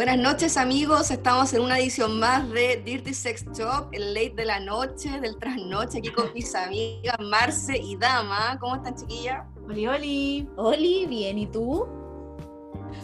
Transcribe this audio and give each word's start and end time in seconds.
Buenas 0.00 0.16
noches 0.16 0.56
amigos, 0.56 1.10
estamos 1.10 1.52
en 1.52 1.60
una 1.60 1.78
edición 1.78 2.18
más 2.18 2.48
de 2.48 2.80
Dirty 2.82 3.12
Sex 3.12 3.44
Shop, 3.52 3.90
el 3.92 4.14
late 4.14 4.32
de 4.34 4.46
la 4.46 4.58
noche, 4.58 5.20
del 5.20 5.38
trasnoche, 5.38 5.98
aquí 5.98 6.10
con 6.10 6.32
mis 6.32 6.54
amigas 6.54 7.18
Marce 7.20 7.76
y 7.76 7.98
Dama. 7.98 8.56
¿Cómo 8.60 8.76
están 8.76 8.94
chiquillas? 8.94 9.44
Oli, 9.68 9.86
oli. 9.86 10.48
Oli, 10.56 11.04
bien, 11.04 11.36
¿y 11.36 11.46
tú? 11.46 11.86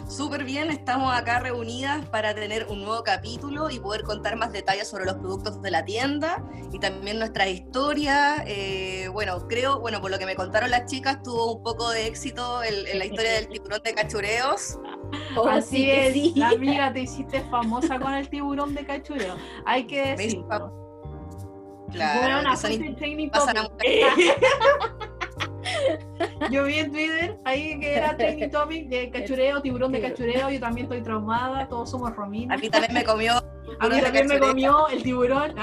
Súper 0.07 0.43
bien, 0.43 0.71
estamos 0.71 1.13
acá 1.13 1.39
reunidas 1.39 2.03
para 2.07 2.33
tener 2.33 2.65
un 2.67 2.81
nuevo 2.81 3.03
capítulo 3.03 3.69
y 3.69 3.79
poder 3.79 4.01
contar 4.01 4.35
más 4.35 4.51
detalles 4.51 4.87
sobre 4.87 5.05
los 5.05 5.15
productos 5.15 5.61
de 5.61 5.69
la 5.69 5.85
tienda 5.85 6.43
y 6.71 6.79
también 6.79 7.19
nuestra 7.19 7.47
historia. 7.47 8.43
Eh, 8.47 9.07
bueno, 9.13 9.47
creo, 9.47 9.79
bueno, 9.79 10.01
por 10.01 10.09
lo 10.09 10.17
que 10.17 10.25
me 10.25 10.35
contaron 10.35 10.71
las 10.71 10.89
chicas, 10.89 11.21
tuvo 11.21 11.57
un 11.57 11.63
poco 11.63 11.91
de 11.91 12.07
éxito 12.07 12.63
en, 12.63 12.97
la 12.97 13.05
historia 13.05 13.33
del 13.33 13.49
tiburón 13.49 13.81
de 13.83 13.93
cachureos. 13.93 14.79
Oh, 15.35 15.47
Así 15.47 15.89
es, 15.89 16.13
sí. 16.13 16.41
amiga, 16.43 16.91
te 16.91 17.01
hiciste 17.01 17.41
famosa 17.49 17.99
con 17.99 18.13
el 18.13 18.29
tiburón 18.29 18.73
de 18.73 18.85
cachureo. 18.85 19.35
Hay 19.65 19.85
que 19.85 20.15
decirlo. 20.15 20.73
Claro, 21.91 22.19
bueno, 22.21 22.55
que 22.61 24.05
Yo 26.51 26.63
vi 26.63 26.79
en 26.79 26.91
Twitter 26.91 27.37
ahí 27.45 27.79
que 27.79 27.95
era 27.95 28.15
trending 28.15 28.51
topic 28.51 28.87
de 28.87 29.09
cachureo, 29.09 29.61
tiburón 29.61 29.91
de 29.91 30.01
cachureo. 30.01 30.49
Yo 30.49 30.59
también 30.59 30.85
estoy 30.85 31.01
traumada, 31.01 31.67
todos 31.67 31.89
somos 31.91 32.15
rominas. 32.15 32.57
A 32.57 32.61
mí 32.61 32.69
también 32.69 32.93
me 32.93 33.03
comió. 33.03 33.33
A 33.79 33.89
mí 33.89 34.01
también 34.01 34.27
me 34.27 34.39
comió 34.39 34.87
el 34.89 35.03
tiburón. 35.03 35.55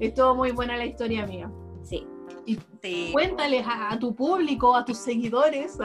Estuvo 0.00 0.34
muy 0.34 0.52
buena 0.52 0.76
la 0.76 0.86
historia, 0.86 1.24
amiga. 1.24 1.50
Sí. 1.82 2.06
Y 2.44 3.12
cuéntales 3.12 3.64
a, 3.66 3.98
tu 3.98 4.14
público, 4.14 4.74
a 4.74 4.84
tus 4.84 4.98
seguidores. 5.04 5.78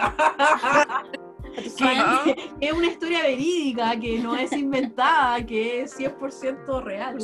que 1.77 2.51
es 2.59 2.73
una 2.73 2.87
historia 2.87 3.21
verídica, 3.21 3.99
que 3.99 4.19
no 4.19 4.35
es 4.35 4.51
inventada, 4.51 5.45
que 5.45 5.81
es 5.81 5.97
100% 5.99 6.83
real. 6.83 7.17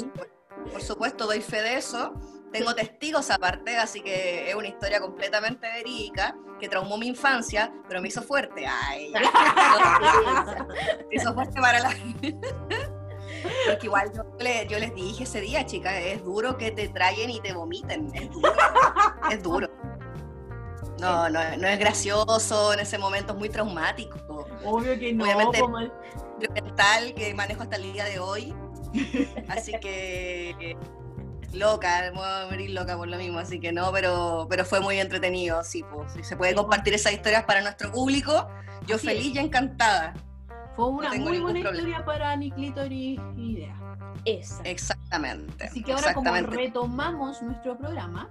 Por 0.72 0.82
supuesto, 0.82 1.26
doy 1.26 1.42
fe 1.42 1.62
de 1.62 1.76
eso. 1.78 2.14
Tengo 2.52 2.76
testigos 2.76 3.32
aparte, 3.32 3.78
así 3.78 4.02
que 4.02 4.50
es 4.50 4.56
una 4.56 4.68
historia 4.68 5.00
completamente 5.00 5.68
verídica 5.68 6.36
que 6.60 6.70
traumó 6.70 6.98
mi 6.98 7.08
infancia, 7.08 7.74
pero 7.88 8.00
me 8.00 8.10
hizo 8.10 8.22
fuerte. 8.22 8.66
Ay, 8.68 9.12
me 11.10 11.16
hizo 11.16 11.34
fuerte 11.34 11.60
para 11.60 11.80
la. 11.80 11.90
Porque 13.68 13.88
igual 13.88 14.12
yo, 14.14 14.80
les 14.80 14.96
dije 14.96 15.24
ese 15.24 15.42
día, 15.42 15.66
chicas, 15.66 15.94
es 15.96 16.24
duro 16.24 16.58
que 16.58 16.72
te 16.72 16.88
traigan 16.90 17.30
y 17.30 17.40
te 17.40 17.54
vomiten. 17.54 18.12
Es 18.14 18.30
duro. 18.32 18.54
es 19.32 19.44
duro. 19.44 19.70
No, 21.00 21.30
no, 21.30 21.58
no 21.58 21.68
es 21.68 21.80
gracioso, 21.80 22.74
en 22.74 22.80
ese 22.80 22.98
momento 22.98 23.34
es 23.34 23.40
muy 23.40 23.50
traumático. 23.50 24.18
Obvio 24.64 24.98
que 24.98 25.14
no. 25.14 25.24
Obviamente, 25.24 25.62
mental 26.54 27.14
que 27.14 27.34
manejo 27.34 27.64
hasta 27.64 27.76
el 27.76 27.94
día 27.94 28.06
de 28.06 28.20
hoy. 28.20 28.54
Así 29.50 29.74
que 29.80 30.78
loca, 31.54 32.02
me 32.12 32.12
voy 32.12 32.28
a 32.28 32.48
morir 32.50 32.70
loca 32.72 32.98
por 32.98 33.08
lo 33.08 33.18
mismo, 33.18 33.40
así 33.40 33.60
que 33.60 33.72
no, 33.72 33.92
pero, 33.92 34.48
pero 34.50 34.66
fue 34.66 34.80
muy 34.80 35.00
entretenido, 35.00 35.64
sí, 35.64 35.84
pues, 35.94 36.12
si 36.14 36.24
se 36.24 36.36
puede 36.36 36.56
compartir 36.56 36.94
esas 36.94 37.14
historias 37.14 37.44
para 37.44 37.62
nuestro 37.62 37.92
público, 37.92 38.48
yo 38.88 38.98
feliz 38.98 39.36
y 39.36 39.40
encantada. 39.40 40.14
Fue 40.76 40.88
una 40.88 41.14
muy 41.14 41.40
buena 41.40 41.60
historia 41.60 42.04
para 42.04 42.36
ni 42.36 42.52
idea. 43.38 43.76
Esa. 44.26 44.64
Exactamente. 44.64 45.66
Así 45.66 45.84
que 45.84 45.94
ahora 45.94 46.14
como 46.14 46.34
retomamos 46.34 47.42
nuestro 47.42 47.78
programa, 47.78 48.30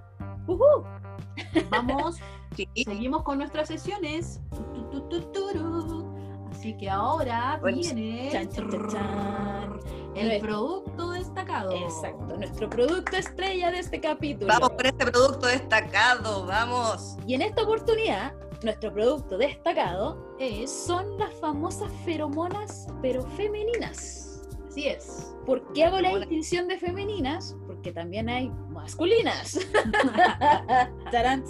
vamos, 1.69 2.17
seguimos 2.85 3.23
con 3.23 3.37
nuestras 3.37 3.67
sesiones. 3.67 4.41
Así 6.51 6.77
que 6.77 6.89
ahora 6.89 7.59
viene 7.63 8.31
el 10.15 10.41
producto 10.41 11.11
destacado. 11.11 11.71
Exacto, 11.71 12.37
nuestro 12.37 12.69
producto 12.69 13.17
estrella 13.17 13.71
de 13.71 13.79
este 13.79 13.99
capítulo. 13.99 14.47
Vamos 14.47 14.69
por 14.71 14.85
este 14.85 15.11
producto 15.11 15.47
destacado, 15.47 16.45
vamos. 16.45 17.17
Y 17.25 17.33
en 17.33 17.41
esta 17.41 17.63
oportunidad, 17.63 18.33
nuestro 18.63 18.93
producto 18.93 19.37
destacado 19.37 20.35
es, 20.39 20.71
son 20.71 21.17
las 21.17 21.33
famosas 21.35 21.91
feromonas, 22.05 22.87
pero 23.01 23.23
femeninas. 23.31 24.47
Así 24.67 24.87
es. 24.87 25.35
¿Por 25.45 25.71
qué 25.73 25.85
hago 25.85 25.99
la 25.99 26.17
distinción 26.17 26.67
de 26.67 26.79
femeninas? 26.79 27.55
Porque 27.67 27.91
también 27.91 28.29
hay 28.29 28.49
masculinas. 28.69 29.59
Tarán. 31.11 31.43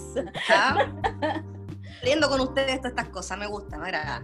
con 2.27 2.41
ustedes 2.41 2.77
todas 2.77 2.91
estas 2.91 3.09
cosas, 3.09 3.37
me 3.37 3.47
gusta, 3.47 3.77
me 3.77 3.85
agrada. 3.85 4.23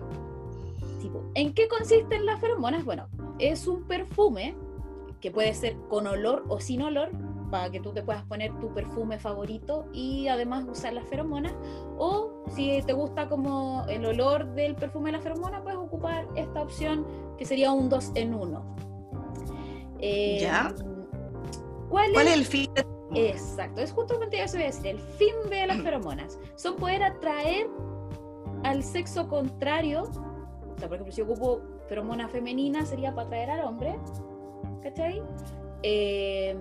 ¿En 1.35 1.53
qué 1.53 1.67
consisten 1.67 2.25
las 2.25 2.41
feromonas? 2.41 2.83
Bueno, 2.83 3.07
es 3.37 3.67
un 3.67 3.83
perfume 3.83 4.55
que 5.21 5.31
puede 5.31 5.53
ser 5.53 5.77
con 5.89 6.07
olor 6.07 6.45
o 6.47 6.59
sin 6.59 6.81
olor, 6.81 7.11
para 7.49 7.69
que 7.69 7.79
tú 7.79 7.91
te 7.91 8.03
puedas 8.03 8.23
poner 8.23 8.57
tu 8.59 8.73
perfume 8.73 9.19
favorito 9.19 9.87
y 9.93 10.27
además 10.27 10.65
usar 10.69 10.93
las 10.93 11.07
feromonas. 11.07 11.53
O 11.97 12.38
si 12.55 12.81
te 12.83 12.93
gusta 12.93 13.27
como 13.27 13.85
el 13.89 14.05
olor 14.05 14.45
del 14.53 14.75
perfume 14.75 15.11
de 15.11 15.17
la 15.17 15.23
feromona, 15.23 15.61
puedes 15.61 15.79
ocupar 15.79 16.27
esta 16.35 16.61
opción 16.61 17.05
que 17.37 17.45
sería 17.45 17.71
un 17.71 17.89
2 17.89 18.11
en 18.15 18.33
1. 18.33 18.75
Eh, 19.99 20.39
¿Ya? 20.41 20.73
¿Cuál, 21.89 22.15
es, 22.15 22.33
el 22.33 22.45
fin? 22.45 22.69
Exacto, 23.15 23.81
es 23.81 23.91
justamente 23.91 24.41
eso 24.41 24.57
voy 24.57 24.63
a 24.63 24.67
decir. 24.67 24.87
El 24.87 24.99
fin 24.99 25.33
de 25.49 25.67
las 25.67 25.81
feromonas 25.81 26.37
son 26.55 26.75
poder 26.75 27.03
atraer 27.03 27.67
al 28.63 28.83
sexo 28.83 29.27
contrario 29.27 30.09
sea, 30.79 30.87
por 30.87 30.95
ejemplo, 30.95 31.13
si 31.13 31.21
ocupo 31.21 31.61
feromona 31.87 32.27
femenina 32.27 32.85
sería 32.85 33.13
para 33.13 33.27
atraer 33.27 33.51
al 33.51 33.65
hombre, 33.65 33.95
¿cachai? 34.81 35.21
Em, 35.83 36.57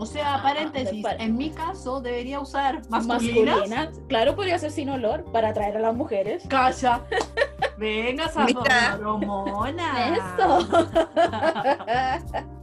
o 0.00 0.06
sea, 0.06 0.42
paréntesis, 0.42 1.04
en 1.18 1.36
mi 1.36 1.50
caso 1.50 2.00
debería 2.00 2.40
usar 2.40 2.80
masculinas. 2.88 4.00
Claro, 4.08 4.34
podría 4.34 4.58
ser 4.58 4.70
sin 4.70 4.88
olor 4.88 5.30
para 5.30 5.50
atraer 5.50 5.76
a 5.76 5.80
las 5.80 5.94
mujeres. 5.94 6.44
Calla. 6.48 7.02
Venga, 7.76 8.24
esa. 8.24 8.46
Eso. 10.16 10.68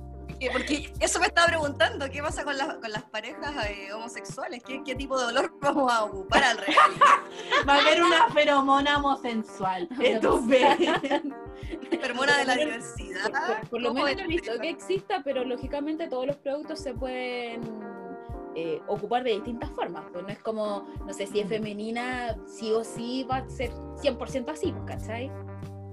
Porque 0.51 0.93
eso 0.99 1.19
me 1.19 1.27
estaba 1.27 1.47
preguntando, 1.47 2.09
¿qué 2.09 2.21
pasa 2.21 2.43
con, 2.43 2.55
con 2.79 2.91
las 2.91 3.03
parejas 3.03 3.65
eh, 3.67 3.91
homosexuales? 3.93 4.61
¿Qué, 4.63 4.95
tipo 4.95 5.19
de 5.19 5.25
olor 5.25 5.53
vamos 5.59 5.91
a 5.91 6.03
ocupar 6.03 6.43
al 6.43 6.57
real? 6.57 6.91
Va 7.67 7.75
a 7.75 7.79
haber 7.79 8.03
una 8.03 8.29
feromona 8.29 8.97
homosensual. 8.97 9.87
Feromona 11.89 12.37
de 12.37 12.45
la 12.45 12.55
diversidad. 12.55 13.31
Por, 13.69 13.81
lo 13.81 13.93
menos 13.93 14.15
no 14.15 14.21
he 14.21 14.27
visto 14.27 14.51
que 14.59 14.69
exista, 14.69 15.21
pero 15.23 15.43
lógicamente 15.43 16.07
todos 16.07 16.27
los 16.27 16.37
productos 16.37 16.79
se 16.79 16.93
pueden 16.93 17.61
eh, 18.55 18.81
ocupar 18.87 19.23
de 19.23 19.31
distintas 19.31 19.69
formas. 19.71 20.05
Pues 20.11 20.23
no 20.23 20.29
es 20.29 20.39
como, 20.39 20.87
no 21.05 21.13
sé, 21.13 21.27
si 21.27 21.39
es 21.39 21.49
femenina, 21.49 22.37
sí 22.47 22.71
o 22.71 22.83
sí 22.83 23.25
va 23.29 23.37
a 23.37 23.49
ser 23.49 23.71
100% 23.71 24.49
así, 24.49 24.71
pues, 24.71 24.85
¿cachai? 24.85 25.29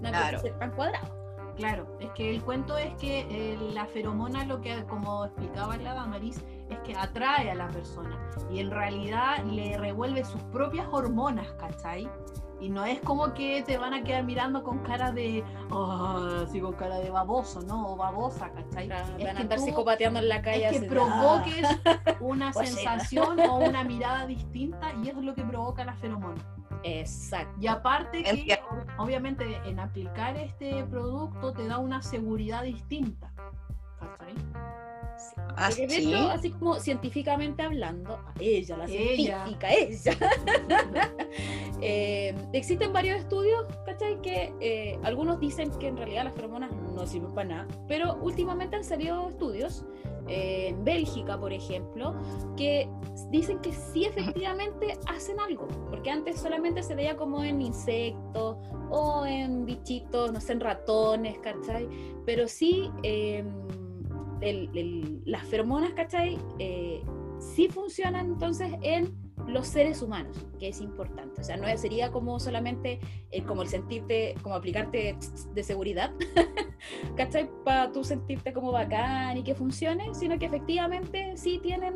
No 0.00 0.10
claro. 0.10 0.38
ser 0.40 0.58
tan 0.58 0.70
cuadrado. 0.72 1.23
Claro, 1.56 1.86
es 2.00 2.10
que 2.10 2.30
el 2.30 2.42
cuento 2.42 2.76
es 2.76 2.92
que 2.94 3.26
eh, 3.30 3.58
la 3.72 3.86
feromona, 3.86 4.44
lo 4.44 4.60
que, 4.60 4.84
como 4.84 5.24
explicaba 5.24 5.76
la 5.76 5.94
Damaris, 5.94 6.42
es 6.70 6.78
que 6.80 6.96
atrae 6.96 7.50
a 7.50 7.54
la 7.54 7.68
persona 7.68 8.18
y 8.50 8.60
en 8.60 8.70
realidad 8.70 9.44
le 9.44 9.78
revuelve 9.78 10.24
sus 10.24 10.42
propias 10.44 10.86
hormonas, 10.90 11.46
¿cachai? 11.52 12.08
Y 12.60 12.70
no 12.70 12.84
es 12.84 12.98
como 13.00 13.34
que 13.34 13.62
te 13.62 13.76
van 13.76 13.92
a 13.92 14.02
quedar 14.02 14.24
mirando 14.24 14.62
con 14.62 14.78
cara 14.78 15.12
de, 15.12 15.44
oh, 15.70 16.44
así 16.44 16.60
con 16.60 16.72
cara 16.72 16.96
de 16.96 17.10
baboso, 17.10 17.60
¿no? 17.62 17.92
O 17.92 17.96
babosa, 17.96 18.50
¿cachai? 18.52 18.88
van 18.88 19.36
a 19.36 19.40
andar 19.40 19.58
psicopateando 19.58 20.20
en 20.20 20.28
la 20.28 20.40
calle. 20.40 20.68
Es 20.68 20.80
que 20.80 20.86
provoques 20.86 21.66
una 22.20 22.52
sensación 22.52 23.38
o 23.40 23.58
una 23.58 23.84
mirada 23.84 24.26
distinta 24.26 24.92
y 25.02 25.08
eso 25.08 25.18
es 25.18 25.24
lo 25.24 25.34
que 25.34 25.42
provoca 25.42 25.84
la 25.84 25.94
feromona. 25.94 26.42
Exacto. 26.84 27.58
Y 27.60 27.66
aparte 27.66 28.22
que 28.22 28.58
obviamente 28.98 29.44
en 29.64 29.80
aplicar 29.80 30.36
este 30.36 30.84
producto 30.84 31.52
te 31.52 31.66
da 31.66 31.78
una 31.78 32.02
seguridad 32.02 32.62
distinta. 32.62 33.32
Así, 35.56 35.86
ah, 36.14 36.32
así 36.32 36.50
como 36.50 36.80
científicamente 36.80 37.62
hablando, 37.62 38.18
ella, 38.40 38.76
la 38.76 38.86
científica, 38.86 39.72
ella. 39.72 40.16
Eh, 41.86 42.34
existen 42.54 42.94
varios 42.94 43.18
estudios, 43.18 43.66
¿cachai? 43.84 44.18
Que 44.22 44.54
eh, 44.60 44.98
algunos 45.02 45.38
dicen 45.38 45.70
que 45.78 45.88
en 45.88 45.98
realidad 45.98 46.24
las 46.24 46.32
feromonas 46.32 46.70
no 46.72 47.06
sirven 47.06 47.34
para 47.34 47.48
nada, 47.48 47.68
pero 47.88 48.14
últimamente 48.22 48.76
han 48.76 48.84
salido 48.84 49.28
estudios 49.28 49.84
en 50.28 50.84
Bélgica, 50.84 51.38
por 51.38 51.52
ejemplo, 51.52 52.14
que 52.56 52.88
dicen 53.30 53.58
que 53.60 53.72
sí 53.72 54.04
efectivamente 54.04 54.98
hacen 55.06 55.38
algo, 55.40 55.68
porque 55.90 56.10
antes 56.10 56.40
solamente 56.40 56.82
se 56.82 56.94
veía 56.94 57.16
como 57.16 57.44
en 57.44 57.60
insectos 57.60 58.56
o 58.90 59.26
en 59.26 59.64
bichitos, 59.64 60.32
no 60.32 60.40
sé, 60.40 60.52
en 60.52 60.60
ratones, 60.60 61.38
¿cachai? 61.38 61.88
Pero 62.24 62.48
sí, 62.48 62.90
em, 63.02 63.46
las 65.24 65.42
feromonas, 65.44 65.92
¿cachai? 65.94 66.38
Eh, 66.58 67.02
sí 67.38 67.68
funcionan 67.68 68.26
entonces 68.26 68.72
en 68.82 69.23
los 69.46 69.66
seres 69.66 70.00
humanos, 70.02 70.36
que 70.58 70.68
es 70.68 70.80
importante. 70.80 71.40
O 71.40 71.44
sea, 71.44 71.56
no 71.56 71.66
sería 71.76 72.10
como 72.10 72.40
solamente 72.40 72.98
eh, 73.30 73.42
como 73.44 73.62
el 73.62 73.68
sentirte, 73.68 74.34
como 74.42 74.54
aplicarte 74.54 75.16
de 75.52 75.62
seguridad, 75.62 76.12
¿cachai? 77.16 77.50
Para 77.64 77.92
tú 77.92 78.04
sentirte 78.04 78.52
como 78.52 78.72
bacán 78.72 79.36
y 79.36 79.42
que 79.44 79.54
funcione, 79.54 80.14
sino 80.14 80.38
que 80.38 80.46
efectivamente 80.46 81.36
sí 81.36 81.58
tienen, 81.62 81.94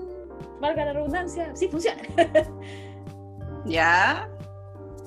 valga 0.61 0.85
la 0.85 0.93
redundancia, 0.93 1.55
sí 1.57 1.69
funcionan. 1.69 2.05
Ya. 3.67 4.29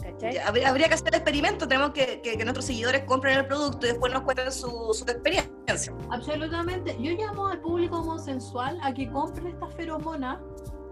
¿Cachai? 0.04 0.34
Ya, 0.36 0.48
Habría, 0.48 0.70
habría 0.70 0.88
que 0.88 0.94
hacer 0.96 1.08
el 1.10 1.16
experimento, 1.16 1.68
tenemos 1.68 1.92
que, 1.92 2.22
que- 2.22 2.38
que 2.38 2.44
nuestros 2.44 2.66
seguidores 2.66 3.04
compren 3.06 3.40
el 3.40 3.48
producto 3.48 3.86
y 3.86 3.90
después 3.90 4.12
nos 4.14 4.22
cuenten 4.24 4.52
su, 4.52 4.68
su 4.94 5.04
experiencia. 5.04 5.52
Absolutamente. 6.10 6.96
Yo 7.00 7.12
llamo 7.14 7.48
al 7.48 7.62
público 7.62 8.00
homosensual 8.00 8.78
a 8.82 8.94
que 8.94 9.10
compre 9.10 9.50
esta 9.50 9.68
feromona 9.68 10.42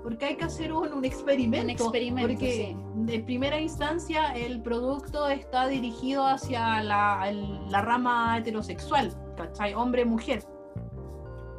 porque 0.04 0.26
hay 0.26 0.38
que 0.38 0.46
hacer 0.46 0.72
un, 0.74 0.92
un 0.94 1.06
experimento. 1.06 1.66
Un 1.66 1.70
experimento, 1.72 2.28
Porque 2.30 2.76
de 2.96 3.20
primera 3.20 3.60
instancia 3.60 4.32
el 4.34 4.62
producto 4.62 5.28
está 5.28 5.68
dirigido 5.68 6.26
hacia 6.26 6.82
la, 6.84 7.30
el- 7.30 7.70
la 7.70 7.82
rama 7.82 8.38
heterosexual, 8.38 9.12
¿cachai? 9.38 9.74
Hombre-mujer. 9.74 10.44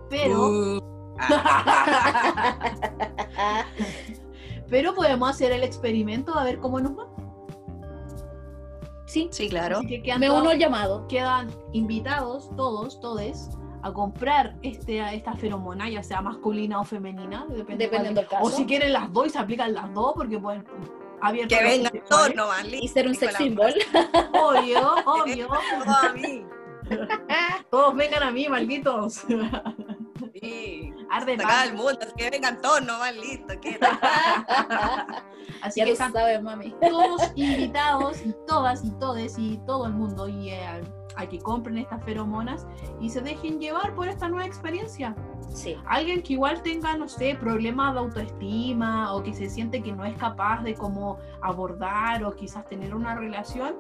Pero, 0.09 0.49
Uh, 0.49 0.81
pero 4.69 4.95
podemos 4.95 5.31
hacer 5.31 5.53
el 5.53 5.63
experimento 5.65 6.35
a 6.37 6.45
ver 6.45 6.59
cómo 6.59 6.81
nos 6.81 6.93
va. 6.99 7.07
sí, 9.07 9.29
sí, 9.33 9.49
claro. 9.49 9.79
Así 9.79 9.89
que 9.89 10.03
quedan 10.03 10.21
me 10.21 10.27
todos- 10.29 10.41
uno 10.43 10.51
al 10.51 10.59
llamado. 10.59 11.07
quedan 11.09 11.51
invitados 11.73 12.51
todos, 12.57 13.01
todes, 13.01 13.51
a 13.83 13.93
comprar 13.93 14.57
este, 14.63 14.99
esta 15.15 15.35
feromona, 15.35 15.89
ya 15.89 16.03
sea 16.03 16.21
masculina 16.21 16.81
o 16.81 16.85
femenina, 16.85 17.47
depende 17.49 17.85
Dependiendo 17.85 18.21
del 18.21 18.29
caso. 18.29 18.45
O 18.45 18.51
si 18.51 18.65
quieren 18.67 18.93
las 18.93 19.13
dos 19.13 19.27
y 19.27 19.31
se 19.31 19.39
aplican 19.39 19.73
las 19.73 19.93
dos, 19.95 20.13
porque 20.15 20.39
pueden 20.39 20.65
abierto 21.21 21.57
Que 21.57 21.63
vengan 21.63 21.93
todos 22.09 22.35
nomás, 22.35 22.65
Y 22.67 22.89
ser 22.89 23.07
un 23.07 23.15
sex 23.15 23.35
symbol. 23.37 23.75
Obvio, 24.33 24.95
obvio. 25.07 25.49
vengan 25.49 25.85
todos 25.85 25.97
a 26.05 26.13
mí. 26.13 26.47
Todos 27.71 27.95
vengan 27.95 28.23
a 28.25 28.31
mí, 28.33 28.49
malditos. 28.49 29.25
Sí. 30.41 30.93
Arde 31.11 31.35
Acá 31.35 31.47
más. 31.47 31.67
el 31.69 31.75
mundo, 31.75 31.99
que 32.17 32.31
vengan 32.31 32.61
todos 32.61 32.83
nomás, 32.83 33.15
listo. 33.15 33.55
Así 35.63 35.81
ya 35.81 35.85
que 35.85 35.91
lo 35.91 35.93
están 35.93 36.13
sabes, 36.13 36.43
mami. 36.43 36.75
todos 36.81 37.31
invitados 37.35 38.23
y 38.25 38.35
todas 38.47 38.85
y 38.85 38.91
todes 38.93 39.39
y 39.39 39.59
todo 39.67 39.87
el 39.87 39.93
mundo 39.93 40.29
y 40.29 40.51
eh, 40.51 40.83
a 41.17 41.27
que 41.27 41.39
compren 41.39 41.79
estas 41.79 42.03
feromonas 42.05 42.67
y 43.01 43.09
se 43.11 43.21
dejen 43.21 43.59
llevar 43.59 43.95
por 43.95 44.09
esta 44.09 44.29
nueva 44.29 44.47
experiencia. 44.47 45.15
Sí. 45.53 45.77
alguien 45.89 46.23
que 46.23 46.35
igual 46.35 46.63
tenga, 46.63 46.97
no 46.97 47.09
sé, 47.09 47.35
problemas 47.35 47.95
de 47.95 47.99
autoestima 48.01 49.13
o 49.13 49.21
que 49.23 49.35
se 49.35 49.49
siente 49.51 49.83
que 49.83 49.91
no 49.91 50.05
es 50.05 50.17
capaz 50.17 50.63
de 50.63 50.75
como 50.75 51.19
abordar 51.43 52.23
o 52.25 52.31
quizás 52.37 52.69
tener 52.69 52.95
una 52.95 53.17
relación, 53.17 53.75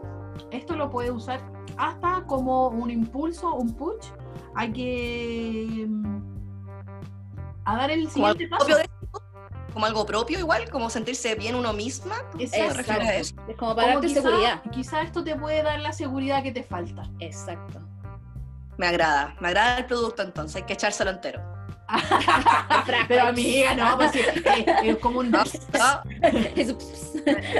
esto 0.50 0.74
lo 0.74 0.90
puede 0.90 1.12
usar 1.12 1.40
hasta 1.76 2.24
como 2.26 2.68
un 2.70 2.90
impulso, 2.90 3.54
un 3.54 3.72
push, 3.74 4.08
hay 4.56 4.72
que 4.72 5.86
mm, 5.88 6.20
a 7.66 7.76
dar 7.76 7.90
el 7.92 8.10
siguiente 8.10 8.48
paso. 8.48 8.66
de- 8.66 8.90
como 9.70 9.86
algo 9.86 10.04
propio 10.06 10.38
igual, 10.38 10.68
como 10.70 10.90
sentirse 10.90 11.34
bien 11.34 11.54
uno 11.54 11.72
misma. 11.72 12.16
¿Tú 12.32 12.38
Exacto. 12.40 12.68
te 12.68 12.74
refieres 12.74 13.08
a 13.08 13.14
eso? 13.16 13.34
Es 13.48 13.56
como 13.56 13.56
Como 13.56 13.76
para 13.76 13.88
darte 13.92 14.06
quizá- 14.08 14.22
seguridad. 14.22 14.62
Quizá 14.72 15.02
esto 15.02 15.24
te 15.24 15.36
puede 15.36 15.62
dar 15.62 15.80
la 15.80 15.92
seguridad 15.92 16.42
que 16.42 16.52
te 16.52 16.62
falta. 16.62 17.02
Exacto. 17.20 17.80
Me 18.76 18.86
agrada, 18.86 19.36
me 19.40 19.48
agrada 19.48 19.78
el 19.78 19.86
producto 19.86 20.22
entonces, 20.22 20.56
hay 20.56 20.62
que 20.62 20.72
echárselo 20.72 21.10
entero. 21.10 21.42
Pero 23.08 23.26
amiga, 23.26 23.74
no, 23.74 23.96
pues 23.98 24.14
es, 24.14 24.26
es 24.84 24.96
como 24.98 25.18
un... 25.20 25.30
No, 25.30 25.38
no, 25.42 26.02
Eso, 26.54 26.78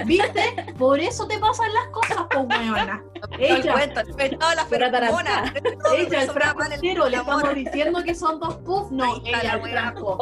¿Viste? 0.07 0.73
Por 0.79 1.01
eso 1.01 1.27
te 1.27 1.39
pasan 1.39 1.73
las 1.75 1.89
cosas, 1.89 2.27
pues, 2.31 2.47
weona. 2.49 3.03
Ella. 3.39 3.73
cuento, 3.73 4.03
no 4.05 4.15
me 4.17 4.29
todas 4.31 4.57
las 4.57 4.69
feromonas. 4.69 5.53
Ella, 5.97 6.23
el 6.23 6.31
frasco 6.31 6.59
mal 6.59 6.73
el 6.73 6.75
entero, 6.75 7.09
le 7.09 7.17
estamos 7.17 7.55
diciendo 7.55 8.03
que 8.05 8.15
son 8.15 8.41
dos 8.41 8.57
puffs. 8.59 8.91
No, 8.93 9.17
ella, 9.25 9.43
la 9.43 9.55
el 9.55 9.71
frasco. 9.71 10.19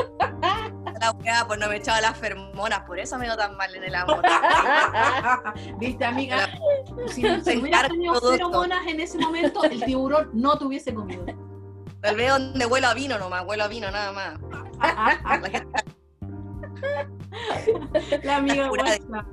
La 1.00 1.12
weá, 1.12 1.44
pues 1.46 1.60
no 1.60 1.68
me 1.68 1.76
echaba 1.76 2.00
las 2.00 2.16
feromonas, 2.16 2.80
por 2.80 2.98
eso 2.98 3.18
me 3.18 3.26
dio 3.26 3.36
tan 3.36 3.56
mal 3.56 3.74
en 3.74 3.84
el 3.84 3.94
amor. 3.94 4.22
Viste, 5.78 6.04
amiga, 6.04 6.48
si, 7.08 7.22
Se 7.22 7.28
hubieras 7.28 7.46
encarga 7.48 7.88
tenido 7.88 8.20
feromonas 8.20 8.86
en 8.86 9.00
ese 9.00 9.18
momento, 9.18 9.64
el 9.64 9.82
tiburón 9.84 10.30
no 10.32 10.58
te 10.58 10.64
hubiese 10.64 10.94
comido. 10.94 11.24
Tal 12.00 12.16
vez 12.16 12.30
donde 12.30 12.66
huelo 12.66 12.88
a 12.88 12.94
vino 12.94 13.18
nomás, 13.18 13.44
huelo 13.46 13.64
a 13.64 13.68
vino 13.68 13.90
nada 13.90 14.12
más. 14.12 14.38
La 18.22 18.36
amiga 18.36 18.70
borracha. 18.70 19.26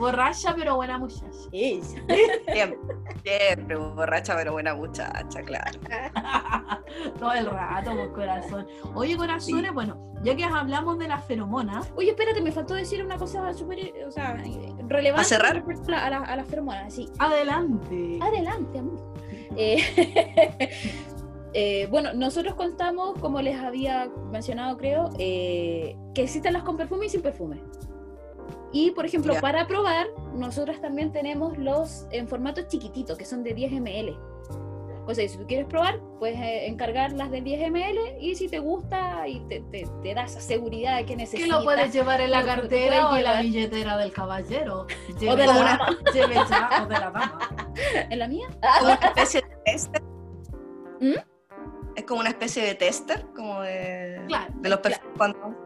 Borracha, 0.00 0.54
pero 0.56 0.76
buena 0.76 0.98
muchacha. 0.98 1.30
Siempre, 1.50 2.16
siempre 3.22 3.76
borracha, 3.76 4.34
pero 4.36 4.52
buena 4.52 4.74
muchacha, 4.74 5.42
claro. 5.42 5.78
Todo 7.18 7.32
el 7.34 7.46
rato, 7.46 7.90
por 7.94 8.12
corazón. 8.14 8.66
Oye, 8.94 9.16
corazones, 9.16 9.72
bueno, 9.74 10.12
ya 10.22 10.34
que 10.34 10.44
hablamos 10.44 10.98
de 10.98 11.06
las 11.08 11.24
feromonas, 11.26 11.92
Oye, 11.96 12.10
espérate, 12.10 12.40
me 12.40 12.50
faltó 12.50 12.74
decir 12.74 13.04
una 13.04 13.16
cosa 13.18 13.52
súper, 13.52 13.78
o 14.06 14.10
sea, 14.10 14.34
relevante 14.88 15.20
¿A 15.20 15.24
cerrar? 15.24 15.54
respecto 15.56 15.92
a, 15.94 16.08
la- 16.10 16.18
a 16.18 16.36
las 16.36 16.46
feromonas. 16.46 16.92
Sí, 16.94 17.08
adelante. 17.18 18.18
adelante, 18.22 18.78
amor. 18.78 19.14
Eh, 19.56 19.78
eh, 21.54 21.88
bueno, 21.90 22.12
nosotros 22.14 22.54
contamos, 22.54 23.18
como 23.18 23.42
les 23.42 23.58
había 23.60 24.08
mencionado, 24.30 24.76
creo, 24.76 25.10
eh, 25.18 25.96
que 26.14 26.22
existen 26.22 26.52
las 26.52 26.62
con 26.62 26.76
perfume 26.76 27.06
y 27.06 27.08
sin 27.08 27.20
perfume. 27.20 27.60
Y, 28.72 28.92
por 28.92 29.04
ejemplo, 29.04 29.32
Ya. 29.34 29.40
para 29.40 29.66
probar, 29.66 30.06
nosotros 30.34 30.80
también 30.80 31.12
tenemos 31.12 31.58
los 31.58 32.06
en 32.12 32.28
formatos 32.28 32.68
chiquititos, 32.68 33.18
que 33.18 33.24
son 33.24 33.42
de 33.42 33.52
10 33.54 33.72
ml. 33.72 34.16
O 35.06 35.14
sea, 35.14 35.28
si 35.28 35.36
tú 35.36 35.44
quieres 35.46 35.66
probar, 35.66 35.98
puedes 36.20 36.38
eh, 36.38 36.66
encargar 36.68 37.12
las 37.14 37.32
de 37.32 37.40
10 37.40 37.68
ml 37.72 37.98
y 38.20 38.36
si 38.36 38.48
te 38.48 38.60
gusta 38.60 39.26
y 39.26 39.40
te, 39.48 39.60
te, 39.62 39.88
te 40.02 40.14
da 40.14 40.24
esa 40.24 40.40
seguridad 40.40 40.98
que 40.98 41.06
Que 41.06 41.16
necesitas. 41.16 41.48
lo 41.48 41.64
puedes 41.64 41.92
llevar 41.92 42.20
en 42.20 42.30
la 42.30 42.40
que 42.42 42.46
cartera 42.46 43.08
o 43.10 43.16
en 43.16 43.24
la 43.24 43.40
billetera 43.40 43.96
del 43.96 44.12
caballero. 44.12 44.82
O 44.82 45.18
Lleve 45.18 45.36
de 45.36 45.46
la 45.48 45.52
dama. 45.54 45.88
lleve 46.14 46.34
ya, 46.34 46.82
o 46.84 46.86
de 46.86 46.94
la 46.94 47.10
dama. 47.10 47.38
¿En 48.10 48.18
la 48.20 48.28
mía? 48.28 48.46
Como 48.78 48.92
una 48.92 49.06
especie 49.08 49.40
de 49.42 49.56
tester. 49.64 50.02
¿Mm? 51.00 51.14
Es 51.96 52.04
como 52.04 52.20
una 52.20 52.28
especie 52.30 52.62
de 52.62 52.74
tester, 52.76 53.26
como 53.34 53.62
de, 53.62 54.22
Claro. 54.28 54.52
de 54.60 54.68
los 54.68 54.78
perfumes. 54.78 55.10
cuando- 55.16 55.56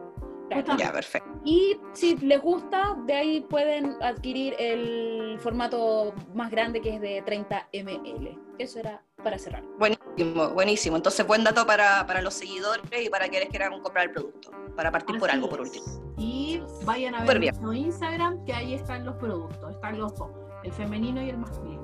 Justamente. 0.51 0.83
Ya, 0.83 0.91
perfecto. 0.91 1.29
Y 1.43 1.77
si 1.93 2.17
les 2.17 2.41
gusta, 2.41 2.95
de 3.05 3.13
ahí 3.13 3.41
pueden 3.41 3.97
adquirir 4.01 4.55
el 4.59 5.37
formato 5.39 6.13
más 6.33 6.51
grande 6.51 6.81
que 6.81 6.95
es 6.95 7.01
de 7.01 7.21
30 7.25 7.67
ml. 7.73 8.39
Eso 8.57 8.79
era 8.79 9.01
para 9.23 9.37
cerrar. 9.39 9.63
Buenísimo, 9.79 10.49
buenísimo. 10.49 10.95
Entonces, 10.95 11.25
buen 11.25 11.43
dato 11.43 11.65
para, 11.65 12.05
para 12.05 12.21
los 12.21 12.33
seguidores 12.35 12.83
y 13.03 13.09
para 13.09 13.27
quienes 13.27 13.49
quieran 13.49 13.79
comprar 13.81 14.05
el 14.05 14.11
producto. 14.11 14.51
Para 14.75 14.91
partir 14.91 15.17
por 15.19 15.29
algo, 15.29 15.49
por 15.49 15.61
último. 15.61 15.85
Y 16.17 16.61
vayan 16.83 17.15
a 17.15 17.25
ver 17.25 17.39
nuestro 17.39 17.73
Instagram, 17.73 18.45
que 18.45 18.53
ahí 18.53 18.73
están 18.73 19.05
los 19.05 19.15
productos, 19.15 19.71
están 19.71 19.97
los 19.99 20.15
dos, 20.15 20.29
el 20.63 20.71
femenino 20.71 21.21
y 21.21 21.29
el 21.29 21.37
masculino. 21.37 21.83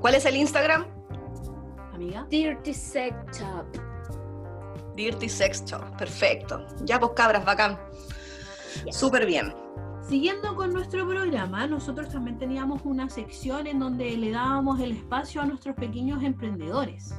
¿Cuál 0.00 0.14
es 0.14 0.24
el 0.26 0.36
Instagram? 0.36 0.86
Amiga. 1.92 2.26
Dirty 2.30 2.74
Sex 2.74 3.14
Shop. 3.38 3.89
Dirty 5.00 5.28
Sex 5.28 5.64
Shop. 5.64 5.96
Perfecto. 5.96 6.66
Ya, 6.84 7.00
pues 7.00 7.12
cabras, 7.16 7.44
bacán. 7.44 7.78
Súper 8.90 9.26
bien. 9.26 9.54
Siguiendo 10.06 10.54
con 10.54 10.72
nuestro 10.72 11.06
programa, 11.06 11.66
nosotros 11.66 12.10
también 12.10 12.38
teníamos 12.38 12.82
una 12.84 13.08
sección 13.08 13.66
en 13.66 13.78
donde 13.78 14.16
le 14.16 14.30
dábamos 14.30 14.80
el 14.80 14.92
espacio 14.92 15.40
a 15.40 15.46
nuestros 15.46 15.74
pequeños 15.76 16.22
emprendedores. 16.22 17.14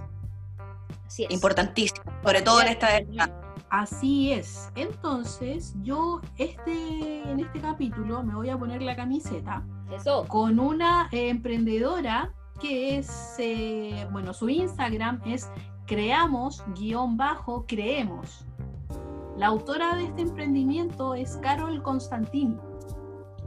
Así 1.07 1.23
es. 1.23 1.31
Importantísimo. 1.31 2.03
Sobre 2.23 2.41
todo 2.41 2.61
en 2.61 2.67
esta 2.67 2.97
época. 2.97 3.31
Así 3.69 4.33
es. 4.33 4.69
Entonces, 4.75 5.73
yo 5.81 6.21
este, 6.37 7.23
en 7.29 7.39
este 7.39 7.61
capítulo 7.61 8.21
me 8.21 8.35
voy 8.35 8.49
a 8.49 8.57
poner 8.57 8.81
la 8.81 8.95
camiseta 8.95 9.63
Eso. 9.91 10.25
con 10.27 10.59
una 10.59 11.07
eh, 11.11 11.29
emprendedora 11.29 12.33
que 12.59 12.97
es, 12.97 13.09
eh, 13.39 14.07
bueno, 14.11 14.33
su 14.33 14.47
Instagram 14.49 15.21
es 15.25 15.49
creamos-creemos. 15.91 18.45
La 19.35 19.47
autora 19.47 19.95
de 19.95 20.05
este 20.05 20.21
emprendimiento 20.21 21.15
es 21.15 21.35
Carol 21.41 21.83
Constantini. 21.83 22.55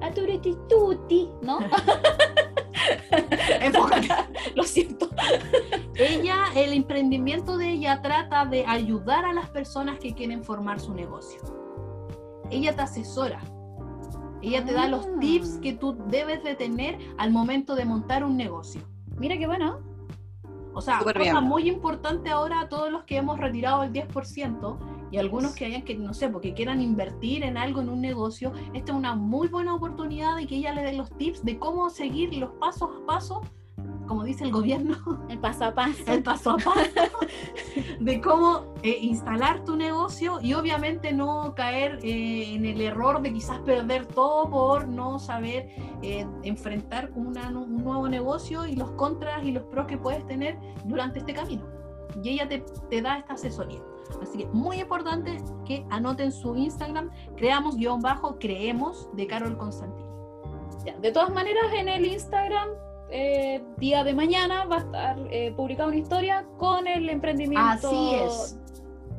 A 0.02 0.10
turiti 0.10 0.54
tutti, 0.68 1.30
¿no? 1.40 1.60
Enfócate. 3.62 4.08
Lo 4.54 4.62
siento. 4.62 5.08
Ella, 5.94 6.48
el 6.54 6.74
emprendimiento 6.74 7.56
de 7.56 7.70
ella 7.70 8.02
trata 8.02 8.44
de 8.44 8.66
ayudar 8.66 9.24
a 9.24 9.32
las 9.32 9.48
personas 9.48 9.98
que 9.98 10.12
quieren 10.12 10.44
formar 10.44 10.80
su 10.80 10.92
negocio. 10.92 11.40
Ella 12.50 12.76
te 12.76 12.82
asesora. 12.82 13.40
Ella 14.42 14.62
te 14.62 14.74
da 14.74 14.86
los 14.86 15.06
Ah. 15.06 15.16
tips 15.18 15.56
que 15.62 15.72
tú 15.72 15.96
debes 16.08 16.44
de 16.44 16.56
tener 16.56 16.98
al 17.16 17.30
momento 17.30 17.74
de 17.74 17.86
montar 17.86 18.22
un 18.22 18.36
negocio. 18.36 18.82
Mira 19.16 19.38
qué 19.38 19.46
bueno. 19.46 19.93
O 20.74 20.80
sea, 20.80 20.98
cosa 20.98 21.12
bien. 21.18 21.34
muy 21.44 21.68
importante 21.68 22.30
ahora 22.30 22.60
a 22.60 22.68
todos 22.68 22.90
los 22.90 23.04
que 23.04 23.16
hemos 23.16 23.38
retirado 23.38 23.84
el 23.84 23.92
10% 23.92 24.76
y 25.10 25.18
algunos 25.18 25.54
que 25.54 25.66
hayan 25.66 25.82
que, 25.82 25.94
no 25.94 26.12
sé, 26.12 26.28
porque 26.28 26.54
quieran 26.54 26.80
invertir 26.80 27.44
en 27.44 27.56
algo, 27.56 27.80
en 27.80 27.88
un 27.88 28.00
negocio, 28.00 28.52
esta 28.72 28.92
es 28.92 28.98
una 28.98 29.14
muy 29.14 29.48
buena 29.48 29.74
oportunidad 29.74 30.36
de 30.36 30.46
que 30.46 30.56
ella 30.56 30.72
le 30.72 30.82
dé 30.82 30.92
los 30.92 31.10
tips 31.16 31.44
de 31.44 31.58
cómo 31.58 31.88
seguir 31.90 32.34
los 32.34 32.50
pasos 32.54 32.90
a 32.90 33.06
paso 33.06 33.42
como 34.06 34.24
dice 34.24 34.44
el 34.44 34.52
gobierno, 34.52 34.96
el 35.28 35.38
paso 35.38 35.66
a 35.66 35.74
paso, 35.74 36.02
el 36.06 36.22
paso 36.22 36.50
a 36.52 36.56
paso 36.56 36.78
de 38.00 38.20
cómo 38.20 38.74
eh, 38.82 38.98
instalar 39.00 39.64
tu 39.64 39.76
negocio 39.76 40.38
y 40.40 40.54
obviamente 40.54 41.12
no 41.12 41.54
caer 41.54 41.98
eh, 42.02 42.54
en 42.54 42.64
el 42.64 42.80
error 42.80 43.22
de 43.22 43.32
quizás 43.32 43.58
perder 43.60 44.06
todo 44.06 44.50
por 44.50 44.88
no 44.88 45.18
saber 45.18 45.68
eh, 46.02 46.26
enfrentar 46.42 47.10
un 47.14 47.32
nuevo 47.82 48.08
negocio 48.08 48.66
y 48.66 48.76
los 48.76 48.90
contras 48.92 49.44
y 49.44 49.52
los 49.52 49.64
pros 49.64 49.86
que 49.86 49.98
puedes 49.98 50.26
tener 50.26 50.58
durante 50.84 51.20
este 51.20 51.34
camino. 51.34 51.66
Y 52.22 52.30
ella 52.30 52.48
te, 52.48 52.64
te 52.90 53.02
da 53.02 53.18
esta 53.18 53.34
asesoría. 53.34 53.80
Así 54.22 54.38
que 54.38 54.46
muy 54.46 54.80
importante 54.80 55.38
que 55.64 55.84
anoten 55.90 56.30
su 56.30 56.54
Instagram, 56.54 57.10
creamos 57.36 57.76
guion 57.76 58.00
bajo, 58.00 58.38
creemos 58.38 59.08
de 59.14 59.26
Carol 59.26 59.56
Constantini. 59.56 60.08
de 61.00 61.10
todas 61.10 61.32
maneras, 61.32 61.64
en 61.72 61.88
el 61.88 62.04
Instagram 62.04 62.68
eh, 63.11 63.62
día 63.78 64.04
de 64.04 64.14
mañana 64.14 64.64
va 64.64 64.76
a 64.76 64.80
estar 64.80 65.18
eh, 65.30 65.52
publicada 65.56 65.88
una 65.88 65.99
historia 65.99 66.46
con 66.58 66.87
el 66.87 67.08
emprendimiento. 67.08 67.88
Así 67.88 68.14
es. 68.14 68.58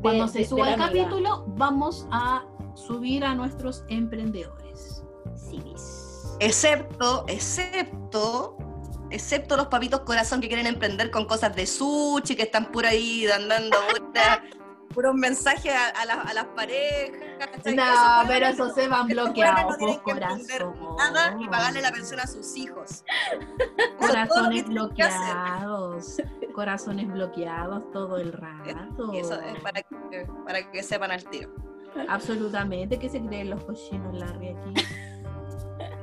Cuando 0.02 0.28
se 0.28 0.46
suba 0.46 0.72
el 0.72 0.78
capítulo, 0.78 1.46
vamos 1.56 2.08
a 2.12 2.44
subir 2.76 3.24
a 3.24 3.34
nuestros 3.34 3.84
emprendedores. 3.90 5.04
Sí. 5.36 5.62
Excepto, 6.40 7.26
excepto, 7.28 8.58
excepto 9.10 9.58
los 9.58 9.68
papitos 9.68 10.02
corazón 10.02 10.42
que 10.42 10.48
quieren 10.48 10.68
emprender 10.68 11.10
con 11.12 11.26
cosas 11.26 11.56
de 11.56 11.66
sushi, 11.66 12.36
que 12.36 12.44
están 12.44 12.72
por 12.72 12.86
ahí 12.86 13.26
andando 13.28 13.78
puros 14.94 15.16
mensajes 15.16 15.74
a, 15.74 15.90
a, 15.90 16.34
las 16.34 16.46
parejas. 16.48 17.20
No, 17.66 18.28
pero 18.28 18.48
eso 18.48 18.74
se 18.74 18.88
van 18.88 19.08
bloqueados, 19.08 19.78
no 19.80 20.04
corazón. 20.04 20.76
Nada 20.98 21.38
y 21.40 21.48
pagarle 21.48 21.82
la 21.82 21.92
pensión 21.92 22.20
a 22.20 22.28
sus 22.28 22.56
hijos. 22.56 23.04
Corazones 24.00 24.68
bloqueados, 24.68 26.22
corazones 26.54 27.08
bloqueados 27.08 27.92
todo 27.92 28.18
el 28.18 28.32
rato. 28.32 29.12
eso 29.14 29.40
es 29.42 29.60
para 29.62 29.82
que, 29.82 30.28
para 30.46 30.72
que 30.72 30.84
sepan 30.84 31.12
al 31.12 31.24
tiro. 31.26 31.50
Absolutamente, 32.08 33.00
¿qué 33.00 33.10
se 33.10 33.22
creen 33.22 33.50
los 33.50 33.64
cochinos 33.64 34.14
Larry 34.14 34.50
aquí? 34.50 34.86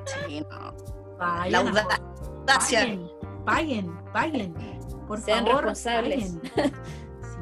Sí, 0.06 0.44
no. 0.50 0.74
la 1.18 1.58
audacia. 1.58 2.98
Paguen, 3.44 3.92
paguen, 4.12 4.54
Por 5.06 5.20
Sean 5.20 5.44
favor, 5.44 5.64
responsables. 5.64 6.36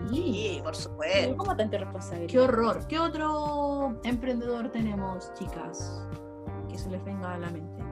Sí, 0.08 0.60
por 0.62 0.74
supuesto. 0.74 1.36
¿Cómo 1.36 1.56
tanta 1.56 1.78
responsabilidad? 1.78 2.30
Qué 2.30 2.38
horror. 2.38 2.86
¿Qué 2.86 2.98
otro 2.98 4.00
emprendedor 4.04 4.70
tenemos, 4.70 5.32
chicas? 5.34 6.02
Que 6.68 6.78
se 6.78 6.90
les 6.90 7.04
venga 7.04 7.34
a 7.34 7.38
la 7.38 7.50
mente. 7.50 7.82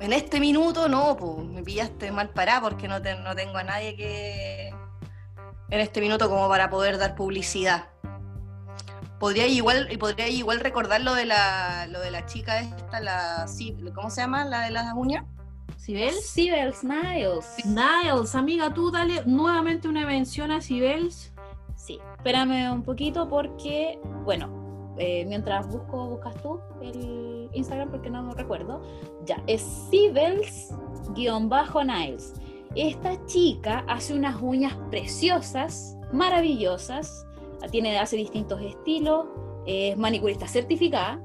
En 0.00 0.14
este 0.14 0.40
minuto 0.40 0.88
no, 0.88 1.16
pues 1.16 1.44
me 1.44 1.62
pillaste 1.62 2.10
mal 2.10 2.30
parada 2.30 2.62
porque 2.62 2.88
no, 2.88 2.98
no 2.98 3.34
tengo 3.36 3.58
a 3.58 3.62
nadie 3.62 3.94
que 3.96 4.74
en 5.70 5.80
este 5.80 6.00
minuto 6.00 6.28
como 6.28 6.48
para 6.48 6.70
poder 6.70 6.98
dar 6.98 7.14
publicidad. 7.14 7.88
Podría 9.18 9.46
igual, 9.46 9.88
podría 9.98 10.28
igual 10.28 10.60
recordar 10.60 11.02
lo 11.02 11.14
de 11.14 11.26
la, 11.26 11.86
lo 11.88 12.00
de 12.00 12.10
la 12.10 12.24
chica 12.24 12.60
esta, 12.60 13.00
la, 13.00 13.46
¿cómo 13.94 14.08
se 14.08 14.22
llama? 14.22 14.46
La 14.46 14.62
de 14.62 14.70
las 14.70 14.94
uñas. 14.94 15.26
¿Sibels? 15.80 16.26
Sibels, 16.26 16.84
Niles. 16.84 17.46
Niles, 17.64 18.34
amiga, 18.34 18.74
tú 18.74 18.90
dale 18.90 19.22
nuevamente 19.24 19.88
una 19.88 20.04
mención 20.04 20.50
a 20.50 20.60
Sibels. 20.60 21.32
Sí, 21.74 21.98
espérame 22.18 22.70
un 22.70 22.82
poquito 22.82 23.30
porque, 23.30 23.98
bueno, 24.24 24.92
eh, 24.98 25.24
mientras 25.24 25.66
busco, 25.68 26.10
buscas 26.10 26.34
tú 26.42 26.60
el 26.82 27.48
Instagram 27.54 27.90
porque 27.90 28.10
no 28.10 28.20
lo 28.20 28.34
recuerdo. 28.34 28.82
Ya, 29.24 29.42
es 29.46 29.62
Sibels-Niles. 29.90 32.34
Esta 32.74 33.24
chica 33.24 33.82
hace 33.88 34.12
unas 34.12 34.38
uñas 34.42 34.76
preciosas, 34.90 35.96
maravillosas, 36.12 37.26
tiene, 37.70 37.98
hace 37.98 38.18
distintos 38.18 38.60
estilos, 38.60 39.24
es 39.64 39.96
manicurista 39.96 40.46
certificada 40.46 41.22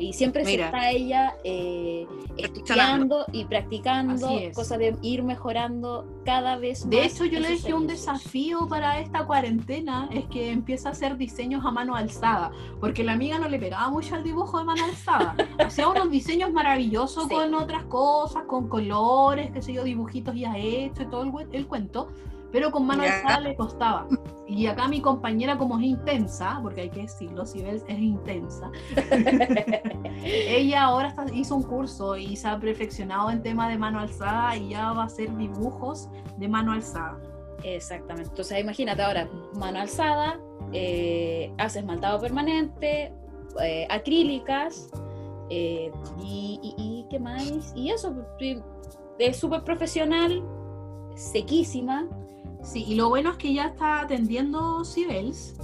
y 0.00 0.14
siempre 0.14 0.42
está 0.42 0.90
ella 0.90 1.36
eh, 1.44 2.06
estudiando 2.38 3.26
y 3.32 3.44
practicando, 3.44 4.28
cosas 4.54 4.78
de 4.78 4.96
ir 5.02 5.22
mejorando 5.22 6.06
cada 6.24 6.56
vez 6.56 6.86
más. 6.86 6.90
De 6.90 7.04
hecho, 7.04 7.26
yo 7.26 7.38
le 7.38 7.50
dije 7.50 7.74
un 7.74 7.86
desafío 7.86 8.66
para 8.66 8.98
esta 8.98 9.26
cuarentena, 9.26 10.08
es 10.10 10.24
que 10.26 10.50
empieza 10.50 10.88
a 10.88 10.92
hacer 10.92 11.18
diseños 11.18 11.64
a 11.66 11.70
mano 11.70 11.94
alzada, 11.94 12.50
porque 12.80 13.04
la 13.04 13.12
amiga 13.12 13.38
no 13.38 13.48
le 13.48 13.58
pegaba 13.58 13.90
mucho 13.90 14.14
al 14.14 14.24
dibujo 14.24 14.58
de 14.58 14.64
mano 14.64 14.84
alzada. 14.84 15.36
Hacía 15.58 15.86
unos 15.86 16.10
diseños 16.10 16.50
maravillosos 16.50 17.28
con 17.28 17.54
otras 17.54 17.84
cosas, 17.84 18.44
con 18.44 18.68
colores, 18.68 19.50
qué 19.52 19.60
sé 19.60 19.74
yo, 19.74 19.84
dibujitos 19.84 20.34
ya 20.34 20.56
hechos 20.56 21.10
todo 21.10 21.24
el, 21.24 21.48
el 21.52 21.66
cuento 21.66 22.08
pero 22.52 22.70
con 22.70 22.86
mano 22.86 23.02
alzada 23.02 23.40
le 23.40 23.54
costaba. 23.54 24.06
Y 24.46 24.66
acá 24.66 24.88
mi 24.88 25.00
compañera, 25.00 25.56
como 25.56 25.78
es 25.78 25.84
intensa, 25.84 26.58
porque 26.62 26.82
hay 26.82 26.90
que 26.90 27.02
decirlo, 27.02 27.46
si 27.46 27.62
ves, 27.62 27.84
es 27.86 27.98
intensa, 27.98 28.70
ella 30.24 30.82
ahora 30.82 31.14
hizo 31.32 31.54
un 31.54 31.62
curso 31.62 32.16
y 32.16 32.34
se 32.34 32.48
ha 32.48 32.58
perfeccionado 32.58 33.30
en 33.30 33.42
tema 33.42 33.68
de 33.68 33.78
mano 33.78 34.00
alzada 34.00 34.56
y 34.56 34.70
ya 34.70 34.92
va 34.92 35.02
a 35.02 35.06
hacer 35.06 35.34
dibujos 35.36 36.08
de 36.36 36.48
mano 36.48 36.72
alzada. 36.72 37.16
Exactamente. 37.62 38.30
Entonces 38.30 38.60
imagínate 38.60 39.02
ahora, 39.02 39.28
mano 39.54 39.80
alzada, 39.80 40.40
eh, 40.72 41.52
hace 41.58 41.80
esmaltado 41.80 42.20
permanente, 42.20 43.12
eh, 43.62 43.86
acrílicas, 43.88 44.90
eh, 45.50 45.90
y, 46.22 46.74
y, 46.76 47.06
qué 47.10 47.18
más, 47.18 47.72
y 47.74 47.90
eso, 47.90 48.14
es 49.18 49.36
súper 49.36 49.64
profesional, 49.64 50.42
sequísima, 51.16 52.08
Sí, 52.62 52.84
y 52.86 52.94
lo 52.94 53.08
bueno 53.08 53.30
es 53.30 53.36
que 53.36 53.54
ya 53.54 53.66
está 53.66 54.00
atendiendo 54.00 54.84
Cibels 54.84 55.56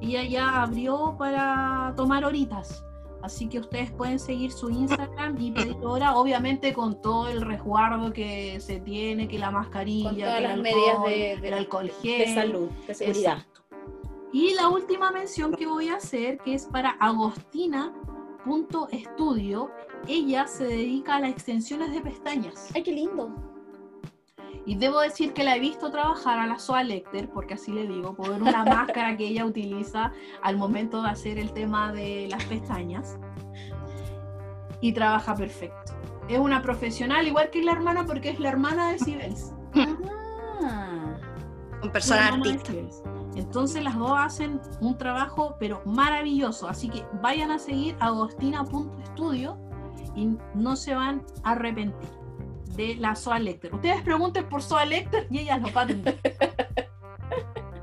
y 0.00 0.16
ella 0.16 0.28
ya 0.28 0.62
abrió 0.62 1.16
para 1.18 1.92
tomar 1.96 2.24
horitas. 2.24 2.84
Así 3.22 3.48
que 3.48 3.58
ustedes 3.58 3.90
pueden 3.90 4.20
seguir 4.20 4.52
su 4.52 4.70
Instagram 4.70 5.36
y 5.40 5.50
pedir 5.50 5.76
hora, 5.82 6.16
obviamente 6.16 6.72
con 6.72 7.02
todo 7.02 7.26
el 7.28 7.40
resguardo 7.40 8.12
que 8.12 8.60
se 8.60 8.78
tiene, 8.80 9.26
que 9.26 9.38
la 9.38 9.50
mascarilla, 9.50 10.10
con 10.10 10.18
todas 10.18 10.42
las 10.42 10.58
medidas 10.58 11.02
de, 11.04 11.38
del 11.40 11.54
alcohol 11.54 11.90
gel, 12.00 12.18
de 12.20 12.34
salud, 12.34 12.68
de 12.86 12.94
seguridad. 12.94 13.44
Y 14.32 14.54
la 14.54 14.68
última 14.68 15.10
mención 15.10 15.52
que 15.52 15.66
voy 15.66 15.88
a 15.88 15.96
hacer, 15.96 16.38
que 16.38 16.54
es 16.54 16.66
para 16.66 16.90
Agostina.estudio, 16.90 19.72
ella 20.06 20.46
se 20.46 20.62
dedica 20.64 21.16
a 21.16 21.20
las 21.20 21.30
extensiones 21.30 21.90
de 21.92 22.00
pestañas. 22.02 22.70
¡Ay, 22.74 22.84
qué 22.84 22.92
lindo! 22.92 23.34
Y 24.66 24.76
debo 24.76 25.00
decir 25.00 25.32
que 25.32 25.44
la 25.44 25.56
he 25.56 25.60
visto 25.60 25.90
trabajar 25.90 26.38
a 26.38 26.46
la 26.46 26.58
Soa 26.58 26.82
Lecter, 26.82 27.28
porque 27.30 27.54
así 27.54 27.72
le 27.72 27.86
digo, 27.86 28.14
por 28.14 28.30
una 28.30 28.64
máscara 28.64 29.16
que 29.16 29.26
ella 29.26 29.44
utiliza 29.44 30.12
al 30.42 30.56
momento 30.56 31.02
de 31.02 31.10
hacer 31.10 31.38
el 31.38 31.52
tema 31.52 31.92
de 31.92 32.28
las 32.30 32.44
pestañas. 32.44 33.18
Y 34.80 34.92
trabaja 34.92 35.34
perfecto. 35.34 35.92
Es 36.28 36.38
una 36.38 36.62
profesional, 36.62 37.26
igual 37.26 37.50
que 37.50 37.62
la 37.62 37.72
hermana, 37.72 38.04
porque 38.06 38.30
es 38.30 38.38
la 38.38 38.50
hermana 38.50 38.92
de 38.92 38.98
Sibels. 38.98 39.54
Ah. 39.74 41.16
Un 41.82 41.90
persona 41.90 42.28
artista. 42.28 42.72
Entonces 43.36 43.82
las 43.82 43.96
dos 43.96 44.12
hacen 44.16 44.60
un 44.80 44.98
trabajo, 44.98 45.56
pero 45.60 45.80
maravilloso. 45.84 46.68
Así 46.68 46.88
que 46.88 47.04
vayan 47.22 47.50
a 47.50 47.58
seguir 47.58 47.96
agostina.studio 48.00 49.56
y 50.16 50.36
no 50.54 50.74
se 50.76 50.94
van 50.94 51.24
a 51.44 51.52
arrepentir 51.52 52.17
de 52.78 52.96
la 52.96 53.14
Soa 53.14 53.38
Lecter. 53.40 53.74
Ustedes 53.74 54.00
pregunten 54.02 54.48
por 54.48 54.62
Soa 54.62 54.86
Lecter 54.86 55.26
y 55.30 55.40
ellas 55.40 55.60
lo 55.60 55.70
paten. 55.72 56.02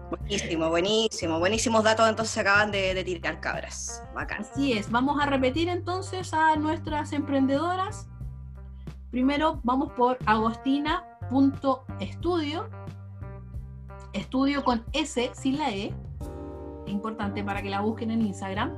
Buenísimo, 0.10 0.70
buenísimo, 0.70 1.40
buenísimos 1.40 1.84
datos 1.84 2.08
entonces 2.08 2.34
se 2.34 2.40
acaban 2.40 2.72
de, 2.72 3.04
tirar 3.04 3.42
cabras. 3.42 4.02
Bacán. 4.16 4.42
Así 4.42 4.74
es, 4.74 4.90
vamos 4.90 5.22
a 5.22 5.26
repetir 5.26 5.68
entonces 5.70 6.34
a 6.34 6.56
nuestras 6.56 7.12
emprendedoras. 7.12 8.08
Primero 9.12 9.60
vamos 9.64 9.92
por 9.94 10.18
agostina.estudio, 10.26 12.70
estudio 14.14 14.64
con 14.64 14.86
S 14.94 15.30
sin 15.34 15.60
la 15.60 15.72
E, 15.72 15.94
importante 16.88 17.44
para 17.44 17.62
que 17.62 17.70
la 17.70 17.82
busquen 17.82 18.12
en 18.12 18.22
Instagram. 18.22 18.72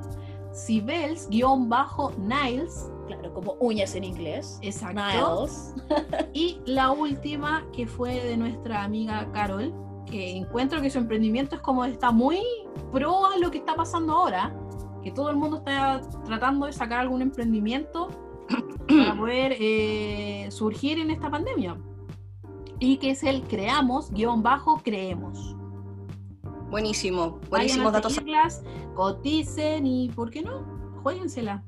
Sibels-Niles, 0.51 2.91
claro, 3.07 3.33
como 3.33 3.53
uñas 3.59 3.95
en 3.95 4.03
inglés. 4.03 4.59
Exacto. 4.61 5.47
y 6.33 6.59
la 6.65 6.91
última, 6.91 7.65
que 7.73 7.87
fue 7.87 8.23
de 8.23 8.37
nuestra 8.37 8.83
amiga 8.83 9.29
Carol, 9.31 9.73
que 10.05 10.31
encuentro 10.31 10.81
que 10.81 10.89
su 10.89 10.99
emprendimiento 10.99 11.55
es 11.55 11.61
como 11.61 11.85
está 11.85 12.11
muy 12.11 12.41
pro 12.91 13.25
a 13.25 13.37
lo 13.37 13.51
que 13.51 13.57
está 13.57 13.75
pasando 13.75 14.13
ahora, 14.13 14.55
que 15.03 15.11
todo 15.11 15.29
el 15.29 15.35
mundo 15.35 15.57
está 15.57 16.01
tratando 16.25 16.65
de 16.65 16.73
sacar 16.73 16.99
algún 16.99 17.21
emprendimiento 17.21 18.09
para 18.87 19.17
poder 19.17 19.55
eh, 19.59 20.47
surgir 20.51 20.99
en 20.99 21.11
esta 21.11 21.29
pandemia. 21.29 21.77
Y 22.79 22.97
que 22.97 23.11
es 23.11 23.23
el 23.23 23.41
creamos, 23.41 24.11
guion 24.11 24.43
bajo, 24.43 24.81
creemos. 24.83 25.55
Buenísimo, 26.69 27.39
buenísimos 27.49 27.93
datos. 27.93 28.13
seguirlas, 28.13 28.63
coticen 28.93 29.87
y, 29.87 30.09
¿por 30.09 30.29
qué 30.29 30.41
no? 30.41 30.63
Jueguensela. 31.01 31.63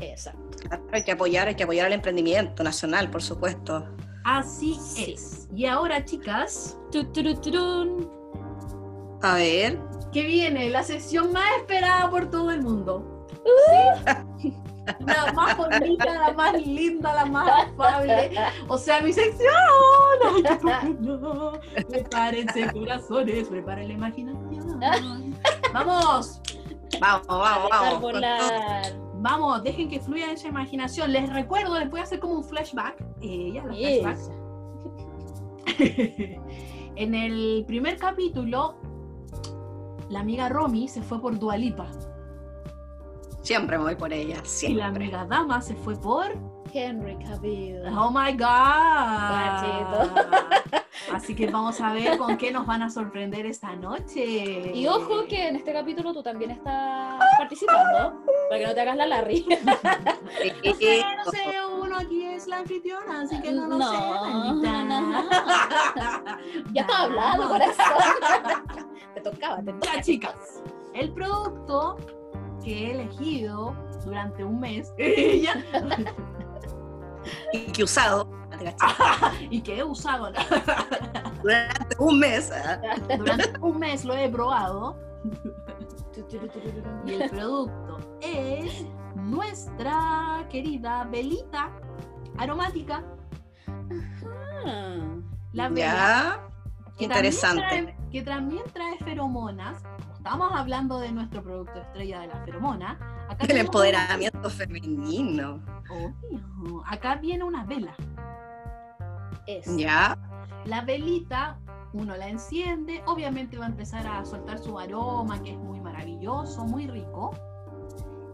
Exacto. 0.00 0.58
Claro, 0.68 0.82
Hay 0.92 1.04
que 1.04 1.12
apoyar, 1.12 1.48
hay 1.48 1.54
que 1.54 1.64
apoyar 1.64 1.86
el 1.86 1.92
emprendimiento 1.94 2.62
nacional, 2.62 3.10
por 3.10 3.22
supuesto. 3.22 3.86
Así 4.24 4.74
Sí. 4.74 5.12
es. 5.14 5.48
Y 5.54 5.66
ahora, 5.66 6.04
chicas, 6.04 6.76
Tu. 6.92 7.00
A 9.22 9.34
ver, 9.34 9.78
que 10.12 10.24
viene 10.24 10.70
la 10.70 10.82
sesión 10.82 11.32
más 11.32 11.48
esperada 11.58 12.08
por 12.10 12.30
todo 12.30 12.50
el 12.50 12.62
mundo. 12.62 13.26
Sí. 14.40 14.54
La 15.00 15.32
más 15.34 15.56
bonita, 15.56 16.04
la 16.18 16.32
más 16.32 16.66
linda, 16.66 17.14
la 17.14 17.24
más 17.24 17.48
afable. 17.68 18.32
O 18.66 18.76
sea, 18.76 19.00
mi 19.00 19.12
sección. 19.12 19.52
Qué. 20.42 21.84
Prepárense, 21.84 22.72
corazones, 22.72 23.48
preparen 23.48 23.88
la 23.88 23.94
imaginación. 23.94 24.80
Vamos, 25.72 26.40
vamos, 27.00 27.26
vamos, 27.28 27.70
A 27.72 27.92
vamos. 27.92 28.99
Vamos, 29.20 29.62
dejen 29.62 29.88
que 29.88 30.00
fluya 30.00 30.32
esa 30.32 30.48
imaginación. 30.48 31.12
Les 31.12 31.32
recuerdo, 31.32 31.78
les 31.78 31.90
voy 31.90 32.00
a 32.00 32.02
hacer 32.04 32.18
como 32.20 32.34
un 32.34 32.44
flashback. 32.44 33.04
Eh, 33.20 33.52
ya, 33.54 33.64
los 33.64 33.76
flashbacks. 33.76 34.30
En 36.96 37.14
el 37.14 37.64
primer 37.66 37.96
capítulo, 37.96 38.74
la 40.10 40.20
amiga 40.20 40.48
Romy 40.50 40.86
se 40.88 41.00
fue 41.00 41.20
por 41.20 41.38
Dualipa. 41.38 41.90
Siempre 43.42 43.78
voy 43.78 43.94
por 43.94 44.12
ella, 44.12 44.34
Y 44.34 44.38
la 44.38 44.44
siempre. 44.44 44.84
amiga 44.84 45.24
Dama 45.24 45.62
se 45.62 45.74
fue 45.76 45.96
por. 45.96 46.26
Henry 46.72 47.16
Cavill. 47.18 47.82
¡Oh 47.96 48.10
my 48.10 48.32
God! 48.32 50.10
Así 51.12 51.34
que 51.34 51.46
vamos 51.48 51.80
a 51.80 51.92
ver 51.92 52.18
con 52.18 52.36
qué 52.36 52.50
nos 52.52 52.66
van 52.66 52.82
a 52.82 52.90
sorprender 52.90 53.46
esta 53.46 53.74
noche. 53.74 54.70
Y 54.74 54.86
ojo 54.86 55.24
que 55.28 55.48
en 55.48 55.56
este 55.56 55.72
capítulo 55.72 56.12
tú 56.12 56.22
también 56.22 56.50
estás 56.52 57.18
participando, 57.38 58.22
para 58.48 58.60
que 58.60 58.66
no 58.66 58.74
te 58.74 58.80
hagas 58.80 58.96
la 58.96 59.06
Larry. 59.06 59.46
No 60.64 60.74
sé, 60.74 61.02
no 61.24 61.30
sé, 61.30 61.38
uno 61.80 61.96
aquí 61.98 62.24
es 62.24 62.46
la 62.46 62.58
anfitriona, 62.58 63.22
así 63.22 63.40
que 63.40 63.50
no 63.52 63.66
lo 63.66 63.76
No, 63.78 63.90
sé. 63.90 63.96
Danita. 64.66 66.38
ya 66.72 66.80
estaba 66.82 67.02
hablando, 67.04 67.48
corazón. 67.48 67.84
te 69.14 69.20
tocaba, 69.20 69.56
te 69.62 69.72
tocaba. 69.72 69.94
Ya, 69.96 70.00
chicas, 70.02 70.62
el 70.94 71.12
producto 71.12 71.96
que 72.62 72.86
he 72.86 72.90
elegido 72.92 73.74
durante 74.04 74.44
un 74.44 74.60
mes 74.60 74.92
ya, 75.42 75.54
Y 77.52 77.72
que 77.72 77.84
usado, 77.84 78.28
y 79.50 79.60
que 79.62 79.78
he 79.78 79.84
usado 79.84 80.32
durante 81.42 81.96
un 81.98 82.18
mes. 82.18 82.50
¿ah? 82.52 82.80
durante 83.16 83.58
un 83.60 83.78
mes 83.78 84.04
lo 84.04 84.14
he 84.14 84.28
probado 84.28 84.98
y 87.06 87.12
el 87.14 87.30
producto 87.30 87.98
es 88.20 88.84
nuestra 89.16 90.46
querida 90.50 91.04
velita 91.04 91.70
aromática, 92.38 93.02
Ah, 94.66 95.16
la 95.52 95.68
vela. 95.68 96.40
También 96.84 97.02
interesante. 97.10 97.62
trae- 97.64 98.10
que 98.10 98.22
también 98.22 98.62
trae 98.72 98.98
feromonas. 98.98 99.82
Estamos 100.14 100.52
hablando 100.54 100.98
de 100.98 101.12
nuestro 101.12 101.42
producto 101.42 101.80
estrella 101.80 102.20
de 102.20 102.26
la 102.28 102.36
feromona, 102.44 102.98
acá 103.30 103.46
El 103.48 103.56
empoderamiento 103.58 104.50
femenino. 104.50 105.60
Obvio. 105.90 106.82
Acá 106.86 107.16
viene 107.16 107.44
una 107.44 107.64
vela. 107.64 107.94
Es. 109.46 109.76
Ya, 109.76 110.16
La 110.64 110.82
velita, 110.82 111.58
uno 111.92 112.16
la 112.16 112.28
enciende, 112.28 113.02
obviamente 113.06 113.56
va 113.58 113.64
a 113.64 113.68
empezar 113.68 114.06
a 114.06 114.24
soltar 114.24 114.58
su 114.58 114.78
aroma, 114.78 115.42
que 115.42 115.52
es 115.52 115.58
muy 115.58 115.80
maravilloso, 115.80 116.64
muy 116.64 116.86
rico. 116.86 117.30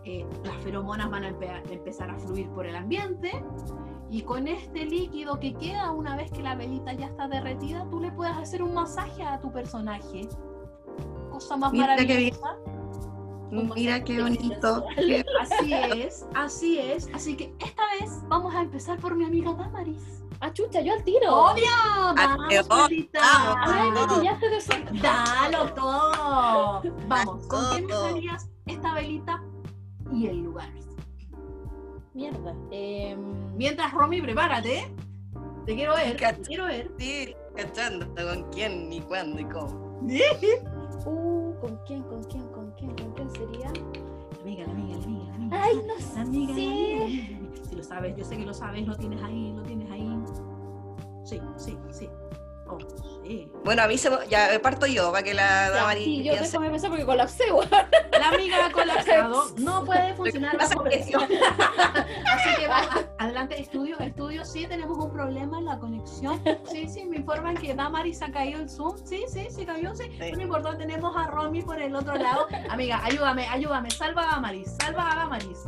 Eh, 0.04 0.26
las 0.44 0.56
feromonas 0.62 1.10
van 1.10 1.24
a 1.24 1.30
empe- 1.30 1.70
empezar 1.72 2.10
a 2.10 2.18
fluir 2.18 2.48
por 2.50 2.66
el 2.66 2.76
ambiente. 2.76 3.44
Y 4.08 4.22
con 4.22 4.46
este 4.46 4.84
líquido 4.84 5.40
que 5.40 5.54
queda 5.54 5.90
una 5.90 6.16
vez 6.16 6.30
que 6.30 6.40
la 6.42 6.54
velita 6.54 6.92
ya 6.92 7.06
está 7.06 7.26
derretida, 7.26 7.88
tú 7.90 7.98
le 8.00 8.12
puedes 8.12 8.36
hacer 8.36 8.62
un 8.62 8.72
masaje 8.74 9.22
a 9.24 9.40
tu 9.40 9.50
personaje. 9.52 10.28
Cosa 11.30 11.56
más 11.56 11.72
Mira 11.72 11.96
bien. 11.96 12.32
Mira 13.50 14.02
qué 14.02 14.22
bonito. 14.22 14.84
Así 15.40 15.72
es, 15.72 16.26
así 16.34 16.78
es. 16.78 17.08
Así 17.14 17.36
que 17.36 17.54
esta 17.60 17.82
vez 17.98 18.22
vamos 18.28 18.54
a 18.54 18.62
empezar 18.62 18.98
por 18.98 19.14
mi 19.14 19.24
amiga 19.24 19.52
Damaris. 19.52 20.22
Ah, 20.40 20.52
chucha, 20.52 20.80
yo 20.80 20.92
al 20.92 21.04
tiro. 21.04 21.32
¡Obvio! 21.32 21.64
¡Vamos, 22.14 22.48
Dios, 22.48 22.68
Marita! 22.68 23.20
vamos, 23.20 23.56
Ay, 23.66 23.90
me 23.90 24.14
pillaste 24.14 24.48
de 24.50 24.60
sorpresa. 24.60 25.24
¡Dalo 25.40 25.72
todo! 25.72 26.82
Vamos, 27.08 27.46
¿con 27.46 27.86
qué 27.86 27.92
darías 27.92 28.50
esta 28.66 28.94
velita 28.94 29.42
y 30.12 30.26
el 30.26 30.42
lugar? 30.42 30.68
Mierda. 32.12 32.54
Em, 32.70 33.56
Mientras, 33.56 33.92
Romy, 33.92 34.20
prepárate. 34.20 34.92
Te 35.64 35.74
quiero 35.74 35.94
ver, 35.94 36.16
te 36.16 36.40
quiero 36.42 36.66
ver. 36.66 36.90
Sí, 36.98 37.34
cachando 37.56 38.06
con 38.14 38.50
quién, 38.50 38.88
ni 38.90 39.00
cuándo 39.00 39.40
y 39.40 39.44
cómo. 39.44 39.98
uh, 41.06 41.54
¿Con 41.60 41.80
quién, 41.86 42.02
con 42.02 42.22
quién, 42.24 42.45
Ay, 45.66 45.82
no 45.86 45.98
sé. 45.98 46.20
amiga. 46.20 46.54
Si 47.68 47.74
lo 47.74 47.82
sabes, 47.82 48.16
yo 48.16 48.24
sé 48.24 48.36
que 48.36 48.46
lo 48.46 48.54
sabes, 48.54 48.86
lo 48.86 48.96
tienes 48.96 49.22
ahí, 49.22 49.52
lo 49.52 49.62
tienes 49.62 49.90
ahí. 49.90 50.08
Sí, 51.24 51.40
sí, 51.56 51.76
sí. 51.90 52.08
Oh, 52.68 52.78
sí. 53.26 53.48
Bueno, 53.64 53.82
a 53.82 53.88
mí 53.88 53.98
se 53.98 54.10
me- 54.10 54.26
ya 54.28 54.48
parto 54.62 54.86
yo 54.86 55.10
para 55.10 55.22
que 55.22 55.34
la 55.34 55.70
Ya, 55.74 55.92
sí, 55.94 56.16
yo 56.22 56.32
piense. 56.32 56.44
déjame 56.44 56.70
pensar 56.70 56.90
porque 56.90 57.04
colapsé, 57.04 57.52
weón. 57.52 57.68
La 58.18 58.28
amiga 58.28 58.66
ha 58.66 58.70
colapsado. 58.70 59.44
No 59.58 59.84
puede 59.84 60.14
funcionar 60.14 60.56
que- 60.56 60.76
presión. 60.76 61.22
Así 62.26 62.56
que 62.58 62.68
va, 62.68 62.82
adelante, 63.18 63.60
estudio, 63.60 63.98
estudio. 63.98 64.44
Sí, 64.44 64.66
tenemos 64.66 64.96
un 64.98 65.10
problema 65.12 65.58
en 65.58 65.64
la 65.64 65.78
conexión. 65.78 66.40
Sí, 66.70 66.88
sí, 66.88 67.04
me 67.04 67.16
informan 67.16 67.56
que 67.56 67.74
Damaris 67.74 68.22
ha 68.22 68.30
caído 68.30 68.60
el 68.60 68.68
Zoom. 68.70 68.96
Sí, 69.04 69.24
sí, 69.32 69.46
sí 69.50 69.66
cayó, 69.66 69.94
sí. 69.94 70.04
Sí. 70.20 70.32
No 70.32 70.42
importa, 70.42 70.76
tenemos 70.76 71.16
a 71.16 71.26
Romy 71.28 71.62
por 71.62 71.80
el 71.80 71.94
otro 71.94 72.14
lado. 72.16 72.46
Amiga, 72.70 73.00
ayúdame, 73.04 73.46
ayúdame. 73.48 73.90
Salva 73.90 74.22
a 74.22 74.34
Damaris, 74.36 74.76
salva 74.80 75.12
a 75.12 75.16
Damaris. 75.16 75.58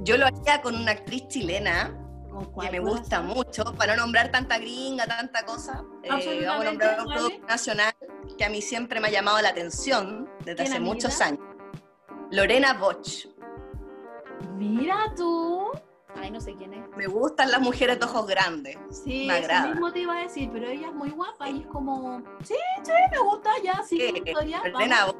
Yo 0.00 0.16
lo 0.16 0.26
haría 0.26 0.60
con 0.62 0.74
una 0.74 0.92
actriz 0.92 1.26
chilena 1.28 1.90
¿Con 1.90 2.07
que 2.46 2.52
cuál 2.52 2.72
me 2.72 2.78
gusta 2.80 3.16
ser? 3.18 3.22
mucho, 3.22 3.64
para 3.74 3.96
no 3.96 4.02
nombrar 4.02 4.30
tanta 4.30 4.58
gringa, 4.58 5.06
tanta 5.06 5.44
cosa. 5.44 5.84
eh, 6.02 6.44
vamos 6.46 6.62
a 6.66 6.70
nombrar 6.70 7.00
un 7.00 7.06
¿vale? 7.06 7.20
producto 7.20 7.46
nacional 7.46 7.92
que 8.36 8.44
a 8.44 8.48
mí 8.50 8.60
siempre 8.62 9.00
me 9.00 9.08
ha 9.08 9.10
llamado 9.10 9.40
la 9.40 9.48
atención 9.50 10.28
desde 10.40 10.56
¿Quién, 10.56 10.68
hace 10.68 10.80
muchos 10.80 11.20
años. 11.20 11.40
Lorena 12.30 12.74
Bosch. 12.74 13.26
Mira 14.56 15.12
tú. 15.16 15.70
Ay, 16.20 16.30
no 16.30 16.40
sé 16.40 16.54
quién 16.54 16.74
es. 16.74 16.80
Me 16.96 17.06
gustan 17.06 17.50
las 17.50 17.60
mujeres 17.60 17.98
de 17.98 18.04
ojos 18.04 18.26
grandes. 18.26 18.76
Sí, 18.90 19.26
Me 19.28 19.38
eso 19.38 19.44
agrada. 19.46 19.68
mismo 19.68 19.92
te 19.92 20.00
iba 20.00 20.16
a 20.16 20.22
decir, 20.22 20.50
pero 20.52 20.66
ella 20.68 20.88
es 20.88 20.94
muy 20.94 21.10
guapa 21.10 21.48
y 21.48 21.60
es 21.60 21.66
como, 21.68 22.22
sí, 22.42 22.54
sí, 22.82 22.92
me 23.12 23.18
gusta, 23.18 23.50
ya, 23.62 23.74
la 23.74 23.82
Eh, 23.90 24.22
historia. 24.24 24.62
Lorena 24.66 25.04
Bosch. 25.06 25.16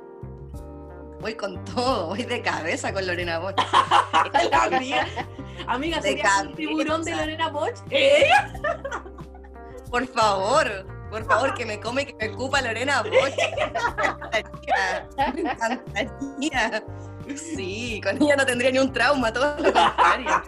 Voy 1.20 1.34
con 1.34 1.64
todo, 1.64 2.08
voy 2.08 2.22
de 2.24 2.42
cabeza 2.42 2.92
con 2.92 3.06
Lorena 3.06 3.38
Bosch. 3.38 3.56
amiga, 5.66 6.00
¿sería 6.02 6.30
un 6.42 6.54
tiburón 6.54 7.02
de. 7.04 7.14
Lorena 7.16 7.48
Bosch? 7.50 7.78
¿Eh? 7.90 8.28
Por 9.90 10.06
favor, 10.06 10.86
por 11.10 11.24
favor, 11.24 11.54
que 11.54 11.64
me 11.66 11.80
come, 11.80 12.06
que 12.06 12.14
me 12.14 12.34
ocupa 12.34 12.60
Lorena 12.62 13.02
Bosch. 13.02 13.34
Me 15.34 15.40
encantaría. 15.40 16.82
Sí, 17.36 18.00
con 18.02 18.22
ella 18.22 18.36
no 18.36 18.46
tendría 18.46 18.70
ni 18.70 18.78
un 18.78 18.92
trauma, 18.92 19.32
todo 19.32 19.56
lo 19.58 19.72
contrario. 19.72 20.42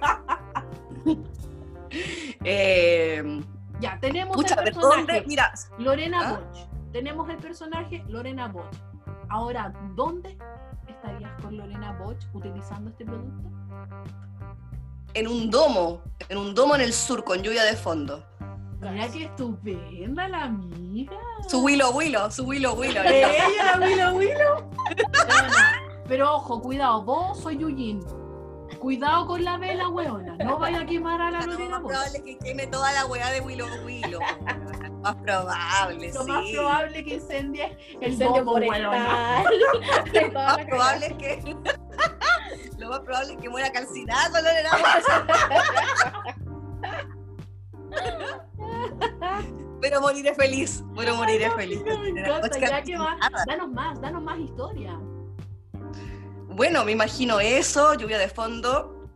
Eh, 2.45 3.41
Ya, 3.81 3.99
tenemos 4.01 4.37
pucha, 4.37 4.55
el 4.55 4.65
¿de 4.65 4.73
personaje? 4.73 5.25
Mira, 5.27 5.53
Lorena 5.79 6.21
¿Ah? 6.23 6.33
Bosch. 6.39 6.67
Tenemos 6.93 7.29
el 7.31 7.37
personaje 7.37 8.03
Lorena 8.09 8.49
Bosch. 8.49 8.77
Ahora, 9.29 9.73
¿dónde 9.95 10.37
estarías 10.89 11.33
con 11.43 11.57
Lorena 11.57 11.93
Bosch 11.99 12.25
utilizando 12.33 12.91
este 12.91 13.05
producto? 13.05 13.49
En 15.15 15.29
un 15.29 15.51
domo, 15.51 16.03
en 16.29 16.39
un 16.39 16.55
domo 16.55 16.75
en 16.75 16.81
el 16.83 16.93
sur 16.93 17.25
con 17.25 17.43
lluvia 17.43 17.65
de 17.65 17.77
fondo. 17.77 18.25
Mira 18.81 19.09
qué 19.11 19.25
estupenda 19.25 20.29
la 20.29 20.45
amiga. 20.45 21.13
Su 21.49 21.63
Willow 21.63 21.93
Willow, 21.97 22.31
su 22.31 22.45
Willow 22.45 22.75
Willow. 22.75 23.03
Ella, 23.05 23.29
la 23.79 23.87
Willow 23.87 24.17
Willow. 24.17 24.71
Pero 26.09 26.35
ojo, 26.37 26.61
cuidado, 26.63 27.03
vos 27.03 27.39
soy 27.41 27.59
Yuyin. 27.59 28.01
Cuidado 28.79 29.27
con 29.27 29.45
la 29.45 29.59
vela, 29.59 29.89
weona. 29.91 30.37
No 30.37 30.59
vaya 30.59 30.81
a 30.81 30.87
quemar 30.87 31.21
a 31.21 31.31
la 31.31 31.41
Lo 31.47 31.53
Lorena 31.53 31.71
más 31.71 31.83
Bosch. 31.83 31.93
probable 31.93 32.19
es 32.19 32.25
que 32.25 32.39
queme 32.39 32.67
toda 32.69 32.91
la 32.93 33.05
weá 33.07 33.31
de 33.31 33.41
Willow 33.43 33.69
Willow. 33.85 34.21
Lo 35.01 35.15
más 35.15 35.17
probable, 35.17 36.13
Lo 36.13 36.23
sí. 36.25 36.31
más 36.31 36.45
probable 36.53 37.05
que 37.05 37.15
incendie 37.15 37.79
el 38.03 38.13
Incendio 38.13 38.45
forestal. 38.45 39.45
Lo 40.13 40.33
más 40.33 40.59
probable 40.67 41.07
es 41.07 41.13
que. 41.15 41.57
Lo 42.79 42.89
más 42.91 43.01
probable 43.01 43.33
es 43.35 43.39
que 43.41 43.49
muera 43.49 43.73
calcinada 43.73 44.31
con 44.31 44.45
Lorena 44.45 44.71
Bosch. 44.77 46.41
pero 49.81 50.01
moriré 50.03 50.35
feliz, 50.35 50.85
pero 50.95 51.17
moriré 51.17 51.45
Ay, 51.47 51.51
no, 51.51 51.57
feliz. 51.57 51.81
amiga, 51.81 51.99
me 51.99 52.09
encanta, 52.21 52.47
Oscar 52.47 52.69
ya 52.71 52.83
que 52.83 52.99
va, 52.99 53.17
nada. 53.17 53.45
danos 53.47 53.69
más, 53.71 54.01
danos 54.01 54.23
más 54.23 54.39
historia. 54.39 54.99
Bueno, 56.49 56.85
me 56.85 56.93
imagino 56.93 57.41
eso, 57.41 57.95
lluvia 57.95 58.19
de 58.19 58.29
fondo. 58.29 59.09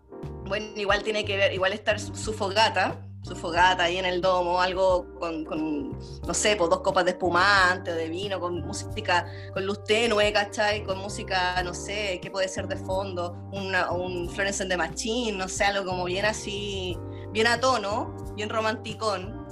Bueno, 0.47 0.67
igual 0.77 1.03
tiene 1.03 1.25
que 1.27 1.37
ver, 1.37 1.53
igual 1.53 1.73
estar 1.75 2.01
su, 2.01 2.15
su 2.15 2.33
fogata, 2.33 2.97
su 3.25 3.35
fogata 3.35 3.85
ahí 3.85 3.97
en 3.97 4.05
el 4.05 4.21
domo, 4.21 4.61
algo 4.61 5.07
con, 5.19 5.47
con, 5.47 5.93
no 5.93 6.35
sé, 6.35 6.57
pues 6.57 6.69
dos 6.69 6.81
copas 6.81 7.07
de 7.07 7.13
espumante 7.13 7.91
o 7.91 7.95
de 7.95 8.09
vino, 8.11 8.39
con 8.39 8.61
música, 8.61 9.27
con 9.55 9.65
luz 9.65 9.83
tenue, 9.85 10.31
¿cachai? 10.31 10.85
Con 10.85 10.99
música, 10.99 11.63
no 11.63 11.73
sé, 11.73 12.21
¿qué 12.23 12.31
puede 12.31 12.49
ser 12.49 12.69
de 12.69 12.77
fondo? 12.77 13.35
Una, 13.51 13.91
un 13.93 14.29
Florence 14.29 14.63
and 14.63 14.71
the 14.71 14.77
Machine, 14.77 15.39
no 15.39 15.49
sé, 15.49 15.65
algo 15.65 15.91
como 15.91 16.05
bien 16.05 16.27
así, 16.27 16.99
bien 17.31 17.47
a 17.47 17.59
tono, 17.59 18.15
bien 18.37 18.51
romanticón. 18.51 19.47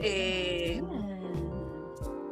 Eh, 0.00 0.80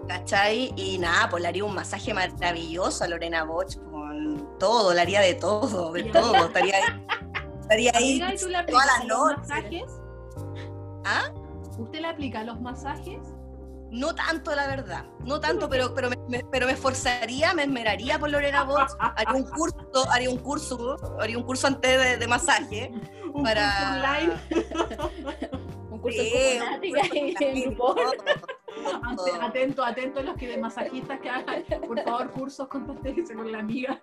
¿Cachai? 0.06 0.72
Y 0.76 0.98
nada, 0.98 1.28
pues 1.30 1.42
le 1.42 1.48
haría 1.48 1.64
un 1.64 1.74
masaje 1.74 2.14
maravilloso 2.14 3.02
a 3.02 3.08
Lorena 3.08 3.42
Boch 3.42 3.76
con 3.90 4.56
todo, 4.60 4.94
le 4.94 5.00
haría 5.00 5.20
de 5.20 5.34
todo, 5.34 5.92
de 5.92 6.04
todo. 6.12 6.46
Estaría 6.46 6.76
ahí, 6.76 7.06
estaría 7.60 7.92
ahí 7.92 8.20
Amiga, 8.22 8.34
¿y 8.34 8.38
tú 8.38 8.48
¿Ah? 11.04 11.22
¿Usted 11.78 12.00
le 12.00 12.08
aplica 12.08 12.42
los 12.44 12.60
masajes? 12.60 13.18
No 13.90 14.14
tanto, 14.14 14.54
la 14.54 14.66
verdad. 14.68 15.04
No 15.24 15.40
tanto, 15.40 15.68
pero, 15.68 15.92
pero, 15.94 16.10
me, 16.28 16.44
pero 16.52 16.66
me 16.66 16.72
esforzaría, 16.72 17.52
me 17.54 17.62
esmeraría 17.64 18.18
por 18.18 18.30
Lorena 18.30 18.62
Boch. 18.62 18.96
Haría 19.00 19.34
un 19.34 19.42
curso, 19.44 20.08
haría 20.12 20.30
un 20.30 20.38
curso, 20.38 20.96
haría 21.20 21.36
un 21.36 21.42
curso 21.44 21.66
antes 21.66 21.98
de, 21.98 22.16
de 22.16 22.26
masaje. 22.28 22.92
Un 23.32 23.44
Para- 23.44 23.70
curso 23.70 23.92
online. 23.94 25.59
Sí, 26.08 26.32
en. 26.34 27.76
Atento, 29.42 29.84
atento 29.84 30.22
los 30.22 30.36
que 30.36 30.46
de 30.48 30.58
masajistas 30.58 31.20
que 31.20 31.28
hagan, 31.28 31.64
por 31.86 32.02
favor, 32.02 32.30
cursos, 32.30 32.68
contáctense 32.68 33.34
con 33.34 33.50
la 33.50 33.58
amiga. 33.58 34.00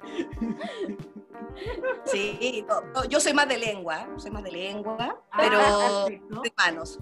Sí, 2.06 2.66
no, 2.68 2.82
no, 2.94 3.06
yo 3.06 3.20
soy 3.20 3.34
más 3.34 3.48
de 3.48 3.58
lengua, 3.58 4.08
soy 4.18 4.32
más 4.32 4.44
de 4.44 4.52
lengua, 4.52 4.98
Ah, 5.32 5.38
pero 5.38 5.60
perfecto. 6.06 6.42
de 6.42 6.54
manos, 6.58 7.00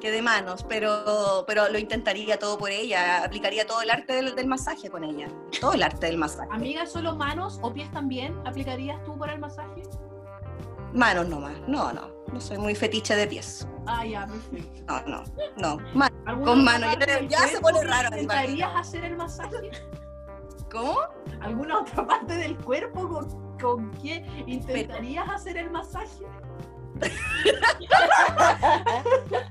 que 0.00 0.10
de 0.10 0.22
manos, 0.22 0.64
pero, 0.68 1.44
pero 1.46 1.68
lo 1.68 1.78
intentaría 1.78 2.38
todo 2.38 2.56
por 2.58 2.70
ella, 2.70 3.24
aplicaría 3.24 3.66
todo 3.66 3.82
el 3.82 3.90
arte 3.90 4.14
del, 4.14 4.34
del 4.34 4.46
masaje 4.46 4.88
con 4.90 5.04
ella, 5.04 5.28
todo 5.60 5.72
el 5.74 5.82
arte 5.82 6.06
del 6.06 6.18
masaje. 6.18 6.48
Amiga, 6.52 6.86
¿solo 6.86 7.14
manos 7.16 7.58
o 7.62 7.72
pies 7.72 7.90
también 7.92 8.34
aplicarías 8.46 9.02
tú 9.04 9.18
para 9.18 9.34
el 9.34 9.40
masaje? 9.40 9.82
Manos 10.92 11.28
nomás, 11.28 11.54
no, 11.66 11.92
no, 11.92 12.08
no 12.34 12.40
soy 12.40 12.58
muy 12.58 12.74
fetiche 12.74 13.14
de 13.14 13.26
pies, 13.28 13.66
Ah, 13.86 14.04
ya, 14.04 14.26
perfecto. 14.26 14.82
no, 14.88 15.00
no, 15.06 15.22
no, 15.56 15.76
manos. 15.94 16.18
¿Alguna 16.26 16.46
Con 16.50 16.64
mano, 16.64 16.86
ya- 17.28 17.46
se 17.48 17.60
pone 17.60 17.84
raro, 17.84 18.08
¿Intentarías 18.08 18.70
hacer 18.74 19.04
el 19.04 19.16
masaje? 19.16 19.70
¿Cómo? 20.70 20.98
¿Alguna 21.40 21.80
otra 21.80 22.06
parte 22.06 22.34
del 22.34 22.56
cuerpo 22.56 23.08
con, 23.08 23.58
con 23.58 23.90
qué 24.02 24.26
intentarías 24.46 25.28
hacer 25.28 25.56
el 25.58 25.70
masaje? 25.70 26.24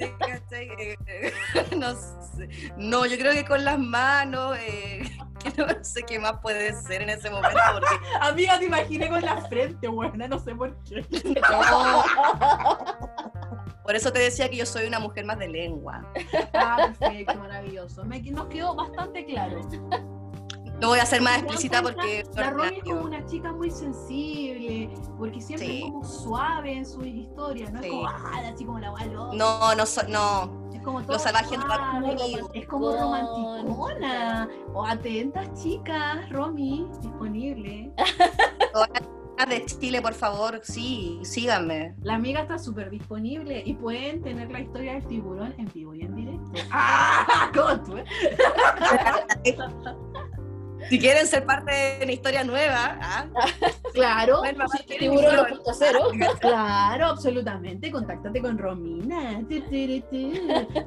Eh, 0.00 1.32
no 1.76 1.94
sé, 1.96 2.48
no, 2.76 3.06
yo 3.06 3.18
creo 3.18 3.32
que 3.32 3.44
con 3.44 3.64
las 3.64 3.78
manos, 3.78 4.56
eh, 4.58 5.02
que 5.38 5.52
no 5.56 5.66
sé 5.82 6.02
qué 6.02 6.18
más 6.18 6.38
puede 6.40 6.72
ser 6.74 7.02
en 7.02 7.10
ese 7.10 7.30
momento, 7.30 7.58
porque 7.72 7.86
Amiga, 8.20 8.58
te 8.58 8.66
imaginé 8.66 9.08
con 9.08 9.22
la 9.22 9.40
frente, 9.48 9.88
buena, 9.88 10.28
no 10.28 10.38
sé 10.38 10.54
por 10.54 10.76
qué. 10.84 11.04
no, 11.50 12.04
por 13.84 13.94
eso 13.94 14.12
te 14.12 14.20
decía 14.20 14.48
que 14.48 14.56
yo 14.56 14.66
soy 14.66 14.86
una 14.86 14.98
mujer 14.98 15.24
más 15.24 15.38
de 15.38 15.48
lengua. 15.48 16.04
Ah, 16.54 16.92
perfecto, 16.98 17.34
maravilloso. 17.36 18.04
Me, 18.04 18.20
nos 18.20 18.46
quedó 18.46 18.74
bastante 18.74 19.24
claro. 19.24 19.60
No 20.80 20.88
voy 20.88 21.00
a 21.00 21.06
ser 21.06 21.20
más 21.22 21.38
¿Te 21.38 21.42
das 21.42 21.50
explícita 21.54 21.82
porque 21.82 22.24
La 22.36 22.50
Romy 22.50 22.76
es 22.76 22.84
como 22.84 23.00
una 23.02 23.26
chica 23.26 23.52
muy 23.52 23.70
sensible, 23.70 24.90
porque 25.18 25.40
siempre 25.40 25.66
Sí. 25.66 25.78
es 25.78 25.90
como 25.90 26.04
suave 26.04 26.72
en 26.72 26.86
sus 26.86 27.04
historias, 27.04 27.72
no 27.72 27.80
Sí. 27.82 27.86
es 27.88 27.92
como 27.92 28.06
ah, 28.08 28.42
así 28.54 28.64
como 28.64 28.78
la 28.78 28.90
gualo. 28.90 29.32
No, 29.34 29.74
no, 29.74 29.86
so- 29.86 30.06
no. 30.08 30.68
es 30.72 30.80
como 30.82 31.02
todo 31.02 31.18
suave, 31.18 31.38
rápidos. 31.66 32.50
Es 32.54 32.66
como 32.68 32.92
romanticona. 32.96 34.48
O 34.72 34.84
atentas, 34.86 35.52
chicas, 35.60 36.28
Romy, 36.30 36.86
disponible. 37.02 37.92
De 39.48 39.64
Chile, 39.64 40.02
por 40.02 40.14
favor, 40.14 40.60
sí, 40.64 41.20
síganme. 41.22 41.94
La 42.02 42.16
amiga 42.16 42.40
está 42.40 42.58
súper 42.58 42.90
disponible 42.90 43.62
y 43.64 43.74
pueden 43.74 44.20
tener 44.20 44.50
la 44.50 44.60
historia 44.60 44.94
del 44.94 45.06
tiburón 45.06 45.54
en 45.58 45.66
vivo 45.72 45.94
y 45.94 46.02
en 46.02 46.14
directo. 46.16 46.50
¡Ah! 46.70 47.50
¿Cómo 47.54 47.80
tú? 47.82 47.94
Si 50.88 50.98
quieren 50.98 51.26
ser 51.26 51.44
parte 51.44 51.72
de 51.72 52.04
una 52.04 52.12
historia 52.12 52.44
nueva, 52.44 52.98
¿ah? 53.00 53.26
Claro, 53.92 54.38
Bueno, 54.38 54.66
si 54.68 54.78
mamá, 54.78 54.84
quieren 54.86 55.10
Tiburón 55.10 55.46
tiburón. 55.46 55.62
2.0. 56.20 56.38
Claro, 56.38 57.06
absolutamente. 57.06 57.90
Contáctate 57.90 58.40
con 58.40 58.58
Romina. 58.58 59.42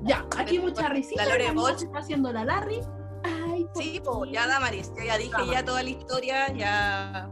Ya, 0.03 0.25
aquí 0.37 0.59
mucha 0.59 0.89
risita. 0.89 1.25
La 1.25 1.37
Lore 1.53 1.73
está 1.73 1.99
haciendo 1.99 2.31
la 2.31 2.45
Larry. 2.45 2.81
Ay, 3.23 3.65
¿por 3.73 3.83
Sí, 3.83 4.01
pues 4.03 4.31
ya 4.31 4.47
Damaris, 4.47 4.91
yo 4.97 5.03
ya 5.03 5.17
dije 5.17 5.31
Damaris. 5.31 5.53
ya 5.53 5.65
toda 5.65 5.83
la 5.83 5.89
historia, 5.89 6.53
ya. 6.53 7.29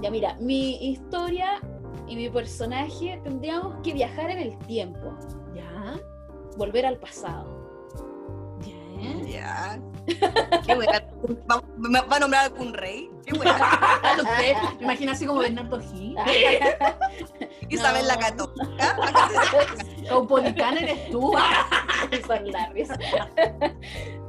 Ya 0.00 0.10
mira, 0.10 0.36
mi 0.40 0.90
historia 0.90 1.60
y 2.06 2.16
mi 2.16 2.28
personaje 2.28 3.20
tendríamos 3.24 3.76
que 3.82 3.92
viajar 3.94 4.30
en 4.30 4.38
el 4.38 4.58
tiempo, 4.58 5.16
Ya, 5.54 6.00
volver 6.56 6.86
al 6.86 6.98
pasado. 6.98 7.61
Ya. 9.02 9.26
Ya. 9.26 9.80
Qué 10.66 10.74
buena. 10.74 11.02
¿Va, 11.50 11.56
va- 11.56 12.06
va 12.06 12.16
a 12.16 12.20
nombrar 12.20 12.44
algún 12.46 12.72
rey? 12.74 13.10
Qué 13.26 13.34
buena. 13.36 13.58
No 14.16 14.22
sé, 14.36 14.56
me 14.78 14.84
imagino 14.84 15.12
así 15.12 15.26
como 15.26 15.40
Bernardo 15.40 15.80
Gil. 15.80 16.16
Isabel 17.68 18.06
la. 18.06 18.18
Católica. 18.18 18.96
Caupolicán 20.08 20.78
eres 20.78 21.10
tú. 21.10 21.32
Son. 22.26 22.44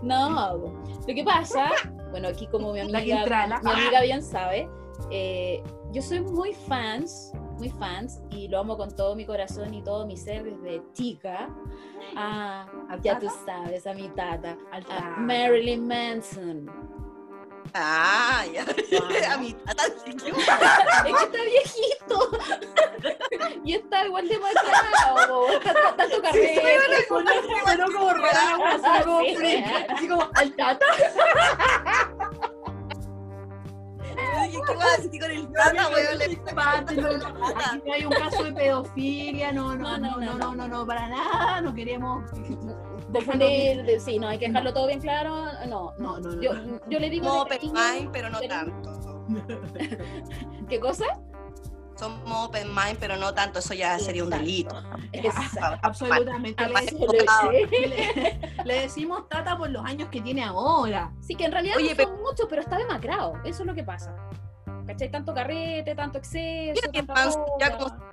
No, 0.01 0.57
lo 0.57 1.05
que 1.05 1.23
pasa, 1.23 1.71
bueno, 2.11 2.27
aquí 2.29 2.47
como 2.47 2.71
mi 2.73 2.79
amiga, 2.81 2.99
mi 3.63 3.71
amiga 3.71 4.01
bien 4.01 4.23
sabe, 4.23 4.69
eh, 5.11 5.61
yo 5.91 6.01
soy 6.01 6.21
muy 6.21 6.53
fans, 6.53 7.31
muy 7.57 7.69
fans, 7.69 8.21
y 8.29 8.47
lo 8.47 8.59
amo 8.59 8.77
con 8.77 8.95
todo 8.95 9.15
mi 9.15 9.25
corazón 9.25 9.73
y 9.73 9.81
todo 9.83 10.05
mi 10.05 10.17
ser 10.17 10.43
desde 10.43 10.81
chica. 10.93 11.49
A, 12.15 12.65
¿Al 12.89 13.01
ya 13.01 13.13
Tata? 13.13 13.27
tú 13.27 13.33
sabes, 13.45 13.87
a 13.87 13.93
mi 13.93 14.09
tata, 14.09 14.57
Al 14.71 14.83
a 14.83 14.85
Tata. 14.85 15.15
Marilyn 15.17 15.87
Manson. 15.87 16.69
Ah, 17.75 18.43
ya. 18.53 18.65
A 19.33 19.37
mi 19.37 19.53
tata. 19.53 19.83
es 20.05 20.23
que 20.23 21.23
está 21.23 21.43
viejito 21.43 22.29
y 23.63 23.73
está 23.75 24.05
igual 24.05 24.27
de 24.27 24.37
matrado, 24.37 25.47
tanto, 25.97 26.21
carrete. 26.21 27.05
Como 27.07 27.21
raro, 28.13 28.79
sonó 28.79 29.03
como 29.05 29.21
Sí. 29.21 29.35
freak. 29.35 29.89
Así 29.89 30.07
como 30.07 30.29
al 30.35 30.55
tata. 30.55 30.85
Oye, 34.43 34.59
¿Qué 34.67 34.75
vas 34.75 34.93
a 34.99 35.01
decir 35.01 35.21
con 35.21 35.31
el 35.31 35.39
weón? 35.47 35.53
No, 35.75 37.17
no. 37.17 37.47
Aquí 37.57 37.81
no 37.85 37.93
hay 37.93 38.05
un 38.05 38.11
caso 38.13 38.43
de 38.43 38.53
pedofilia, 38.53 39.51
no, 39.51 39.75
no, 39.75 39.97
no, 39.97 40.17
No, 40.17 40.17
no, 40.19 40.37
no, 40.37 40.37
no, 40.37 40.55
no, 40.55 40.67
no, 40.67 40.85
para 40.87 41.07
nada, 41.09 41.61
no 41.61 41.73
queremos. 41.73 42.29
Confundir, 43.11 43.83
de- 43.83 43.99
sí, 43.99 44.17
no, 44.19 44.27
hay 44.27 44.39
que 44.39 44.47
dejarlo 44.47 44.73
todo 44.73 44.87
bien 44.87 44.99
claro. 44.99 45.45
No, 45.67 45.93
No, 45.97 46.19
no, 46.19 46.29
no. 46.35 46.41
Yo, 46.41 46.51
yo 46.89 46.99
le 46.99 47.09
digo. 47.09 47.45
Mind, 47.61 48.09
pero 48.11 48.29
no 48.29 48.39
pero- 48.39 48.55
tanto. 48.55 49.25
¿Qué 50.69 50.79
cosa? 50.79 51.05
Somos 51.95 52.47
open 52.47 52.69
mind, 52.73 52.97
pero 52.99 53.15
no 53.17 53.33
tanto. 53.33 53.59
Eso 53.59 53.73
ya 53.73 53.97
sería 53.99 54.23
un 54.23 54.29
delito. 54.29 54.75
Exacto. 55.11 55.79
Absolutamente. 55.81 56.63
Le, 58.65 58.73
decimos 58.81 59.27
tata 59.29 59.57
por 59.57 59.69
los 59.69 59.85
años 59.85 60.09
que 60.09 60.21
tiene 60.21 60.43
ahora. 60.43 61.11
Sí, 61.21 61.35
que 61.35 61.45
en 61.45 61.51
realidad 61.51 61.77
Oye, 61.77 61.91
no 61.91 61.95
pero- 61.97 62.09
son 62.09 62.21
muchos, 62.21 62.47
pero 62.49 62.61
está 62.61 62.77
demacrado. 62.77 63.33
Eso 63.45 63.63
es 63.63 63.67
lo 63.67 63.73
que 63.75 63.83
pasa. 63.83 64.15
¿Cachai? 64.87 65.11
Tanto 65.11 65.33
carrete, 65.33 65.95
tanto 65.95 66.17
exceso, 66.17 66.81
que 66.91 67.03
tanta 67.03 67.13
Manson 67.13 67.43
ya 67.59 67.69
droga. 67.69 68.11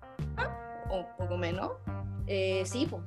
O 0.89 0.99
un 0.99 1.07
poco 1.19 1.37
menos. 1.37 1.73
Eh, 2.27 2.63
sí, 2.67 2.87
pues. 2.89 3.03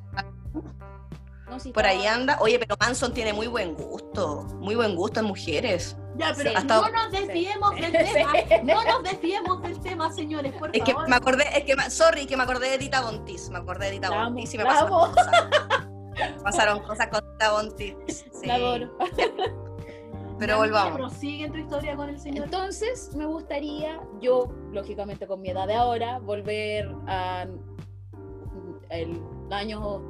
No, 1.49 1.73
Por 1.73 1.86
ahí 1.86 2.05
anda. 2.07 2.38
Oye, 2.41 2.57
pero 2.59 2.75
Manson 2.79 3.13
tiene 3.13 3.31
muy 3.31 3.47
buen 3.47 3.75
gusto. 3.75 4.43
Muy 4.59 4.75
buen 4.75 4.95
gusto 4.95 5.19
en 5.19 5.27
mujeres. 5.27 5.95
Ya, 6.15 6.32
pero 6.38 6.49
Sí. 6.52 6.56
Hasta- 6.56 6.76
no 6.82 6.89
nos 6.89 7.12
desviemos 7.12 7.76
del 7.76 7.91
tema. 7.91 8.34
No 8.63 8.84
nos 8.84 9.04
desviemos 9.04 9.62
del 9.63 9.80
tema, 9.82 10.12
señores, 10.13 10.54
por 10.54 10.76
Es 10.76 10.84
que 10.84 10.91
favor. 10.93 11.10
me 11.10 11.15
acordé, 11.15 11.43
es 11.58 11.63
que, 11.63 11.89
sorry, 11.89 12.26
que 12.26 12.38
me 12.38 12.43
acordé 12.43 12.69
de 12.69 12.78
Tita 12.78 13.02
Bontis. 13.02 13.49
Me 13.49 13.58
acordé 13.60 13.86
de 13.88 13.91
Tita 13.93 14.10
La 14.10 14.23
Bontis 14.26 14.54
y 14.54 14.58
me 14.58 14.63
pasaron 14.65 14.88
amo. 14.93 14.99
cosas. 15.08 15.32
Pasaron 16.43 16.80
cosas 16.82 17.08
con 17.08 17.21
Tita 17.32 17.52
Bontis. 17.52 17.95
Sí. 18.34 18.47
La 18.47 18.56
adoro. 18.56 18.97
Pero 20.39 20.58
volvamos. 20.58 20.95
Prosigue 20.97 21.45
en 21.45 21.52
tu 21.54 21.60
historia 21.60 21.95
con 21.95 22.10
el 22.10 22.19
señor. 22.19 22.45
Entonces, 22.45 23.15
me 23.15 23.26
gustaría, 23.26 24.02
yo, 24.21 24.52
lógicamente 24.71 25.26
con 25.28 25.41
mi 25.41 25.49
edad 25.49 25.65
de 25.67 25.76
ahora, 25.76 26.19
volver 26.19 26.93
a 27.08 27.45
el 28.89 29.21
año 29.52 30.02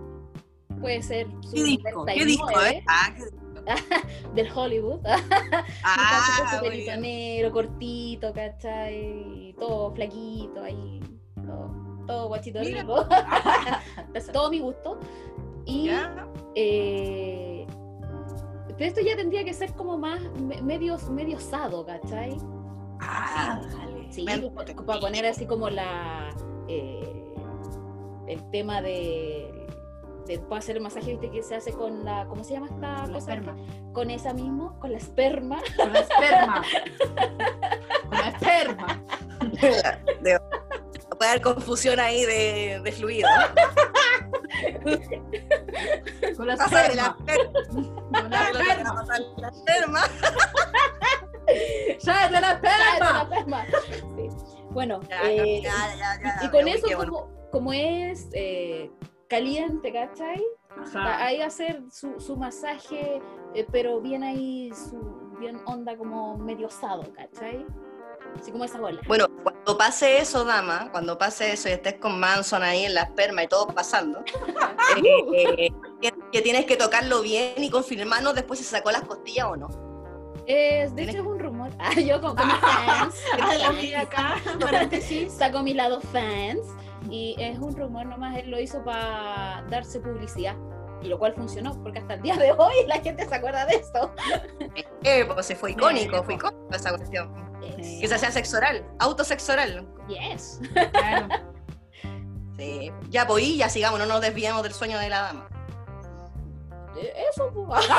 puede 0.82 1.04
ser 1.04 1.28
su 1.42 1.54
¿Qué 1.54 1.63
disco? 1.63 2.06
¿Qué 2.06 2.26
disco, 2.26 2.46
99, 2.50 2.78
eh? 2.80 2.84
Ah, 2.88 3.13
qué- 3.16 3.43
del 4.36 4.49
Hollywood. 4.54 4.99
ah, 5.84 6.60
pelito 6.62 6.95
negro, 6.97 7.52
cortito, 7.52 8.34
¿cachai? 8.34 9.56
Todo 9.60 9.93
flaquito 9.93 10.63
ahí, 10.63 10.99
todo, 11.36 12.06
todo 12.08 12.28
guachito 12.28 12.60
rico. 12.62 13.06
todo 14.34 14.47
a 14.47 14.49
mi 14.49 14.60
gusto. 14.60 14.99
Y 15.65 15.89
eh, 16.56 17.65
pero 18.78 18.86
esto 18.86 19.02
ya 19.02 19.15
tendría 19.15 19.43
que 19.45 19.54
ser 19.54 19.73
como 19.73 19.97
más 19.97 20.19
me- 20.41 20.62
medio, 20.62 20.97
medio 21.12 21.39
sado, 21.39 21.86
¿cachai? 21.86 22.38
Ah, 22.99 23.62
Sí, 24.10 24.26
para, 24.54 24.76
para 24.86 24.99
poner 24.99 25.26
así 25.26 25.45
como 25.47 25.69
la 25.69 26.30
eh, 26.67 27.34
el 28.28 28.49
tema 28.52 28.82
de, 28.82 29.62
de 30.26 30.40
para 30.40 30.60
hacer 30.60 30.78
el 30.78 30.82
masaje, 30.84 31.12
viste 31.12 31.30
que 31.32 31.44
se 31.44 31.56
hace 31.56 31.72
con 31.74 32.04
la, 32.06 32.26
¿cómo 32.28 32.44
se 32.44 32.54
llama 32.54 32.68
esta 32.68 32.96
Con 32.96 33.08
la 33.08 33.14
cosa? 33.14 33.34
esperma. 33.34 33.56
Con 33.94 34.10
esa 34.10 34.34
mismo, 34.34 34.80
con 34.80 34.92
la 34.92 34.98
esperma. 34.98 35.62
Con 35.78 35.94
la 35.94 36.00
esperma. 36.00 36.64
Con 38.10 38.12
la 38.20 38.30
esperma. 38.30 39.04
de- 40.22 40.40
puede 41.18 41.30
haber 41.30 41.42
confusión 41.44 42.00
ahí 42.00 42.26
de, 42.26 42.82
de 42.84 42.92
fluido. 42.92 43.30
Con 46.36 46.48
la 46.48 46.54
esperma. 46.56 47.18
esperma. 47.18 47.18
Con 48.12 48.30
la 48.30 48.50
esperma. 48.50 49.06
La 49.38 49.48
esperma. 49.50 50.02
¡Ya 52.00 52.30
de 52.30 52.42
la 52.42 52.50
¡Ah, 52.50 52.60
esa 52.64 52.94
es 52.94 53.00
la 53.00 53.22
esperma! 53.22 53.22
esperma! 53.32 53.66
Sí. 54.16 54.30
Bueno, 54.72 55.00
Ya, 55.08 55.22
eh, 55.30 55.62
ya, 55.62 55.96
ya, 55.96 56.20
ya, 56.24 56.46
y 56.46 56.50
con 56.50 56.68
eso 56.68 56.88
como, 56.98 57.30
como 57.52 57.74
es 57.74 58.28
eh, 58.34 58.90
caliente, 59.34 59.91
¿cachai? 59.91 60.43
Ajá. 60.69 61.26
Ahí 61.26 61.41
hacer 61.41 61.82
su, 61.91 62.19
su 62.19 62.38
masaje, 62.38 63.19
eh, 63.56 63.65
pero 63.72 64.00
bien 64.00 64.24
ahí, 64.24 64.72
su, 64.72 65.00
bien 65.39 65.60
onda 65.65 65.98
como 65.98 66.38
medio 66.38 66.67
osado, 66.67 67.12
¿cachai? 67.13 67.65
Así 68.39 68.52
como 68.52 68.63
esa 68.63 68.80
bola. 68.80 69.02
Bueno, 69.08 69.26
cuando 69.41 69.76
pase 69.76 70.19
eso, 70.19 70.46
dama, 70.46 70.89
cuando 70.91 71.17
pase 71.17 71.54
eso 71.54 71.67
y 71.67 71.72
estés 71.72 71.96
con 71.96 72.19
Manson 72.19 72.62
ahí 72.62 72.86
en 72.86 72.93
la 72.93 73.02
esperma 73.02 73.43
y 73.43 73.48
todo 73.48 73.65
pasando, 73.67 74.19
eh, 75.04 75.56
eh, 75.58 75.69
que, 76.00 76.13
que 76.32 76.41
tienes 76.41 76.65
que 76.65 76.78
tocarlo 76.78 77.24
bien 77.24 77.63
y 77.63 77.72
confirmarnos 77.72 78.36
después 78.36 78.60
si 78.60 78.65
se 78.65 78.78
sacó 78.78 78.91
las 78.91 79.02
costillas 79.02 79.48
o 79.48 79.58
no. 79.58 79.67
Es, 80.46 80.93
de 80.93 81.04
hecho 81.04 81.17
es 81.17 81.26
un 81.26 81.39
rumor. 81.39 81.72
Ah, 81.80 81.93
yo 82.00 82.22
con, 82.22 82.36
con 82.36 82.48
mis 82.48 82.58
fans. 82.58 83.15
Ah, 83.41 84.02
acá, 84.02 84.36
paréntesis. 84.60 85.34
Saco 85.34 85.63
mi 85.63 85.74
lado 85.74 86.02
fans. 86.02 86.67
Y 87.10 87.36
es 87.38 87.60
un 87.60 87.76
rumor 87.76 88.06
nomás, 88.06 88.38
él 88.38 88.50
lo 88.50 88.60
hizo 88.60 88.84
para 88.84 89.63
darse 89.70 90.00
publicidad. 90.00 90.56
Y 91.02 91.08
lo 91.10 91.20
cual 91.20 91.34
funcionó, 91.34 91.74
porque 91.84 92.00
hasta 92.00 92.13
el 92.13 92.22
día 92.22 92.38
de 92.38 92.54
hoy 92.54 92.74
la 92.88 93.00
gente 93.02 93.28
se 93.28 93.36
acuerda 93.36 93.66
de 93.66 93.76
esto. 93.76 94.13
Eh, 95.06 95.26
pues 95.26 95.46
se 95.46 95.56
fue 95.58 95.72
icónico, 95.72 96.24
fue 96.24 96.36
icónico 96.36 96.70
esa 96.74 96.92
cuestión. 96.92 97.30
Yes. 97.60 98.00
Que 98.00 98.08
se 98.08 98.16
hacía 98.16 98.86
autosexo 99.00 99.52
oral. 99.52 99.86
Yes. 100.08 100.62
Claro. 100.92 101.28
Sí. 102.58 102.92
Ya, 103.10 103.26
pues, 103.26 103.58
ya 103.58 103.68
sigamos, 103.68 104.00
no 104.00 104.06
nos 104.06 104.22
desviemos 104.22 104.62
del 104.62 104.74
sueño 104.74 105.00
de 105.00 105.10
la 105.10 105.22
dama. 105.22 105.48
Eh, 106.96 107.13
Eso, 107.32 107.52
pues. 107.52 107.89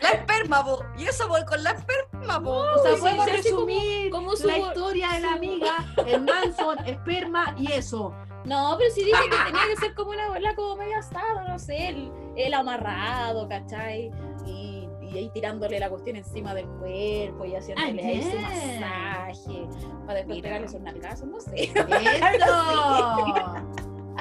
La 0.00 0.10
esperma, 0.10 0.64
po. 0.64 0.84
Y 0.98 1.04
eso 1.04 1.28
voy 1.28 1.44
con 1.44 1.62
la 1.62 1.70
esperma, 1.72 2.40
po. 2.42 2.50
O 2.50 2.78
sea, 2.82 2.96
podemos 2.96 3.24
como- 3.24 3.36
resumir 3.36 4.10
como 4.10 4.36
su- 4.36 4.46
la 4.46 4.58
historia 4.58 5.08
de 5.12 5.20
la 5.20 5.32
amiga, 5.32 5.72
el 6.06 6.22
Manson, 6.22 6.78
esperma 6.86 7.54
y 7.58 7.72
eso. 7.72 8.12
No, 8.44 8.76
pero 8.78 8.90
si 8.94 9.02
dije 9.04 9.18
que 9.24 9.44
tenía 9.44 9.66
que 9.68 9.76
ser 9.76 9.94
como 9.94 10.10
una 10.10 10.28
bola 10.28 10.54
como 10.54 10.76
medio 10.76 10.98
asado, 10.98 11.42
no 11.48 11.58
sé, 11.58 11.88
el, 11.88 12.12
el 12.36 12.54
amarrado, 12.54 13.48
¿cachai? 13.48 14.12
Y, 14.46 14.88
y 15.02 15.18
ahí 15.18 15.30
tirándole 15.30 15.80
la 15.80 15.88
cuestión 15.90 16.14
encima 16.16 16.54
del 16.54 16.66
cuerpo 16.68 17.44
y 17.44 17.56
haciéndole 17.56 18.02
Ah, 18.04 18.06
ahí 18.06 18.22
su 18.22 18.38
masaje, 18.38 19.68
para 20.06 20.18
después 20.18 20.42
pegarle 20.42 20.68
sus 20.68 20.80
nalgazos, 20.80 21.26
no 21.26 21.40
sé. 21.40 21.64
¡Eso! 21.64 21.74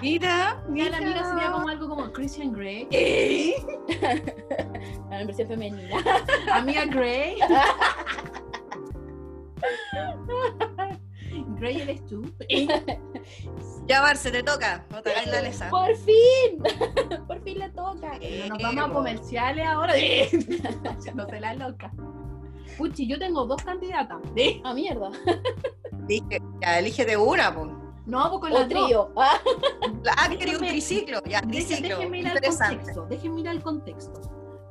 Mira, 0.05 0.63
Ya 0.75 0.89
la 0.91 0.97
amiga 0.97 1.29
sería 1.31 1.51
como 1.51 1.67
algo 1.67 1.89
como 1.89 2.13
Christian 2.13 2.53
Grey. 2.53 2.87
La 5.09 5.17
versión 5.25 5.47
femenina. 5.47 5.97
Amiga 6.53 6.85
Grey. 6.85 7.37
Grey 11.57 11.81
eres 11.81 12.05
tú. 12.05 12.21
Ya, 13.87 14.01
Marce, 14.01 14.29
te 14.29 14.43
toca. 14.43 14.85
No 14.91 15.01
te 15.01 15.11
hagáis 15.11 15.27
la 15.27 15.41
lesa. 15.41 15.69
Por 15.69 15.95
fin, 15.95 16.61
por 17.27 17.41
fin 17.43 17.59
le 17.59 17.69
toca. 17.69 18.19
Nos 18.49 18.61
vamos 18.61 18.89
a 18.89 18.93
comerciales 18.93 19.65
ahora. 19.65 19.93
no 21.15 21.29
se 21.29 21.39
la 21.39 21.53
loca. 21.55 21.91
Puchi, 22.77 23.07
yo 23.07 23.17
tengo 23.17 23.45
dos 23.45 23.63
candidatas. 23.63 24.17
Ah, 24.63 24.73
mierda. 24.73 25.11
Dije, 26.07 26.41
ya, 26.61 26.79
elígete 26.79 27.17
una, 27.17 27.53
po. 27.53 27.84
No, 28.05 28.29
pues 28.29 28.41
con 28.41 28.51
O 28.53 28.59
dos. 28.59 28.67
trío. 28.67 29.09
Ah, 29.17 29.39
Ah, 30.17 30.29
que 30.29 30.37
quería 30.37 30.55
un 30.57 30.61
Déjenme- 30.63 30.69
triciclo. 30.69 31.19
Ya, 31.25 31.41
triciclo. 31.41 31.97
Déjenme 31.97 32.19
ir 32.19 32.27
al 32.27 32.41
contexto. 32.41 33.05
Déjenme 33.09 33.41
ir 33.41 33.49
al 33.49 33.63
contexto. 33.63 34.21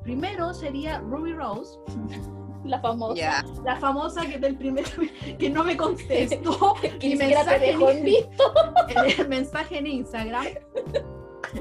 Primero 0.03 0.53
sería 0.55 0.99
Ruby 1.01 1.33
Rose, 1.33 1.79
la 2.65 2.81
famosa. 2.81 3.45
La 3.65 3.77
famosa 3.77 4.25
que 4.27 4.39
del 4.39 4.57
primer 4.57 4.85
que 5.39 5.51
no 5.51 5.65
me 5.65 5.77
contestó 5.77 6.75
Que 6.81 6.91
mi 7.09 7.17
te 7.19 7.27
mensaje 7.27 7.59
dejó 7.59 7.91
en 7.91 7.99
en- 7.99 8.05
visto. 8.05 8.45
el, 8.89 9.21
el 9.21 9.29
mensaje 9.29 9.79
en 9.79 9.87
Instagram. 9.89 10.47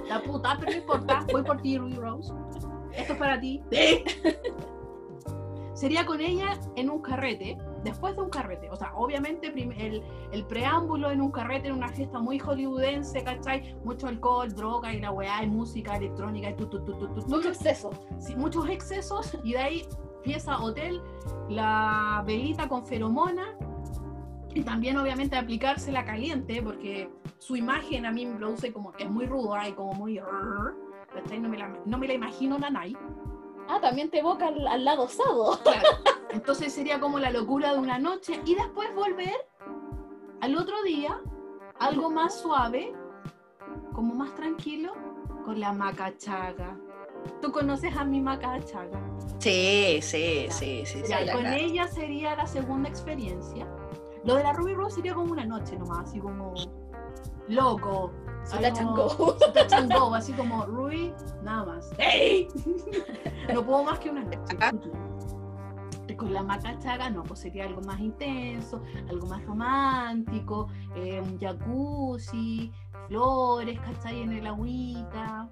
La 0.07 0.21
puta, 0.21 0.55
pero 0.59 0.71
no 0.71 0.77
importa. 0.77 1.25
Voy 1.31 1.43
por 1.43 1.61
ti, 1.61 1.77
Ruby 1.77 1.93
Rose. 1.95 2.31
Esto 2.93 3.13
es 3.13 3.19
para 3.19 3.39
ti. 3.39 3.61
Sería 5.73 6.05
con 6.05 6.21
ella 6.21 6.59
en 6.75 6.89
un 6.89 7.01
carrete, 7.01 7.57
después 7.83 8.15
de 8.15 8.21
un 8.21 8.29
carrete. 8.29 8.69
O 8.69 8.75
sea, 8.75 8.93
obviamente 8.95 9.47
el, 9.47 10.03
el 10.31 10.45
preámbulo 10.45 11.11
en 11.11 11.21
un 11.21 11.31
carrete, 11.31 11.67
en 11.67 11.75
una 11.75 11.89
fiesta 11.89 12.19
muy 12.19 12.39
hollywoodense, 12.39 13.23
¿cachai? 13.23 13.75
Mucho 13.83 14.07
alcohol, 14.07 14.53
droga 14.53 14.93
y 14.93 14.99
la 14.99 15.11
weá, 15.11 15.43
y 15.43 15.47
música 15.47 15.97
electrónica 15.97 16.49
y 16.49 16.55
tu, 16.55 16.67
tu, 16.67 16.83
tu, 16.83 16.93
tu, 16.93 17.07
tu, 17.07 17.21
tu. 17.21 17.27
Mucho 17.27 17.49
exceso. 17.49 17.91
Sí, 18.19 18.35
muchos 18.35 18.69
excesos 18.69 19.37
y 19.43 19.53
de 19.53 19.59
ahí 19.59 19.85
pieza 20.23 20.57
hotel, 20.59 21.01
la 21.49 22.23
velita 22.25 22.67
con 22.67 22.85
feromona 22.85 23.57
y 24.53 24.61
también 24.61 24.97
obviamente 24.97 25.35
aplicársela 25.35 26.05
caliente 26.05 26.61
porque 26.61 27.09
su 27.39 27.55
imagen 27.55 28.05
a 28.05 28.11
mí 28.11 28.25
me 28.25 28.37
produce 28.37 28.71
como 28.71 28.91
que 28.91 29.03
es 29.03 29.09
muy 29.09 29.25
ruda 29.25 29.67
y 29.67 29.73
como 29.73 29.93
muy... 29.93 30.19
¿cachai? 31.13 31.39
No 31.39 31.49
me 31.49 31.57
la, 31.57 31.69
no 31.85 31.97
me 31.97 32.07
la 32.07 32.13
imagino 32.13 32.57
nanay. 32.57 32.95
Ah, 33.67 33.79
también 33.81 34.09
te 34.09 34.19
evoca 34.19 34.47
al, 34.47 34.67
al 34.67 34.85
lado 34.85 35.03
osado. 35.03 35.59
Claro. 35.63 35.81
Entonces 36.29 36.73
sería 36.73 36.99
como 36.99 37.19
la 37.19 37.31
locura 37.31 37.73
de 37.73 37.79
una 37.79 37.99
noche 37.99 38.41
y 38.45 38.55
después 38.55 38.93
volver 38.95 39.35
al 40.41 40.57
otro 40.57 40.81
día, 40.83 41.21
algo 41.79 42.09
más 42.09 42.39
suave, 42.41 42.93
como 43.93 44.13
más 44.15 44.33
tranquilo, 44.35 44.93
con 45.45 45.59
la 45.59 45.71
macachaga. 45.71 46.77
¿Tú 47.41 47.51
conoces 47.51 47.95
a 47.95 48.03
mi 48.03 48.19
macachaga? 48.19 48.99
Sí, 49.39 49.99
sí, 50.01 50.47
sí, 50.49 50.83
sí. 50.85 51.03
sí, 51.03 51.03
Ya, 51.07 51.31
con 51.31 51.45
ella 51.45 51.87
sería 51.87 52.35
la 52.35 52.47
segunda 52.47 52.89
experiencia. 52.89 53.67
Lo 54.25 54.35
de 54.35 54.43
la 54.43 54.53
Ruby 54.53 54.73
Rose 54.73 54.95
sería 54.95 55.13
como 55.13 55.31
una 55.31 55.45
noche 55.45 55.77
nomás, 55.77 56.09
así 56.09 56.19
como 56.19 56.53
loco. 57.47 58.11
Su 58.45 58.57
touch 58.57 58.79
and 58.79 58.95
go. 58.95 59.09
Su 59.09 59.51
touch 59.53 59.73
and 59.73 59.93
go, 59.93 60.13
así 60.13 60.33
como 60.33 60.65
Ruby, 60.65 61.13
nada 61.43 61.65
más. 61.65 61.91
¡Ey! 61.97 62.47
No 63.53 63.63
puedo 63.63 63.83
más 63.83 63.99
que 63.99 64.09
una 64.09 64.23
noche. 64.23 64.57
Con 66.17 66.33
la 66.33 66.43
macachaga, 66.43 67.09
no, 67.09 67.23
pues 67.23 67.39
sería 67.39 67.65
algo 67.65 67.81
más 67.81 67.99
intenso, 67.99 68.81
algo 69.09 69.25
más 69.27 69.43
romántico, 69.45 70.67
eh, 70.95 71.19
un 71.21 71.39
jacuzzi, 71.39 72.71
flores, 73.07 73.79
¿cachai? 73.79 74.21
En 74.21 74.33
el 74.33 74.45
agüita, 74.45 75.49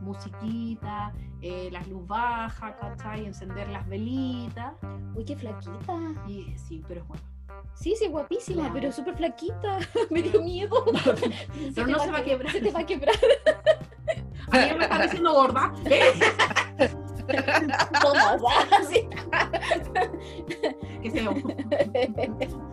musiquita, 0.00 1.12
eh, 1.40 1.68
las 1.70 1.86
luz 1.88 2.06
baja, 2.06 2.76
¿cachai? 2.76 3.26
Encender 3.26 3.68
las 3.68 3.86
velitas. 3.88 4.74
Uy, 5.14 5.24
qué 5.24 5.36
flaquita. 5.36 5.98
Y 6.26 6.52
sí, 6.56 6.82
pero 6.88 7.02
es 7.02 7.08
bueno. 7.08 7.31
Sí, 7.74 7.96
sí, 7.96 8.06
guapísima, 8.06 8.70
pero 8.72 8.92
súper 8.92 9.16
flaquita. 9.16 9.78
Me 10.10 10.22
dio 10.22 10.40
miedo. 10.40 10.84
Pero 11.74 11.86
no 11.88 11.98
se 11.98 12.10
va 12.12 12.18
a 12.18 12.24
quebrar. 12.24 12.52
Se 12.52 12.60
te 12.60 12.70
va 12.70 12.80
a 12.80 12.86
quebrar. 12.86 13.14
A 14.52 14.58
mí 14.58 14.78
me 14.78 14.84
está 14.84 15.02
diciendo 15.02 15.32
gorda. 15.32 15.72
Toma, 18.00 18.38
así. 18.70 19.08
que 21.02 21.10
feo. 21.10 21.34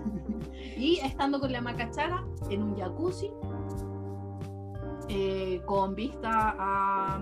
Y 0.78 1.00
estando 1.00 1.42
con 1.42 1.52
la 1.52 1.60
macachaga 1.60 2.24
en 2.50 2.64
un 2.64 2.78
jacuzzi, 2.78 3.30
eh, 5.10 5.62
con 5.66 5.94
vista 5.94 6.56
a, 6.58 7.20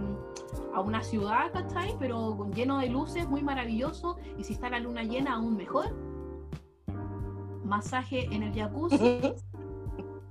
a 0.76 0.82
una 0.82 1.02
ciudad, 1.02 1.52
¿cachai? 1.52 1.96
Pero 1.98 2.48
lleno 2.54 2.78
de 2.78 2.90
luces, 2.90 3.28
muy 3.28 3.42
maravilloso. 3.42 4.18
Y 4.38 4.44
si 4.44 4.54
está 4.54 4.70
la 4.70 4.80
luna 4.80 5.04
llena, 5.04 5.36
aún 5.36 5.58
mejor. 5.58 6.17
Masaje 7.68 8.26
en 8.32 8.44
el 8.44 8.54
jacuzzi, 8.54 9.34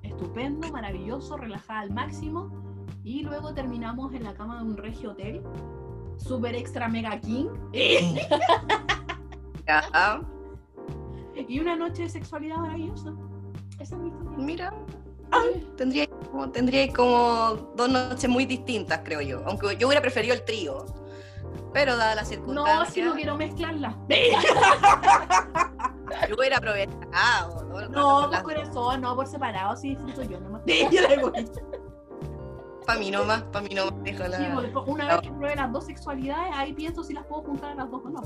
estupendo, 0.02 0.68
maravilloso, 0.72 1.36
relajada 1.36 1.80
al 1.80 1.92
máximo. 1.92 2.50
Y 3.04 3.22
luego 3.22 3.54
terminamos 3.54 4.12
en 4.14 4.24
la 4.24 4.34
cama 4.34 4.58
de 4.58 4.64
un 4.64 4.76
regio 4.76 5.10
hotel, 5.12 5.42
super 6.16 6.54
extra 6.54 6.88
mega 6.88 7.20
king. 7.20 7.46
Y 11.48 11.60
una 11.60 11.76
noche 11.76 12.02
de 12.02 12.08
sexualidad 12.08 12.56
maravillosa. 12.56 13.12
Esa 13.78 13.94
es 13.96 14.00
mi 14.00 14.08
historia. 14.08 14.38
mira. 14.38 14.74
Tendría 15.76 16.06
como, 16.06 16.50
tendría 16.50 16.92
como 16.92 17.72
dos 17.76 17.88
noches 17.88 18.30
muy 18.30 18.46
distintas, 18.46 19.00
creo 19.04 19.20
yo. 19.20 19.42
Aunque 19.46 19.76
yo 19.76 19.86
hubiera 19.88 20.00
preferido 20.00 20.34
el 20.34 20.44
trío. 20.44 20.86
Pero 21.72 21.96
dada 21.96 22.14
la 22.14 22.22
No, 22.22 22.28
circunstancia, 22.28 22.92
si 22.92 23.02
no 23.02 23.14
quiero 23.14 23.36
mezclarla. 23.36 23.96
yo 26.28 26.34
hubiera 26.36 26.56
aprovechado. 26.58 27.64
No, 27.90 28.20
con 28.22 28.30
por 28.30 28.42
corazón, 28.42 29.00
no, 29.00 29.14
por 29.16 29.26
separado, 29.26 29.76
sí, 29.76 29.94
disfruto 29.96 30.22
yo 30.22 30.40
nomás. 30.40 30.62
Para 32.86 32.98
mí 33.00 33.10
nomás, 33.10 33.42
para 33.44 33.66
mí 33.68 33.74
nomás, 33.74 34.00
dijo 34.04 34.22
la... 34.28 34.38
Sí, 34.38 34.44
una 34.86 35.08
vez 35.08 35.20
que 35.22 35.30
pruebe 35.32 35.56
las 35.56 35.72
dos 35.72 35.86
sexualidades, 35.86 36.54
ahí 36.54 36.72
pienso 36.72 37.02
si 37.02 37.14
las 37.14 37.26
puedo 37.26 37.42
juntar 37.42 37.72
a 37.72 37.74
las 37.74 37.90
dos 37.90 38.00
o 38.04 38.10
no. 38.10 38.20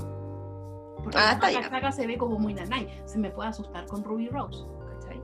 Porque 1.03 1.17
Ah, 1.17 1.39
la 1.41 1.67
saga 1.67 1.91
se 1.91 2.05
ve 2.05 2.15
como 2.15 2.37
muy 2.37 2.53
nanay. 2.53 3.01
Se 3.05 3.17
me 3.17 3.31
puede 3.31 3.49
asustar 3.49 3.87
con 3.87 4.03
Ruby 4.03 4.29
Rose. 4.29 4.63
¿cachai? 5.01 5.19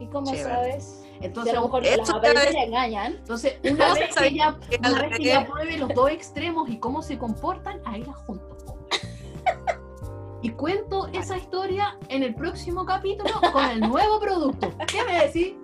¿Y 0.00 0.08
cómo 0.08 0.26
Chévere. 0.32 0.42
sabes? 0.52 1.04
Si 1.20 1.24
Entonces, 1.24 1.52
a 1.52 1.56
lo 1.58 1.62
mejor 1.66 1.84
las 1.84 2.10
apariencias 2.10 2.52
le 2.54 2.64
engañan. 2.64 3.12
entonces 3.14 3.56
una 3.70 3.88
No, 3.88 3.94
vez 3.94 4.16
que 4.16 4.34
ya, 4.34 4.58
una 4.80 5.02
vez 5.02 5.16
que 5.16 5.24
ya 5.24 5.46
pruebe 5.46 5.78
los 5.78 5.88
dos 5.94 6.10
extremos 6.10 6.68
y 6.68 6.80
cómo 6.80 7.02
se 7.02 7.18
comportan, 7.18 7.80
ahí 7.84 8.02
las 8.02 8.16
junto. 8.16 8.55
Y 10.42 10.50
cuento 10.50 11.08
esa 11.08 11.36
historia 11.36 11.98
en 12.08 12.22
el 12.22 12.34
próximo 12.34 12.84
capítulo 12.84 13.32
con 13.52 13.64
el 13.64 13.80
nuevo 13.80 14.20
producto. 14.20 14.70
¿Qué 14.86 15.04
me 15.04 15.24
decís? 15.26 15.54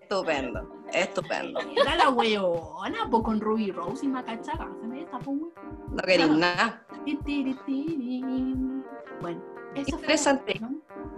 Estupendo, 0.00 0.68
estupendo. 0.92 1.60
Era 1.76 1.96
la 1.96 2.10
weona, 2.10 3.08
pues 3.10 3.22
con 3.22 3.40
Ruby 3.40 3.70
Rose 3.72 4.04
y 4.06 4.08
Macachaga. 4.08 4.68
Se 4.80 4.86
me 4.86 5.02
está 5.02 5.18
pues, 5.18 5.38
No 5.90 6.02
queréis 6.04 6.30
nada. 6.30 6.84
Bueno, 9.20 9.42
esa 9.74 9.98
fue 9.98 10.08
la 10.16 10.42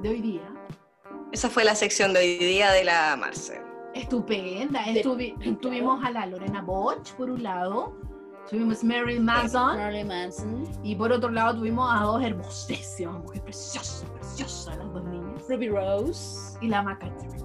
de 0.01 0.09
hoy 0.09 0.21
día. 0.21 0.43
Esa 1.33 1.51
fue 1.51 1.65
la 1.65 1.75
sección 1.75 2.13
de 2.13 2.21
hoy 2.21 2.39
día 2.39 2.71
de 2.71 2.85
la 2.85 3.17
Marce. 3.17 3.61
Estupenda. 3.95 4.85
Estuvi- 4.87 5.59
tuvimos 5.61 6.05
a 6.05 6.11
la 6.11 6.27
Lorena 6.27 6.63
Boch 6.63 7.13
por 7.17 7.31
un 7.31 7.43
lado, 7.43 7.97
tuvimos 8.49 8.85
Mary 8.85 9.19
Manson 9.19 9.77
Marilyn 9.77 10.09
Manson, 10.09 10.65
y 10.83 10.95
por 10.95 11.13
otro 11.13 11.31
lado 11.31 11.57
tuvimos 11.59 11.91
a 11.93 12.05
dos 12.05 12.23
hermosísimas 12.23 13.23
mujeres 13.23 13.43
preciosas, 13.43 14.05
preciosas 14.15 14.77
las 14.77 14.93
dos 14.93 15.05
niñas 15.05 15.43
Ruby 15.49 15.69
Rose. 15.69 16.59
y 16.61 16.69
la 16.69 16.83
Macachaga. 16.83 17.37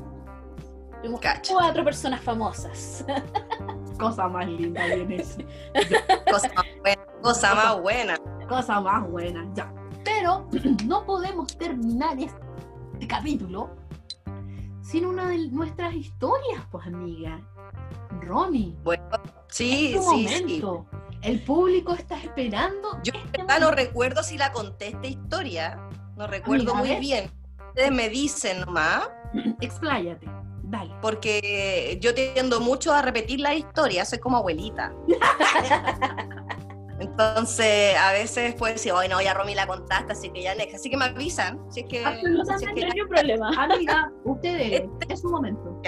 Tuvimos 1.02 1.22
Cacha. 1.22 1.54
cuatro 1.54 1.84
personas 1.86 2.22
famosas. 2.22 3.06
Cosa 4.00 4.28
más 4.28 4.48
linda 4.48 4.86
viene 4.86 5.18
eso. 5.18 5.40
Cosa 6.32 6.50
más 6.56 6.66
buena. 6.82 7.02
Cosa 7.22 7.56
más 7.56 7.82
buena. 7.82 8.18
Cosa 8.48 8.82
más 8.82 9.10
buena, 9.10 9.50
ya. 9.54 9.74
Pero 10.04 10.48
no 10.86 11.06
podemos 11.06 11.58
terminar 11.58 12.18
este 12.20 13.08
capítulo 13.08 13.70
sin 14.82 15.06
una 15.06 15.28
de 15.28 15.50
nuestras 15.50 15.94
historias, 15.94 16.64
pues 16.72 16.86
amiga. 16.88 17.40
Ronnie, 18.22 18.76
Bueno, 18.84 19.04
sí, 19.50 19.94
este 19.94 20.00
sí, 20.00 20.28
sí. 20.28 20.62
momento. 20.62 20.86
El 21.22 21.42
público 21.42 21.94
está 21.94 22.18
esperando. 22.18 23.00
Yo 23.04 23.12
este 23.14 23.40
verdad 23.40 23.60
no 23.60 23.72
recuerdo 23.72 24.24
si 24.24 24.38
la 24.38 24.52
conté 24.52 24.88
esta 24.90 25.08
historia. 25.08 25.78
No 26.16 26.28
recuerdo 26.28 26.74
Amiga, 26.74 26.94
muy 26.96 27.00
bien. 27.00 27.32
Ustedes 27.70 27.92
me 27.92 28.10
dicen 28.10 28.62
nomás, 28.62 29.10
Expláyate, 29.62 30.26
dale. 30.64 30.94
porque 31.02 31.98
yo 32.02 32.14
tiendo 32.14 32.60
mucho 32.62 32.94
a 32.94 33.02
repetir 33.02 33.40
la 33.40 33.54
historia, 33.54 34.06
soy 34.06 34.20
como 34.20 34.38
abuelita. 34.38 34.94
Entonces, 37.00 37.96
a 37.98 38.12
veces 38.12 38.56
puedo 38.56 38.74
decir, 38.74 38.92
hoy 38.92 39.08
no, 39.08 39.22
ya 39.22 39.34
Romy 39.34 39.56
la 39.56 39.66
contaste, 39.66 40.12
así 40.12 40.30
que 40.32 40.42
ya 40.42 40.54
next. 40.56 40.76
Así 40.76 40.90
que 40.90 40.98
me 40.98 41.06
avisan, 41.06 41.60
si 41.72 41.82
es 41.82 41.86
que, 41.88 42.00
si 42.00 42.04
es 42.04 42.06
Absolutamente 42.06 42.74
que 42.74 42.88
no 42.88 42.94
hay 42.94 43.02
un 43.02 43.08
problema. 43.08 43.50
Amiga, 43.58 44.12
ustedes, 44.26 44.82
Este 44.82 45.14
es 45.14 45.22
su 45.22 45.30
momento. 45.30 45.80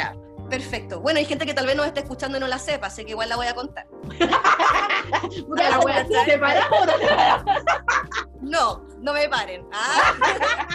Perfecto. 0.51 0.99
Bueno, 0.99 1.17
hay 1.19 1.25
gente 1.25 1.45
que 1.45 1.53
tal 1.53 1.65
vez 1.65 1.77
nos 1.77 1.85
esté 1.87 2.01
escuchando 2.01 2.37
y 2.37 2.41
no 2.41 2.47
la 2.47 2.59
sepa, 2.59 2.87
así 2.87 3.05
que 3.05 3.11
igual 3.11 3.29
la 3.29 3.37
voy 3.37 3.47
a 3.47 3.55
contar. 3.55 3.87
Puta 5.47 5.69
la 5.69 5.79
wea, 5.79 6.05
¿te 6.05 6.25
separamos 6.25 6.81
o 6.81 6.85
no 6.85 6.93
te? 6.97 7.07
No, 8.41 8.85
no 8.99 9.13
me 9.13 9.29
paren. 9.29 9.65
Ah, 9.71 10.67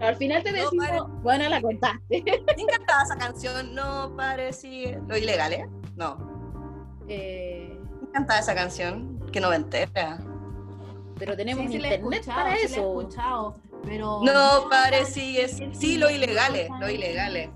Al 0.00 0.16
final 0.16 0.42
te 0.42 0.50
No, 0.50 0.56
decimos, 0.64 1.22
bueno, 1.22 1.48
la 1.48 1.62
contaste. 1.62 2.22
me 2.24 2.62
encantaba 2.62 3.02
esa 3.04 3.16
canción, 3.16 3.72
no 3.74 4.14
parecía. 4.16 5.00
Lo 5.06 5.16
ilegal, 5.16 5.52
¿eh? 5.52 5.68
No. 5.96 6.16
Eh, 7.08 7.78
Me 8.02 8.08
encantaba 8.08 8.40
esa 8.40 8.54
canción, 8.56 9.20
que 9.32 9.40
no 9.40 9.50
me 9.50 9.56
entera. 9.56 10.18
pero 11.18 11.36
tenemos 11.36 11.66
Sí, 11.66 11.72
sí 11.74 11.78
la 11.78 11.88
he 11.90 11.94
internet 11.94 12.20
escuchado, 12.22 12.44
para 12.44 12.56
sí 12.56 12.62
la 12.62 12.62
he 12.62 12.64
eso. 12.72 13.00
escuchado, 13.00 13.56
pero... 13.84 14.20
No 14.24 14.68
parecía. 14.68 15.46
Sí, 15.48 15.98
lo 15.98 16.10
ilegales, 16.10 16.68
lo 16.80 16.88
ilegales. 16.90 17.50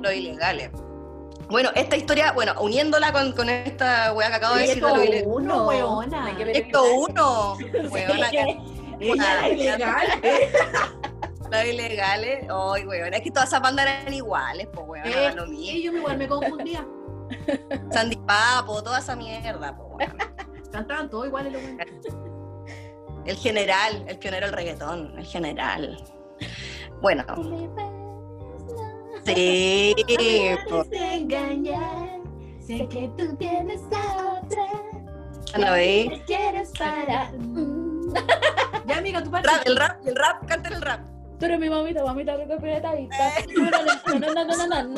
Lo 0.00 0.12
ilegales. 0.12 0.70
Bueno, 1.48 1.70
esta 1.74 1.96
historia, 1.96 2.32
bueno, 2.32 2.52
uniéndola 2.60 3.10
con, 3.12 3.32
con 3.32 3.48
esta 3.48 4.12
weá 4.12 4.28
que 4.28 4.34
acabo 4.34 4.56
de 4.56 4.66
decir 4.66 4.84
uno. 5.24 5.40
No, 5.40 5.66
weona. 5.68 6.30
El 6.38 6.70
uno, 6.94 7.56
weona, 7.90 8.30
que- 8.30 8.60
Ella 9.00 9.46
es 9.48 9.52
ilegal. 9.58 10.06
Los 11.50 11.64
ilegales, 11.64 12.46
ay, 12.50 12.84
weón, 12.84 13.14
es 13.14 13.22
que 13.22 13.30
todas 13.30 13.48
esas 13.48 13.62
bandas 13.62 13.86
eran 13.86 14.12
iguales, 14.12 14.68
pues, 14.70 14.86
weón, 14.86 15.06
Eh, 15.06 15.32
lo 15.34 15.46
mismo. 15.46 15.64
Y 15.64 15.82
yo 15.82 15.92
igual 15.94 16.18
me 16.18 16.28
confundía. 16.28 16.86
Sandy 17.90 18.16
Papo, 18.16 18.82
toda 18.82 18.98
esa 18.98 19.16
mierda, 19.16 19.74
pues, 19.74 20.08
weón. 20.10 20.18
Cantaban 20.70 21.08
todo 21.08 21.24
igual 21.24 21.46
en 21.46 21.52
lo 21.54 21.58
bueno. 21.60 21.84
El 23.24 23.36
general, 23.36 24.04
el 24.06 24.18
pionero 24.18 24.46
del 24.46 24.54
reggaetón, 24.54 25.18
el 25.18 25.24
general. 25.24 26.04
Bueno, 27.00 27.24
sí, 29.34 29.94
po. 30.68 30.84
engañar. 30.92 32.20
Sé 32.60 32.86
que 32.88 33.10
tú 33.16 33.34
tienes 33.36 33.80
a 33.92 34.40
otra. 34.42 34.66
Me 35.56 36.22
quieres 36.26 36.72
para. 36.78 37.30
Ya, 38.86 38.98
el 39.64 39.76
rap, 39.76 40.06
el 40.06 40.16
rap, 40.16 40.46
canten 40.46 40.72
el 40.72 40.82
rap. 40.82 41.00
Tú 41.38 41.44
eres 41.44 41.60
mi 41.60 41.70
mamita, 41.70 42.04
mamita, 42.04 42.36
rica, 42.36 42.54
apretadita. 42.54 43.38
Eh. 43.38 43.46
No, 43.56 43.70
no, 43.70 43.84
no, 43.84 44.44
no, 44.44 44.56
no, 44.56 44.66
no, 44.66 44.82
no. 44.82 44.96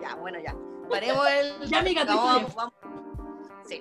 Ya, 0.00 0.14
bueno, 0.16 0.38
ya. 0.38 0.56
Paremos 0.88 1.26
el. 1.28 1.68
Ya, 1.68 1.80
amiga, 1.80 2.04
Vamos, 2.04 2.54
vamos, 2.54 2.54
vamos. 2.54 2.74
Sí, 3.68 3.80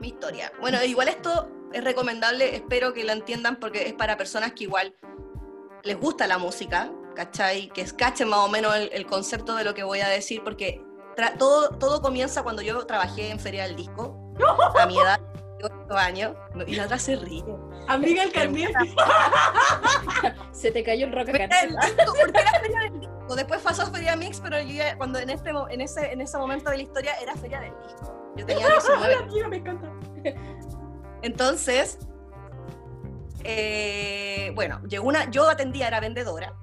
mi 0.00 0.08
historia. 0.08 0.52
Bueno, 0.60 0.82
igual 0.84 1.08
esto 1.08 1.48
es 1.72 1.84
recomendable, 1.84 2.54
espero 2.56 2.92
que 2.92 3.04
lo 3.04 3.12
entiendan 3.12 3.56
porque 3.56 3.86
es 3.86 3.92
para 3.92 4.16
personas 4.16 4.52
que 4.52 4.64
igual 4.64 4.94
les 5.86 5.98
gusta 5.98 6.26
la 6.26 6.36
música, 6.38 6.90
¿cachai? 7.14 7.68
Que 7.68 7.84
cachen 7.86 8.28
más 8.28 8.40
o 8.40 8.48
menos 8.48 8.74
el, 8.76 8.90
el 8.92 9.06
concepto 9.06 9.54
de 9.56 9.64
lo 9.64 9.72
que 9.74 9.84
voy 9.84 10.00
a 10.00 10.08
decir, 10.08 10.42
porque 10.44 10.84
todo, 11.38 11.70
todo 11.70 12.02
comienza 12.02 12.42
cuando 12.42 12.60
yo 12.62 12.84
trabajé 12.86 13.30
en 13.30 13.40
Feria 13.40 13.64
del 13.64 13.76
Disco, 13.76 14.16
a 14.78 14.86
mi 14.86 14.98
edad, 14.98 15.18
de 15.58 15.64
8 15.86 15.96
años, 15.96 16.36
y 16.66 16.74
la 16.74 16.84
otra 16.84 16.98
se 16.98 17.16
ríe. 17.16 17.42
Amiga, 17.88 18.24
el 18.24 18.32
carnet. 18.32 18.70
Se 20.52 20.70
te 20.70 20.82
cayó 20.82 21.06
el 21.06 21.12
rock 21.12 21.26
Disco, 21.28 22.12
porque 22.20 22.40
era 22.40 22.60
Feria 22.60 22.80
del 22.80 23.00
Disco. 23.00 23.36
Después 23.36 23.60
pasó 23.62 23.86
Feria 23.92 24.16
Mix, 24.16 24.40
pero 24.40 24.60
yo 24.60 24.72
ya- 24.74 24.96
cuando 24.96 25.18
en, 25.18 25.30
este, 25.30 25.50
en, 25.50 25.80
ese, 25.80 26.12
en 26.12 26.20
ese 26.20 26.36
momento 26.38 26.70
de 26.70 26.76
la 26.78 26.82
historia 26.82 27.14
era 27.20 27.34
Feria 27.36 27.60
del 27.60 27.72
Disco. 27.86 28.32
Yo 28.36 28.46
tenía 28.46 28.68
19 28.70 29.14
Amiga, 29.14 29.48
me 29.48 29.56
encanta. 29.56 29.90
Entonces, 31.22 31.98
eh, 33.48 34.52
bueno, 34.54 34.80
llegó 34.88 35.06
una, 35.06 35.30
yo 35.30 35.48
atendía, 35.48 35.86
era 35.86 36.00
vendedora, 36.00 36.54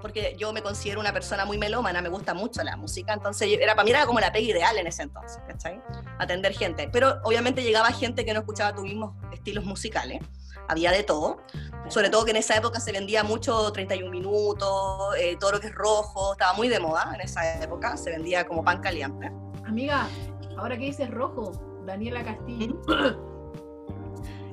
porque 0.00 0.34
yo 0.38 0.52
me 0.52 0.62
considero 0.62 0.98
una 0.98 1.12
persona 1.12 1.44
muy 1.44 1.58
melómana, 1.58 2.00
me 2.00 2.08
gusta 2.08 2.34
mucho 2.34 2.62
la 2.62 2.76
música, 2.76 3.12
entonces 3.12 3.48
era, 3.60 3.74
para 3.74 3.84
mí 3.84 3.90
era 3.90 4.06
como 4.06 4.18
la 4.18 4.32
pega 4.32 4.46
ideal 4.46 4.78
en 4.78 4.86
ese 4.86 5.02
entonces, 5.02 5.40
¿cachai? 5.46 5.80
Atender 6.18 6.52
gente. 6.54 6.88
Pero 6.92 7.20
obviamente 7.22 7.62
llegaba 7.62 7.92
gente 7.92 8.24
que 8.24 8.32
no 8.32 8.40
escuchaba 8.40 8.74
tus 8.74 8.84
mismos 8.84 9.14
estilos 9.32 9.64
musicales, 9.64 10.20
había 10.68 10.90
de 10.90 11.02
todo, 11.02 11.42
sobre 11.88 12.08
todo 12.08 12.24
que 12.24 12.30
en 12.30 12.38
esa 12.38 12.56
época 12.56 12.80
se 12.80 12.92
vendía 12.92 13.24
mucho 13.24 13.70
31 13.72 14.10
minutos, 14.10 15.14
eh, 15.18 15.36
todo 15.38 15.52
lo 15.52 15.60
que 15.60 15.66
es 15.66 15.74
rojo, 15.74 16.32
estaba 16.32 16.54
muy 16.54 16.68
de 16.68 16.80
moda 16.80 17.12
en 17.14 17.20
esa 17.20 17.62
época, 17.62 17.96
se 17.96 18.10
vendía 18.10 18.46
como 18.46 18.64
pan 18.64 18.80
caliente. 18.80 19.30
Amiga, 19.66 20.08
ahora 20.56 20.76
que 20.78 20.86
dices 20.86 21.10
rojo, 21.10 21.52
Daniela 21.84 22.24
Castillo. 22.24 22.80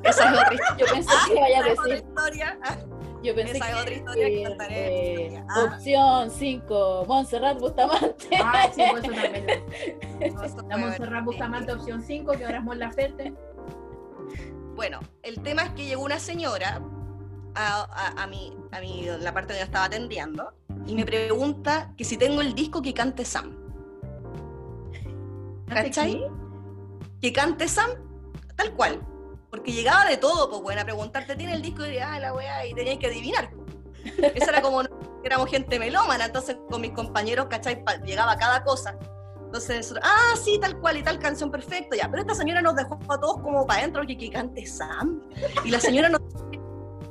Esa 0.04 0.24
es 0.32 0.40
otra 0.40 0.54
historia. 0.54 0.78
Yo 0.78 0.86
pensé 0.94 1.14
que 1.28 1.40
vaya 1.40 1.58
a 1.58 1.60
Esa 1.62 1.72
es 1.72 1.80
otra 1.80 1.94
decir. 1.94 2.08
historia. 2.08 2.60
Ah, 2.64 2.78
Yo 3.22 3.36
pensé 3.36 3.58
Esa 3.58 3.68
es 3.70 3.76
que 3.76 3.82
otra 3.82 3.94
historia 3.96 4.28
que 4.28 4.44
contaré 4.48 5.26
eh. 5.36 5.44
Ah. 5.50 5.64
Opción 5.66 6.32
5, 6.32 7.06
Montserrat 7.08 7.60
Bustamante. 7.60 8.28
Ah, 8.44 8.70
sí, 8.74 8.82
pues 8.92 9.04
eso 9.04 9.14
también. 9.14 9.46
no, 10.36 10.44
eso 10.44 10.58
La 10.70 10.78
Montserrat 10.78 11.10
bueno. 11.10 11.26
Bustamante, 11.26 11.74
opción 11.74 12.02
5, 12.02 12.32
que 12.34 12.46
ahora 12.46 12.58
es 12.60 12.64
Mon 12.64 12.80
Laferte. 12.80 13.34
Bueno, 14.76 15.00
el 15.24 15.42
tema 15.42 15.64
es 15.64 15.70
que 15.72 15.86
llegó 15.86 16.04
una 16.04 16.20
señora 16.20 16.82
a, 17.56 17.82
a, 18.16 18.24
a 18.24 18.28
mi, 18.28 18.56
a 18.72 18.80
mi- 18.80 19.06
la 19.20 19.34
parte 19.34 19.54
donde 19.54 19.60
yo 19.60 19.66
estaba 19.66 19.86
atendiendo 19.86 20.54
y 20.86 20.96
me 20.96 21.06
pregunta 21.06 21.94
que 21.98 22.06
si 22.06 22.16
tengo 22.16 22.40
el 22.42 22.56
disco 22.56 22.82
que 22.82 22.94
cante 22.94 23.26
Sam. 23.26 23.58
¿Cachai? 25.68 26.24
Que 27.22 27.34
cante 27.34 27.68
Sam 27.68 27.90
tal 28.56 28.72
cual. 28.74 29.02
Porque 29.50 29.72
llegaba 29.72 30.06
de 30.06 30.18
todo, 30.18 30.50
pues, 30.50 30.62
bueno, 30.62 30.82
a 30.82 30.86
preguntarte, 30.86 31.36
¿tiene 31.36 31.54
el 31.54 31.62
disco? 31.62 31.86
Y 31.86 31.98
ah, 31.98 32.20
la 32.20 32.34
weá, 32.34 32.66
y 32.66 32.74
tenías 32.74 32.98
que 32.98 33.08
adivinar. 33.08 33.50
Esa 34.36 34.52
era 34.52 34.62
como, 34.62 34.82
éramos 35.24 35.50
gente 35.50 35.80
melómana, 35.80 36.26
entonces 36.26 36.58
con 36.70 36.82
mis 36.82 36.92
compañeros, 36.92 37.48
¿cachai? 37.50 37.84
Llegaba 38.06 38.38
cada 38.38 38.64
cosa. 38.64 38.98
Entonces, 39.46 39.94
ah, 40.04 40.36
sí, 40.44 40.60
tal 40.62 40.80
cual 40.80 40.98
y 40.98 41.04
tal 41.04 41.18
canción, 41.18 41.50
perfecto, 41.50 41.96
ya. 41.96 42.08
Pero 42.10 42.22
esta 42.22 42.36
señora 42.36 42.62
nos 42.62 42.76
dejó 42.76 43.00
a 43.08 43.20
todos 43.20 43.42
como 43.42 43.66
para 43.66 43.80
adentro, 43.80 44.06
que, 44.06 44.16
que 44.16 44.30
cante 44.30 44.66
Sam. 44.66 45.24
Y 45.66 45.72
la 45.72 45.80
señora 45.80 46.10
nos 46.10 46.22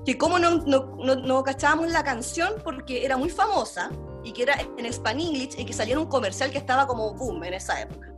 que 0.08 0.16
cómo 0.16 0.38
no, 0.38 0.62
no, 0.64 0.96
no, 1.04 1.16
no 1.16 1.42
cachábamos 1.42 1.90
la 1.90 2.02
canción 2.02 2.54
porque 2.64 3.04
era 3.04 3.18
muy 3.18 3.28
famosa 3.28 3.90
y 4.24 4.32
que 4.32 4.44
era 4.44 4.56
en 4.78 4.86
Spanglish 4.86 5.58
y 5.58 5.66
que 5.66 5.74
salía 5.74 5.92
en 5.92 5.98
un 6.00 6.06
comercial 6.06 6.50
que 6.50 6.56
estaba 6.56 6.86
como 6.86 7.12
boom 7.12 7.44
en 7.44 7.52
esa 7.52 7.82
época. 7.82 8.10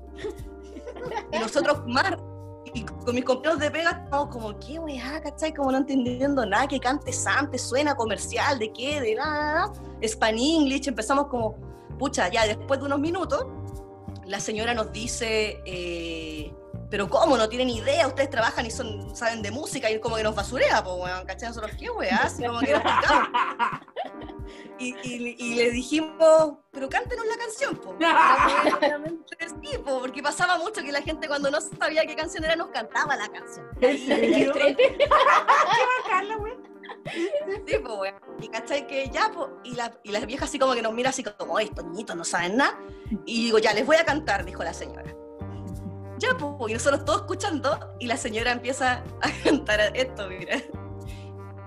Y 1.32 1.38
nosotros 1.40 1.82
más, 1.88 2.14
y 2.74 2.84
con 2.84 3.14
mis 3.14 3.24
compañeros 3.24 3.60
de 3.60 3.70
pega 3.70 3.90
estábamos 3.90 4.34
como, 4.34 4.58
¿qué 4.58 4.78
weá, 4.78 5.20
cachai? 5.22 5.52
Como 5.54 5.72
no 5.72 5.78
entendiendo 5.78 6.44
nada, 6.46 6.66
que 6.66 6.78
cante 6.78 7.12
Sam, 7.12 7.50
te 7.50 7.58
suena 7.58 7.94
comercial, 7.94 8.58
¿de 8.58 8.72
qué? 8.72 9.00
De 9.00 9.14
nada, 9.14 9.72
Spanglish, 10.00 10.88
empezamos 10.88 11.26
como, 11.26 11.56
pucha, 11.98 12.28
ya 12.28 12.46
después 12.46 12.80
de 12.80 12.86
unos 12.86 13.00
minutos, 13.00 13.46
la 14.26 14.40
señora 14.40 14.74
nos 14.74 14.92
dice, 14.92 15.60
eh, 15.66 16.52
pero 16.90 17.08
¿cómo? 17.08 17.36
No 17.36 17.48
tienen 17.48 17.70
idea, 17.70 18.08
ustedes 18.08 18.30
trabajan 18.30 18.66
y 18.66 18.70
son, 18.70 19.14
saben 19.14 19.42
de 19.42 19.50
música 19.52 19.88
y 19.90 20.00
como 20.00 20.16
que 20.16 20.24
nos 20.24 20.34
basurea, 20.34 20.82
pues, 20.82 20.96
weón, 20.98 21.24
¿cachai? 21.24 21.48
Nosotros, 21.48 21.72
¿qué 21.78 21.88
weá? 21.88 22.16
Así 22.24 22.44
como 22.44 22.58
que 22.60 22.72
nos 22.72 22.82
y, 24.78 24.96
y, 25.02 25.36
y 25.38 25.54
le 25.54 25.70
dijimos, 25.70 26.54
pero 26.72 26.88
cántenos 26.88 27.24
la 27.26 27.36
canción, 27.36 27.76
pues. 27.76 27.96
Sí, 29.62 29.78
po, 29.78 30.00
porque 30.00 30.22
pasaba 30.22 30.58
mucho 30.58 30.82
que 30.82 30.90
la 30.90 31.02
gente 31.02 31.28
cuando 31.28 31.50
no 31.50 31.60
sabía 31.60 32.06
qué 32.06 32.16
canción 32.16 32.44
era 32.44 32.56
nos 32.56 32.70
cantaba 32.70 33.14
la 33.14 33.28
canción. 33.28 33.66
Entrete. 33.80 34.98
Carla, 36.08 36.36
güey. 36.36 36.54
Sí, 37.12 37.76
pues, 37.84 37.98
weón. 37.98 38.14
Y 38.40 38.48
cachai 38.48 38.86
que 38.86 39.08
ya, 39.10 39.30
pues, 39.32 39.48
y, 39.64 39.74
la, 39.74 39.92
y 40.02 40.10
las 40.10 40.26
viejas 40.26 40.48
así 40.48 40.58
como 40.58 40.74
que 40.74 40.82
nos 40.82 40.92
mira 40.92 41.10
así 41.10 41.22
como, 41.22 41.54
"Oye, 41.54 41.66
estos 41.66 41.84
niñitos 41.84 42.16
no 42.16 42.24
saben 42.24 42.56
nada. 42.56 42.78
Y 43.26 43.44
digo, 43.44 43.58
ya, 43.58 43.74
les 43.74 43.86
voy 43.86 43.96
a 43.96 44.04
cantar, 44.04 44.44
dijo 44.44 44.64
la 44.64 44.72
señora. 44.72 45.14
Ya, 46.20 46.36
pues, 46.36 46.70
y 46.70 46.74
nosotros 46.74 47.04
todos 47.06 47.20
escuchando, 47.22 47.94
y 47.98 48.06
la 48.06 48.16
señora 48.16 48.52
empieza 48.52 49.02
a 49.22 49.30
cantar 49.44 49.80
esto, 49.94 50.28
mira. 50.28 50.58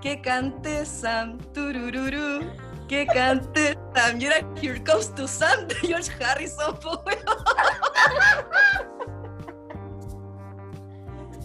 Que 0.00 0.20
cante 0.20 0.86
Sam, 0.86 1.38
turururu, 1.52 2.52
que 2.88 3.04
cante 3.06 3.76
Sam. 3.94 4.20
Y 4.20 4.26
era 4.26 4.36
Here 4.62 4.82
Comes 4.84 5.12
to 5.16 5.26
Sam 5.26 5.66
de 5.66 5.74
George 5.76 6.12
Harrison, 6.22 6.78
pues. 6.78 7.18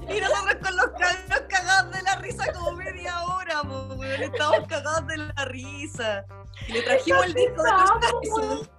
Y 0.07 0.21
nosotros 0.21 0.55
con 0.61 0.75
los 0.75 0.85
cabros 0.87 1.41
cagados 1.49 1.91
de 1.91 2.01
la 2.03 2.15
risa 2.17 2.51
como 2.53 2.73
media 2.73 3.23
hora, 3.23 3.61
po, 3.63 3.95
weón. 3.95 4.21
Estábamos 4.21 4.67
cagados 4.67 5.07
de 5.07 5.17
la 5.17 5.45
risa. 5.45 6.25
Y 6.67 6.73
le 6.73 6.81
trajimos 6.83 7.25
el 7.25 7.33
disco 7.33 7.63
de 7.63 7.69
George 7.69 8.07
Harrison. 8.07 8.78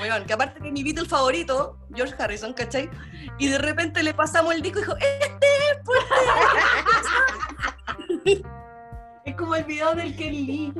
Weón, 0.00 0.24
que 0.24 0.32
aparte 0.32 0.60
que 0.60 0.72
mi 0.72 0.82
Beatle 0.82 1.06
favorito, 1.06 1.78
George 1.94 2.14
Harrison, 2.18 2.52
¿cachai? 2.52 2.90
Y 3.38 3.48
de 3.48 3.58
repente 3.58 4.02
le 4.02 4.14
pasamos 4.14 4.54
el 4.54 4.62
disco 4.62 4.78
y 4.78 4.82
dijo, 4.82 4.96
este 4.96 5.46
es, 5.46 5.78
pues. 5.84 6.04
Es 9.24 9.34
como 9.36 9.54
el 9.54 9.64
video 9.64 9.94
del 9.94 10.16
Ken 10.16 10.32
Lee. 10.32 10.72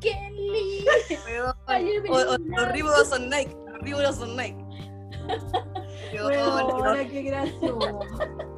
Kelly. 0.00 0.86
Ay, 1.66 1.98
O, 2.08 2.14
o, 2.14 2.38
los 2.38 2.72
Rivers 2.72 3.12
on 3.12 3.28
Nike, 3.28 3.54
los 3.84 4.18
on 4.20 4.36
Nike. 4.36 4.56
Qué. 6.10 6.18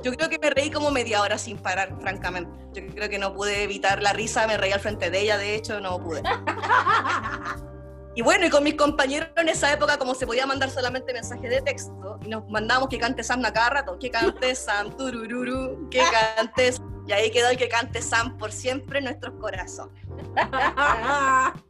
Yo 0.02 0.12
creo 0.12 0.28
que 0.28 0.38
me 0.38 0.50
reí 0.50 0.70
como 0.70 0.90
media 0.90 1.22
hora 1.22 1.38
sin 1.38 1.58
parar, 1.58 1.96
francamente. 2.00 2.50
Yo 2.74 2.86
creo 2.94 3.08
que 3.08 3.18
no 3.18 3.32
pude 3.32 3.62
evitar 3.62 4.02
la 4.02 4.12
risa, 4.12 4.46
me 4.46 4.56
reí 4.56 4.72
al 4.72 4.80
frente 4.80 5.10
de 5.10 5.20
ella, 5.20 5.38
de 5.38 5.54
hecho, 5.54 5.80
no 5.80 5.98
pude. 5.98 6.22
Y 8.16 8.22
bueno, 8.22 8.46
y 8.46 8.50
con 8.50 8.64
mis 8.64 8.74
compañeros 8.74 9.28
en 9.36 9.50
esa 9.50 9.70
época, 9.70 9.98
como 9.98 10.14
se 10.14 10.26
podía 10.26 10.46
mandar 10.46 10.70
solamente 10.70 11.12
mensaje 11.12 11.50
de 11.50 11.60
texto, 11.60 12.18
y 12.24 12.28
nos 12.28 12.48
mandábamos 12.48 12.88
que 12.88 12.98
cante 12.98 13.22
Sam 13.22 13.44
a 13.44 13.52
cada 13.52 13.68
rato, 13.68 13.98
que 13.98 14.10
cante 14.10 14.54
Sam, 14.54 14.96
turururu, 14.96 15.88
que 15.90 16.00
cante 16.36 16.72
Sam. 16.72 17.04
Y 17.06 17.12
ahí 17.12 17.30
quedó 17.30 17.50
el 17.50 17.58
que 17.58 17.68
cante 17.68 18.00
Sam 18.00 18.38
por 18.38 18.50
siempre 18.52 19.00
en 19.00 19.04
nuestros 19.04 19.34
corazones. 19.38 20.02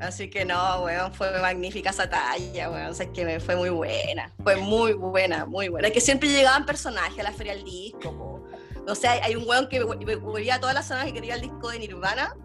Así 0.00 0.28
que 0.28 0.44
no, 0.44 0.82
weón, 0.82 1.14
fue 1.14 1.30
magnífica 1.40 1.90
esa 1.90 2.10
talla, 2.10 2.68
weón. 2.70 2.88
O 2.88 2.94
sea, 2.94 3.06
es 3.06 3.12
que 3.12 3.40
fue 3.40 3.56
muy 3.56 3.70
buena. 3.70 4.30
Fue 4.42 4.56
muy 4.56 4.92
buena, 4.92 5.46
muy 5.46 5.68
buena. 5.68 5.88
Es 5.88 5.94
que 5.94 6.00
siempre 6.02 6.28
llegaban 6.28 6.66
personajes 6.66 7.18
a 7.20 7.22
la 7.22 7.32
feria 7.32 7.54
del 7.54 7.64
disco, 7.64 8.12
po. 8.16 8.44
O 8.86 8.94
sea, 8.94 9.12
hay- 9.12 9.34
un 9.36 9.48
weón 9.48 9.68
que 9.68 9.82
volvía 9.82 10.60
todas 10.60 10.74
las 10.74 10.86
semanas 10.88 11.06
que 11.06 11.14
quería 11.14 11.36
el 11.36 11.40
disco 11.40 11.70
de 11.70 11.78
Nirvana 11.78 12.36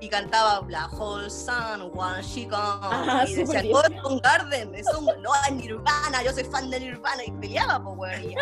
y 0.00 0.08
cantaba 0.08 0.60
Black 0.60 0.92
Hole 0.98 1.30
Sun, 1.30 1.90
One 1.94 2.22
She 2.22 2.46
Gone. 2.46 2.80
Ah, 2.82 3.24
y 3.28 3.34
decía, 3.34 3.62
un 4.04 4.18
Garden, 4.20 4.74
es 4.74 4.86
un, 4.94 5.04
no, 5.04 5.30
es 5.46 5.54
Nirvana, 5.54 6.22
yo 6.24 6.32
soy 6.32 6.44
fan 6.44 6.70
de 6.70 6.80
Nirvana. 6.80 7.24
Y 7.24 7.30
peleaba, 7.32 7.82
pues, 7.82 7.96
weón. 7.98 8.34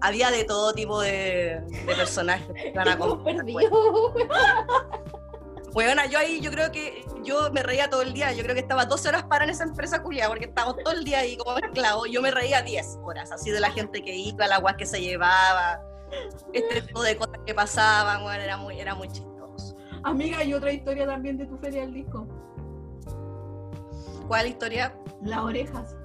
Había 0.00 0.30
de 0.30 0.44
todo 0.44 0.72
tipo 0.72 1.00
de, 1.00 1.60
de 1.68 1.94
personajes. 1.94 2.46
que 2.54 2.78
a. 2.78 2.98
Weona, 5.74 6.06
yo 6.06 6.20
ahí, 6.20 6.40
yo 6.40 6.52
creo 6.52 6.70
que 6.70 7.04
yo 7.24 7.50
me 7.50 7.62
reía 7.62 7.90
todo 7.90 8.02
el 8.02 8.12
día. 8.12 8.32
Yo 8.32 8.44
creo 8.44 8.54
que 8.54 8.60
estaba 8.60 8.86
12 8.86 9.08
horas 9.08 9.24
para 9.24 9.42
en 9.44 9.50
esa 9.50 9.64
empresa 9.64 10.02
culia, 10.02 10.28
porque 10.28 10.44
estábamos 10.44 10.76
todo 10.84 10.94
el 10.94 11.02
día 11.04 11.18
ahí 11.18 11.36
como 11.36 11.58
esclavos. 11.58 12.08
Yo 12.10 12.22
me 12.22 12.30
reía 12.30 12.62
10 12.62 12.98
horas, 13.02 13.32
así 13.32 13.50
de 13.50 13.58
la 13.58 13.72
gente 13.72 14.00
que 14.00 14.14
iba, 14.14 14.46
la 14.46 14.58
guas 14.58 14.76
que 14.76 14.86
se 14.86 15.00
llevaba, 15.00 15.82
este 16.52 16.82
tipo 16.82 17.02
de 17.02 17.16
cosas 17.16 17.40
que 17.44 17.54
pasaban, 17.54 18.22
bueno, 18.22 18.40
era 18.40 18.56
muy, 18.56 18.78
era 18.78 18.94
muy. 18.94 19.08
Amiga, 20.04 20.38
hay 20.38 20.52
otra 20.54 20.72
historia 20.72 21.06
también 21.06 21.36
de 21.38 21.46
tu 21.46 21.56
feria 21.58 21.80
del 21.82 21.94
disco. 21.94 22.26
¿Cuál 24.28 24.46
historia? 24.46 24.94
Las 25.22 25.38
orejas. 25.40 25.96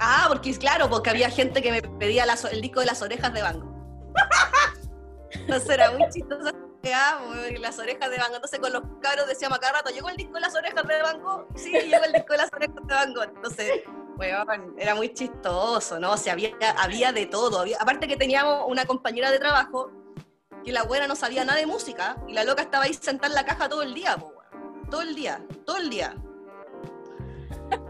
Ah, 0.00 0.26
porque 0.28 0.56
claro, 0.56 0.88
porque 0.88 1.10
había 1.10 1.30
gente 1.30 1.60
que 1.62 1.70
me 1.70 1.82
pedía 1.82 2.24
las- 2.26 2.44
el 2.44 2.60
disco 2.60 2.80
de 2.80 2.86
las 2.86 3.02
orejas 3.02 3.32
de 3.32 3.42
Bango. 3.42 3.66
Entonces 5.30 5.68
era 5.70 5.90
muy 5.92 6.08
chistoso. 6.10 6.50
Las 7.60 7.78
orejas 7.78 8.10
de 8.10 8.16
Bango. 8.16 8.36
Entonces 8.36 8.58
con 8.60 8.72
los 8.72 8.82
cabros 9.02 9.26
decíamos 9.26 9.58
cada 9.58 9.74
rato, 9.74 9.90
¿llegó 9.90 10.08
el 10.08 10.16
disco 10.16 10.34
de 10.34 10.40
las 10.40 10.54
orejas 10.54 10.86
de 10.86 11.02
Bango? 11.02 11.46
Sí, 11.54 11.70
llegó 11.72 12.04
el 12.04 12.12
disco 12.12 12.32
de 12.32 12.36
las 12.38 12.52
orejas 12.52 12.76
de 12.86 12.94
Bango. 12.94 13.22
Entonces, 13.24 13.72
weón, 14.16 14.74
era 14.78 14.94
muy 14.94 15.12
chistoso, 15.12 15.98
¿no? 16.00 16.12
O 16.12 16.16
sea, 16.16 16.32
había, 16.32 16.50
había 16.78 17.12
de 17.12 17.26
todo. 17.26 17.60
Había- 17.60 17.76
aparte 17.78 18.08
que 18.08 18.16
teníamos 18.16 18.64
una 18.68 18.86
compañera 18.86 19.30
de 19.30 19.38
trabajo 19.38 19.90
que 20.64 20.72
la 20.72 20.82
buena 20.82 21.06
no 21.06 21.16
sabía 21.16 21.44
nada 21.44 21.58
de 21.58 21.66
música 21.66 22.16
y 22.26 22.32
la 22.32 22.44
loca 22.44 22.62
estaba 22.62 22.84
ahí 22.84 22.94
sentada 22.94 23.28
en 23.28 23.34
la 23.34 23.44
caja 23.44 23.68
todo 23.68 23.82
el 23.82 23.94
día, 23.94 24.16
po. 24.16 24.34
Todo 24.90 25.02
el 25.02 25.14
día, 25.14 25.40
todo 25.66 25.76
el 25.76 25.90
día. 25.90 26.14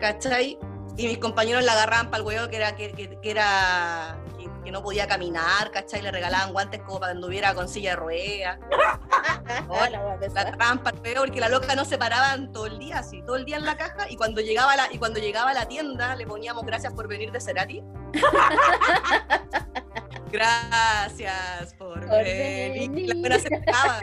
¿Cachai? 0.01 0.59
Y 0.97 1.07
mis 1.07 1.19
compañeros 1.19 1.63
la 1.65 1.73
agarraban 1.73 2.11
para 2.11 2.21
el 2.23 2.27
huevo 2.27 2.49
que 2.49 2.57
era, 2.57 2.75
que, 2.75 2.93
que- 2.93 3.21
que 3.21 3.31
era 3.31 4.19
que, 4.37 4.51
que 4.65 4.71
no 4.73 4.83
podía 4.83 5.07
caminar, 5.07 5.71
¿cachai? 5.71 6.03
Le 6.03 6.11
regalaban 6.11 6.53
guantes 6.53 6.81
como 6.83 6.99
para 6.99 7.13
que 7.13 7.17
anduviera 7.19 7.55
con 7.55 7.69
silla 7.69 7.91
de 7.91 7.97
ruedas. 7.97 8.59
Ah, 9.71 9.89
la 9.91 10.01
agarraban 10.41 10.83
para 10.83 10.97
el 10.97 11.03
huevo 11.03 11.21
porque 11.25 11.41
la 11.41 11.49
loca 11.49 11.75
no 11.75 11.85
se 11.87 11.97
paraban 11.97 12.53
todo 12.53 12.67
el 12.67 12.79
día, 12.79 12.99
así, 12.99 13.23
todo 13.23 13.37
el 13.37 13.45
día 13.47 13.57
en 13.57 13.65
la 13.65 13.77
caja. 13.79 14.11
Y 14.11 14.17
cuando 14.17 14.41
llegaba 14.43 14.77
la, 14.77 14.93
y 14.93 14.99
cuando 14.99 15.21
llegaba 15.21 15.51
a 15.51 15.55
la 15.55 15.67
tienda 15.67 16.15
le 16.17 16.27
poníamos 16.27 16.65
gracias 16.67 16.93
por 16.93 17.09
venir 17.09 17.33
de 17.33 17.41
Cerati. 17.41 17.83
gracias 20.31 21.75
por, 21.75 22.01
Por 22.07 22.25
venir. 22.25 22.91
venir. 22.91 23.15
La 23.15 23.21
buena 23.21 23.39
se 23.39 23.49
enojaba. 23.55 24.01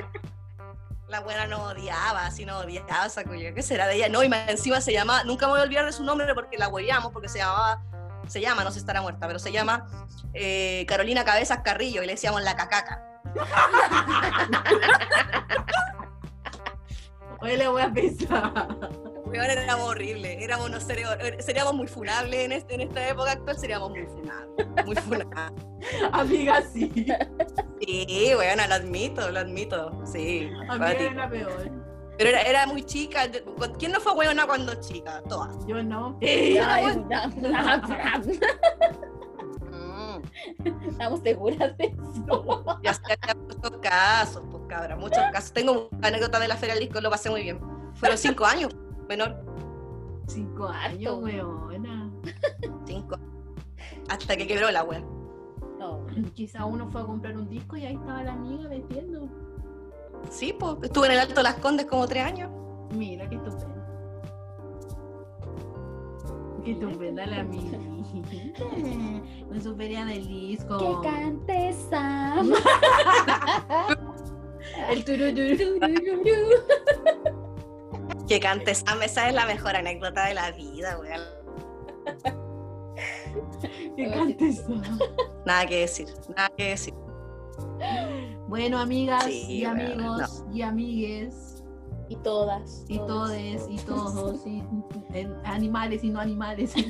La 1.07 1.19
buena 1.19 1.45
no 1.47 1.63
odiaba, 1.65 2.25
así 2.25 2.45
no 2.45 2.57
odiaba 2.59 3.05
esa 3.05 3.23
cuya. 3.23 3.53
¿Qué 3.53 3.61
será 3.61 3.85
de 3.87 3.95
ella? 3.95 4.09
No, 4.09 4.23
y 4.23 4.29
más 4.29 4.49
encima 4.49 4.81
se 4.81 4.91
llama, 4.91 5.23
nunca 5.23 5.45
me 5.45 5.51
voy 5.53 5.61
a 5.61 5.63
olvidar 5.63 5.85
de 5.85 5.93
su 5.93 6.03
nombre 6.03 6.33
porque 6.33 6.57
la 6.57 6.67
hueveamos, 6.67 7.11
porque 7.11 7.29
se 7.29 7.37
llamaba, 7.37 7.83
se 8.27 8.41
llama, 8.41 8.63
no 8.63 8.71
sé 8.71 8.75
si 8.75 8.79
estará 8.79 9.01
muerta, 9.01 9.27
pero 9.27 9.37
se 9.37 9.51
llama 9.51 9.85
eh, 10.33 10.83
Carolina 10.87 11.23
Cabezas 11.23 11.59
Carrillo 11.63 12.01
y 12.01 12.07
le 12.07 12.13
decíamos 12.13 12.41
la 12.41 12.55
cacaca. 12.55 13.03
Oye, 17.41 17.57
le 17.57 17.67
voy 17.67 17.83
a 17.83 17.93
pensar. 17.93 18.65
Weón, 19.37 19.49
éramos 19.51 19.89
horribles, 19.89 20.37
éramos, 20.41 20.69
unos 20.69 20.83
seríamos, 20.83 21.73
muy 21.73 21.87
funables 21.87 22.45
en, 22.45 22.51
este- 22.51 22.75
en 22.75 22.81
esta 22.81 23.07
época 23.09 23.31
actual, 23.31 23.57
seríamos 23.57 23.89
muy 23.89 24.05
funables, 24.05 24.85
muy 24.85 24.95
funables. 24.95 25.65
Amiga, 26.11 26.61
sí. 26.61 26.91
Sí, 27.81 28.31
weón, 28.37 28.57
lo 28.67 28.73
admito, 28.75 29.31
lo 29.31 29.39
admito, 29.39 30.01
sí. 30.05 30.49
Amiga 30.69 30.91
era 30.91 31.13
la 31.13 31.29
peor. 31.29 31.71
Pero 32.17 32.29
era, 32.29 32.41
era 32.43 32.65
muy 32.65 32.81
chica, 32.83 33.23
¿quién 33.77 33.91
no 33.91 33.99
fue 33.99 34.13
weona 34.13 34.47
cuando 34.47 34.73
chica? 34.75 35.21
Todas. 35.27 35.53
Yo 35.67 35.83
no. 35.83 36.17
Mm. 39.95 40.21
Estamos 40.89 41.19
seguras 41.21 41.77
de 41.77 41.85
eso. 41.85 42.79
Ya 42.83 42.93
se 42.93 43.01
han 43.21 43.39
muchos 43.47 43.77
casos, 43.81 44.43
pues 44.51 44.63
cabra, 44.67 44.95
muchos 44.95 45.23
casos. 45.31 45.51
Tengo 45.53 45.89
una 45.91 46.07
anécdota 46.07 46.39
de 46.39 46.47
la 46.47 46.57
Feria 46.57 46.75
del 46.75 46.83
Disco, 46.85 47.01
lo 47.01 47.09
pasé 47.09 47.29
muy 47.29 47.43
bien. 47.43 47.59
Fueron 47.95 48.17
cinco 48.17 48.45
años, 48.45 48.75
menor, 49.07 49.35
Cinco 50.27 50.67
años, 50.67 51.19
weona. 51.21 52.11
cinco. 52.85 53.17
Hasta 54.09 54.35
que 54.35 54.47
quebró 54.47 54.71
la 54.71 54.83
wea. 54.83 55.03
No. 55.79 56.05
Quizá 56.33 56.65
uno 56.65 56.89
fue 56.89 57.01
a 57.01 57.05
comprar 57.05 57.37
un 57.37 57.47
disco 57.47 57.77
y 57.77 57.85
ahí 57.85 57.93
estaba 57.95 58.23
la 58.23 58.33
amiga 58.33 58.67
vendiendo. 58.67 59.29
Sí, 60.29 60.55
pues 60.57 60.77
estuve 60.81 61.07
en 61.07 61.13
el 61.13 61.19
Alto 61.19 61.35
de 61.35 61.43
las 61.43 61.55
Condes 61.55 61.85
como 61.85 62.07
tres 62.07 62.23
años. 62.23 62.49
Mira, 62.91 63.29
qué 63.29 63.35
estupendo. 63.35 63.75
Qué 66.63 66.71
estupenda 66.71 67.25
la 67.27 67.41
amiga. 67.41 67.77
Con 69.47 69.61
su 69.61 69.75
feria 69.75 70.05
del 70.05 70.27
disco. 70.27 70.77
Que 70.77 71.07
cante 71.07 71.73
Sam. 71.89 72.51
El 74.89 75.05
tururú. 75.05 75.79
Que 78.27 78.39
cante 78.39 78.71
esa 78.71 79.27
es 79.27 79.33
la 79.33 79.45
mejor 79.45 79.75
anécdota 79.75 80.25
de 80.27 80.33
la 80.33 80.51
vida, 80.51 80.97
wea. 80.99 81.19
Que 83.95 84.09
cante 84.11 84.47
eso. 84.47 84.69
Nada 85.45 85.65
que 85.67 85.81
decir, 85.81 86.07
nada 86.35 86.49
que 86.57 86.69
decir. 86.69 86.93
Bueno, 88.47 88.79
amigas 88.79 89.25
Sí, 89.25 89.59
y 89.59 89.65
amigos 89.65 90.43
y 90.53 90.61
amigues 90.61 91.63
Y 92.09 92.15
todas. 92.17 92.83
y 92.87 92.97
todos. 92.97 93.29
todes 93.29 93.65
y 93.69 93.75
todos 93.85 94.45
y 94.47 94.63
animales 95.43 96.03
y 96.03 96.09
no 96.09 96.19
animales. 96.19 96.73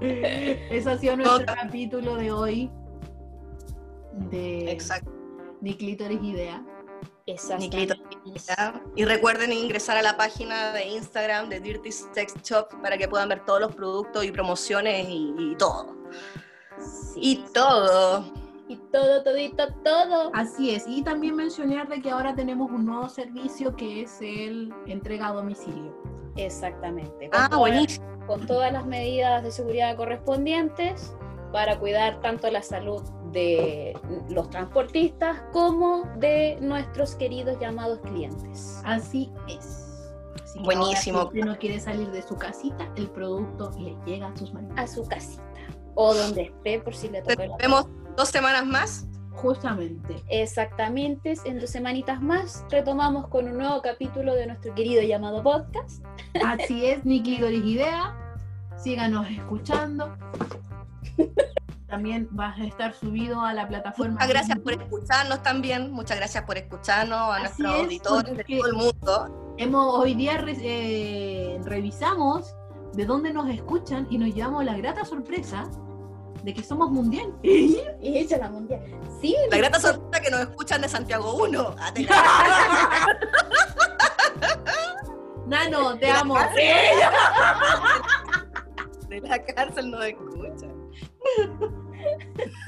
Eso 0.00 0.90
ha 0.90 0.98
sido 0.98 1.16
nuestro 1.16 1.44
capítulo 1.46 2.16
de 2.16 2.32
hoy 2.32 2.70
de 4.30 4.72
Exacto. 4.72 5.12
Ni 5.60 5.74
Clítoris 5.74 6.22
Idea. 6.22 6.64
Exactamente. 7.32 8.00
Y 8.96 9.04
recuerden 9.04 9.52
ingresar 9.52 9.96
a 9.96 10.02
la 10.02 10.16
página 10.16 10.72
de 10.72 10.88
Instagram 10.88 11.48
de 11.48 11.60
Dirty 11.60 11.92
Sex 11.92 12.34
Shop 12.42 12.68
para 12.82 12.96
que 12.98 13.08
puedan 13.08 13.28
ver 13.28 13.44
todos 13.44 13.60
los 13.60 13.74
productos 13.74 14.24
y 14.24 14.32
promociones 14.32 15.06
y, 15.08 15.34
y 15.38 15.54
todo. 15.56 15.94
Sí. 16.78 17.20
Y 17.22 17.36
todo. 17.52 18.24
Y 18.68 18.76
todo, 18.92 19.22
todito, 19.24 19.64
todo. 19.84 20.30
Así 20.34 20.74
es. 20.74 20.84
Y 20.86 21.02
también 21.02 21.34
mencionar 21.36 21.88
de 21.88 22.00
que 22.00 22.10
ahora 22.10 22.34
tenemos 22.34 22.70
un 22.70 22.86
nuevo 22.86 23.08
servicio 23.08 23.74
que 23.74 24.02
es 24.02 24.18
el 24.20 24.72
entrega 24.86 25.28
a 25.28 25.32
domicilio. 25.32 25.92
Exactamente. 26.36 27.28
Con 27.30 27.40
Ah, 27.40 27.46
todas- 27.48 27.58
buenísimo. 27.58 28.06
Con 28.26 28.46
todas 28.46 28.72
las 28.72 28.86
medidas 28.86 29.42
de 29.42 29.50
seguridad 29.50 29.96
correspondientes 29.96 31.14
para 31.52 31.78
cuidar 31.80 32.20
tanto 32.20 32.48
la 32.48 32.62
salud 32.62 33.02
de 33.32 33.98
los 34.28 34.50
transportistas 34.50 35.42
como 35.52 36.04
de 36.16 36.58
nuestros 36.60 37.14
queridos 37.14 37.58
llamados 37.60 38.00
clientes. 38.00 38.80
Así 38.84 39.30
es. 39.48 40.12
Así 40.42 40.58
que 40.58 40.64
Buenísimo. 40.64 41.30
si 41.32 41.42
no 41.42 41.56
quiere 41.58 41.80
salir 41.80 42.10
de 42.10 42.22
su 42.22 42.36
casita, 42.36 42.90
el 42.96 43.08
producto 43.10 43.70
le 43.78 43.96
llega 44.04 44.28
a 44.28 44.36
sus 44.36 44.52
manos. 44.52 44.72
A 44.76 44.86
su 44.86 45.06
casita. 45.06 45.42
O 45.94 46.14
donde 46.14 46.42
esté 46.42 46.80
por 46.80 46.94
si 46.94 47.08
le 47.08 47.22
toca 47.22 47.56
vemos 47.58 47.86
dos 48.16 48.28
semanas 48.28 48.66
más. 48.66 49.06
Justamente. 49.32 50.16
Exactamente, 50.28 51.34
en 51.44 51.60
dos 51.60 51.70
semanitas 51.70 52.20
más 52.20 52.64
retomamos 52.68 53.28
con 53.28 53.48
un 53.48 53.56
nuevo 53.56 53.80
capítulo 53.80 54.34
de 54.34 54.46
nuestro 54.46 54.74
querido 54.74 55.02
llamado 55.02 55.42
podcast. 55.42 56.04
Así 56.44 56.86
es, 56.86 57.04
Ni 57.04 57.22
Clítoris 57.22 57.64
Idea. 57.64 58.14
Síganos 58.76 59.26
escuchando. 59.30 60.14
También 61.90 62.28
va 62.38 62.54
a 62.56 62.64
estar 62.64 62.94
subido 62.94 63.40
a 63.40 63.52
la 63.52 63.66
plataforma. 63.66 64.12
Muchas 64.14 64.28
gracias 64.28 64.58
por 64.60 64.72
escucharnos 64.74 65.42
también. 65.42 65.90
Muchas 65.90 66.16
gracias 66.18 66.44
por 66.44 66.56
escucharnos 66.56 67.18
a 67.18 67.34
Así 67.36 67.62
nuestros 67.62 67.74
es, 67.74 67.80
auditores 67.82 68.36
de 68.36 68.44
todo 68.44 68.66
el 68.66 68.72
mundo. 68.74 69.54
Hemos, 69.58 69.94
hoy 69.98 70.14
día 70.14 70.38
re- 70.38 70.56
eh, 70.62 71.58
revisamos 71.64 72.54
de 72.94 73.04
dónde 73.06 73.32
nos 73.32 73.48
escuchan 73.50 74.06
y 74.08 74.18
nos 74.18 74.32
llevamos 74.34 74.64
la 74.64 74.76
grata 74.76 75.04
sorpresa 75.04 75.64
de 76.44 76.54
que 76.54 76.62
somos 76.62 76.90
mundial. 76.90 77.34
Y 77.42 77.76
hecha 78.18 78.38
la 78.38 78.48
mundial. 78.48 78.80
Sí, 79.20 79.34
La 79.50 79.56
grata 79.58 79.80
sorpresa 79.80 80.22
que 80.22 80.30
nos 80.30 80.40
escuchan 80.42 80.80
de 80.82 80.88
Santiago 80.88 81.34
1. 81.44 81.74
Nano, 85.46 85.94
te 85.98 86.06
De 86.06 86.12
la 86.12 86.20
amo. 86.20 86.34
cárcel. 86.34 86.62
De 89.08 89.20
la 89.20 89.42
cárcel 89.44 89.90
nos 89.90 90.04
escuchan. 90.04 90.29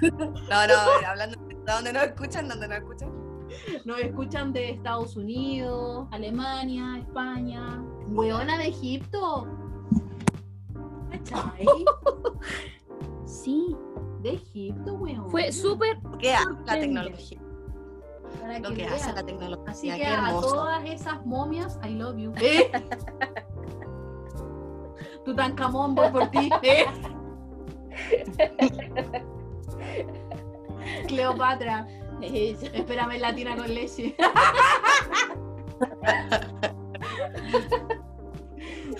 No, 0.02 0.66
no, 0.66 0.74
hablando 1.06 1.38
de 1.46 1.54
dónde 1.66 1.92
nos 1.92 2.02
escuchan, 2.04 2.48
dónde 2.48 2.68
nos 2.68 2.78
escuchan. 2.78 3.10
Nos 3.84 3.98
escuchan 4.00 4.52
de 4.52 4.70
Estados 4.70 5.16
Unidos, 5.16 6.08
Alemania, 6.10 6.98
España. 6.98 7.82
Weona 8.08 8.58
de 8.58 8.68
Egipto. 8.68 9.46
¿Cachai? 11.10 11.66
sí. 13.26 13.76
De 14.20 14.34
Egipto, 14.34 14.94
weón. 14.94 15.30
Fue 15.30 15.52
súper 15.52 15.98
¿Qué 16.18 16.32
hace 16.32 16.48
la 16.66 16.74
tecnología? 16.74 17.38
Para 18.40 18.58
Lo 18.60 18.70
que 18.70 18.76
que 18.76 18.86
hace 18.86 19.12
la 19.12 19.22
tecnología. 19.22 19.70
Así 19.70 19.90
que 19.90 19.96
Qué 19.96 20.06
a 20.06 20.30
todas 20.40 20.82
esas 20.84 21.26
momias, 21.26 21.78
I 21.84 21.90
love 21.90 22.16
you. 22.16 22.32
Tutankamón, 25.24 25.94
voy 25.94 26.10
por 26.10 26.30
ti. 26.30 26.50
Cleopatra, 31.06 31.86
espérame 32.20 33.18
latina 33.18 33.56
con 33.56 33.74
leche. 33.74 34.14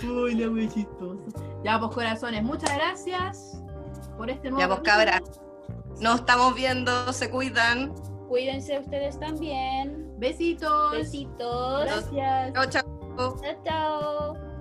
Uy, 0.04 0.34
la 0.34 0.50
muy 0.50 0.68
chistosa. 0.68 1.22
Ya, 1.64 1.78
pues 1.78 1.92
corazones, 1.92 2.42
muchas 2.42 2.74
gracias 2.74 3.62
por 4.16 4.30
este 4.30 4.50
nuevo. 4.50 4.60
Ya, 4.60 4.68
pues, 4.68 4.80
capítulo. 4.80 5.20
cabra. 5.20 5.22
Nos 6.00 6.20
estamos 6.20 6.54
viendo, 6.54 7.12
se 7.12 7.30
cuidan. 7.30 7.94
Cuídense 8.28 8.78
ustedes 8.78 9.18
también. 9.20 10.14
Besitos. 10.18 10.92
Besitos. 10.92 11.84
Gracias. 11.84 12.52
Chao, 12.54 12.66
chao. 12.66 12.82
Chao, 13.16 13.36
chao. 13.64 14.51